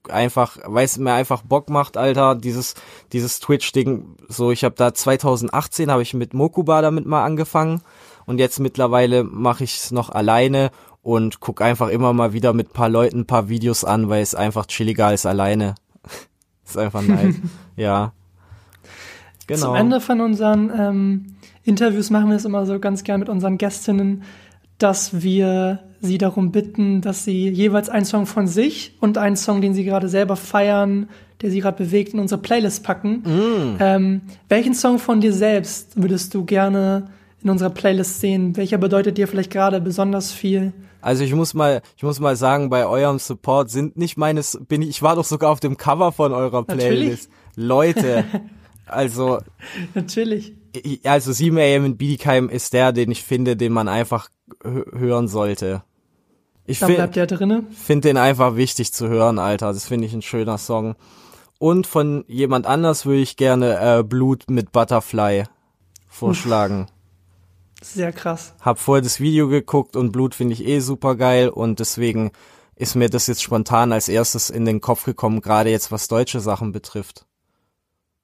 Einfach, 0.09 0.57
weil 0.65 0.85
es 0.85 0.97
mir 0.97 1.13
einfach 1.13 1.43
Bock 1.43 1.69
macht, 1.69 1.95
Alter, 1.97 2.35
dieses, 2.35 2.75
dieses 3.13 3.39
Twitch-Ding. 3.39 4.17
So, 4.27 4.51
ich 4.51 4.63
habe 4.63 4.75
da 4.75 4.93
2018 4.93 5.89
habe 5.89 6.01
ich 6.01 6.13
mit 6.13 6.33
Mokuba 6.33 6.81
damit 6.81 7.05
mal 7.05 7.23
angefangen 7.23 7.81
und 8.25 8.39
jetzt 8.39 8.59
mittlerweile 8.59 9.23
mache 9.23 9.63
ich 9.63 9.75
es 9.75 9.91
noch 9.91 10.09
alleine 10.09 10.71
und 11.01 11.39
guck 11.39 11.61
einfach 11.61 11.89
immer 11.89 12.13
mal 12.13 12.33
wieder 12.33 12.53
mit 12.53 12.73
paar 12.73 12.89
Leuten 12.89 13.21
ein 13.21 13.27
paar 13.27 13.49
Videos 13.49 13.83
an, 13.83 14.09
weil 14.09 14.21
es 14.21 14.35
einfach 14.35 14.65
chilliger 14.65 15.07
als 15.07 15.25
alleine. 15.25 15.75
ist 16.65 16.77
einfach 16.77 17.01
nice. 17.01 17.35
ja. 17.75 18.13
Genau. 19.47 19.67
Zum 19.67 19.75
Ende 19.75 19.99
von 19.99 20.21
unseren 20.21 20.71
ähm, 20.77 21.35
Interviews 21.63 22.09
machen 22.09 22.29
wir 22.29 22.37
es 22.37 22.45
immer 22.45 22.65
so 22.65 22.79
ganz 22.79 23.03
gern 23.03 23.19
mit 23.19 23.29
unseren 23.29 23.57
Gästinnen, 23.57 24.23
dass 24.77 25.21
wir 25.21 25.79
sie 26.03 26.17
darum 26.19 26.51
bitten, 26.51 27.01
dass 27.01 27.23
sie 27.25 27.49
jeweils 27.49 27.89
einen 27.89 28.05
Song 28.05 28.25
von 28.27 28.45
sich 28.47 28.95
und 28.99 29.17
einen 29.17 29.35
Song, 29.35 29.61
den 29.61 29.73
sie 29.73 29.83
gerade 29.83 30.07
selber 30.09 30.35
feiern, 30.35 31.09
der 31.41 31.49
sie 31.49 31.59
gerade 31.61 31.77
bewegt, 31.83 32.13
in 32.13 32.19
unsere 32.19 32.39
Playlist 32.41 32.83
packen. 32.83 33.23
Mm. 33.23 33.77
Ähm, 33.79 34.21
welchen 34.49 34.73
Song 34.75 34.99
von 34.99 35.19
dir 35.21 35.33
selbst 35.33 35.99
würdest 36.01 36.33
du 36.33 36.45
gerne 36.45 37.07
in 37.43 37.49
unserer 37.49 37.69
Playlist 37.71 38.19
sehen? 38.21 38.55
Welcher 38.55 38.77
bedeutet 38.77 39.17
dir 39.17 39.27
vielleicht 39.27 39.51
gerade 39.51 39.81
besonders 39.81 40.31
viel? 40.31 40.71
Also 41.01 41.23
ich 41.25 41.33
muss 41.33 41.53
mal, 41.53 41.81
ich 41.97 42.03
muss 42.03 42.19
mal 42.21 42.35
sagen, 42.37 42.69
bei 42.69 42.85
eurem 42.85 43.19
Support 43.19 43.69
sind 43.69 43.97
nicht 43.97 44.15
meines, 44.17 44.57
bin 44.69 44.81
ich, 44.81 44.89
ich 44.89 45.01
war 45.01 45.15
doch 45.17 45.25
sogar 45.25 45.51
auf 45.51 45.59
dem 45.59 45.75
Cover 45.75 46.11
von 46.13 46.31
eurer 46.31 46.63
Playlist. 46.63 47.29
Leute, 47.57 48.23
also, 48.85 49.39
Natürlich. 49.95 50.53
ich- 50.73 51.01
also 51.09 51.31
7am 51.31 51.85
in 51.85 51.97
Bietigheim 51.97 52.47
ist 52.49 52.71
der, 52.73 52.93
den 52.93 53.11
ich 53.11 53.23
finde, 53.23 53.57
den 53.57 53.73
man 53.73 53.87
einfach 53.89 54.29
hö- 54.63 54.97
hören 54.97 55.27
sollte. 55.27 55.83
Ich 56.65 56.79
Da 56.79 56.85
finde 56.85 57.01
bleibt 57.01 57.15
der 57.15 57.27
drinne. 57.27 57.63
find 57.71 58.05
den 58.05 58.17
einfach 58.17 58.55
wichtig 58.55 58.93
zu 58.93 59.07
hören, 59.09 59.37
Alter. 59.39 59.73
Das 59.73 59.85
finde 59.87 60.07
ich 60.07 60.13
ein 60.13 60.21
schöner 60.21 60.57
Song. 60.57 60.95
Und 61.59 61.87
von 61.87 62.23
jemand 62.27 62.65
anders 62.65 63.05
würde 63.05 63.21
ich 63.21 63.37
gerne 63.37 63.99
äh, 63.99 64.03
Blut 64.03 64.49
mit 64.49 64.71
Butterfly 64.71 65.43
vorschlagen. 66.09 66.87
Sehr 67.81 68.13
krass. 68.13 68.53
Hab 68.61 68.79
vorher 68.79 69.01
das 69.01 69.19
Video 69.19 69.49
geguckt 69.49 69.95
und 69.97 70.11
Blut 70.13 70.35
finde 70.35 70.53
ich 70.53 70.65
eh 70.65 70.79
super 70.79 71.15
geil 71.15 71.49
und 71.49 71.79
deswegen 71.79 72.31
ist 72.75 72.95
mir 72.95 73.09
das 73.09 73.27
jetzt 73.27 73.43
spontan 73.43 73.91
als 73.91 74.07
erstes 74.07 74.49
in 74.49 74.65
den 74.65 74.79
Kopf 74.81 75.03
gekommen, 75.03 75.41
gerade 75.41 75.69
jetzt 75.69 75.91
was 75.91 76.07
deutsche 76.07 76.39
Sachen 76.39 76.71
betrifft. 76.71 77.25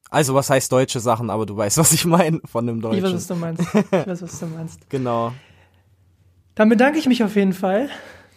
Also 0.08 0.34
was 0.34 0.48
heißt 0.50 0.72
deutsche 0.72 0.98
Sachen, 1.00 1.28
aber 1.30 1.44
du 1.46 1.56
weißt, 1.56 1.76
was 1.78 1.92
ich 1.92 2.06
meine 2.06 2.40
von 2.46 2.66
dem 2.66 2.76
Ich 2.78 2.82
Deutschen. 2.82 3.04
weiß, 3.04 3.12
was 3.14 3.26
du 3.26 3.34
meinst. 3.36 3.62
Ich 3.62 4.06
weiß, 4.06 4.22
was 4.22 4.38
du 4.40 4.46
meinst. 4.46 4.80
genau. 4.90 5.32
Dann 6.54 6.68
bedanke 6.70 6.98
ich 6.98 7.06
mich 7.06 7.22
auf 7.22 7.36
jeden 7.36 7.52
Fall. 7.52 7.88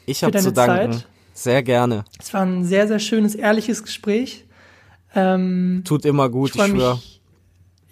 Ich 0.06 0.24
habe 0.24 0.38
zu 0.38 0.52
danken. 0.52 0.94
Zeit. 0.94 1.08
Sehr 1.34 1.64
gerne. 1.64 2.06
Es 2.20 2.34
war 2.34 2.42
ein 2.46 2.64
sehr, 2.64 2.88
sehr 2.88 3.00
schönes, 3.00 3.36
ehrliches 3.36 3.84
Gespräch. 3.84 4.46
Ähm, 5.16 5.82
Tut 5.86 6.06
immer 6.06 6.30
gut, 6.30 6.50
ich 6.50 6.56
ich, 6.56 6.62
freue 6.62 6.72
schwör. 6.72 6.94
mich 6.96 7.14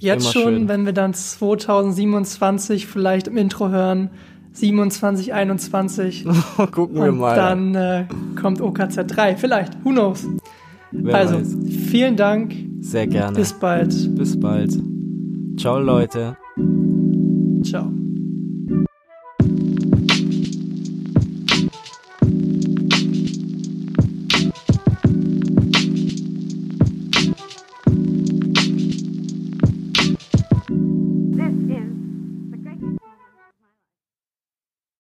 jetzt 0.02 0.24
Immer 0.24 0.32
schon, 0.34 0.54
schön. 0.56 0.68
wenn 0.68 0.86
wir 0.86 0.94
dann 0.94 1.14
2027 1.14 2.88
vielleicht 2.88 3.28
im 3.28 3.38
Intro 3.38 3.70
hören. 3.70 4.10
27, 4.54 5.34
21. 5.34 6.26
Gucken 6.72 6.96
wir 6.98 7.04
und 7.10 7.20
mal. 7.20 7.36
dann 7.36 7.76
äh, 7.76 8.06
kommt 8.40 8.60
OKZ 8.60 8.98
3. 9.08 9.38
Vielleicht. 9.38 9.74
Who 9.86 9.92
knows? 9.92 10.28
Wer 10.92 11.16
also, 11.16 11.36
weiß. 11.36 11.56
vielen 11.90 12.18
Dank. 12.18 12.54
Sehr 12.82 13.08
gerne. 13.08 13.38
Bis 13.38 13.54
bald. 13.54 14.16
Bis 14.16 14.38
bald. 14.38 14.78
Ciao, 15.58 15.80
Leute. 15.80 16.36
Ciao. 17.64 17.92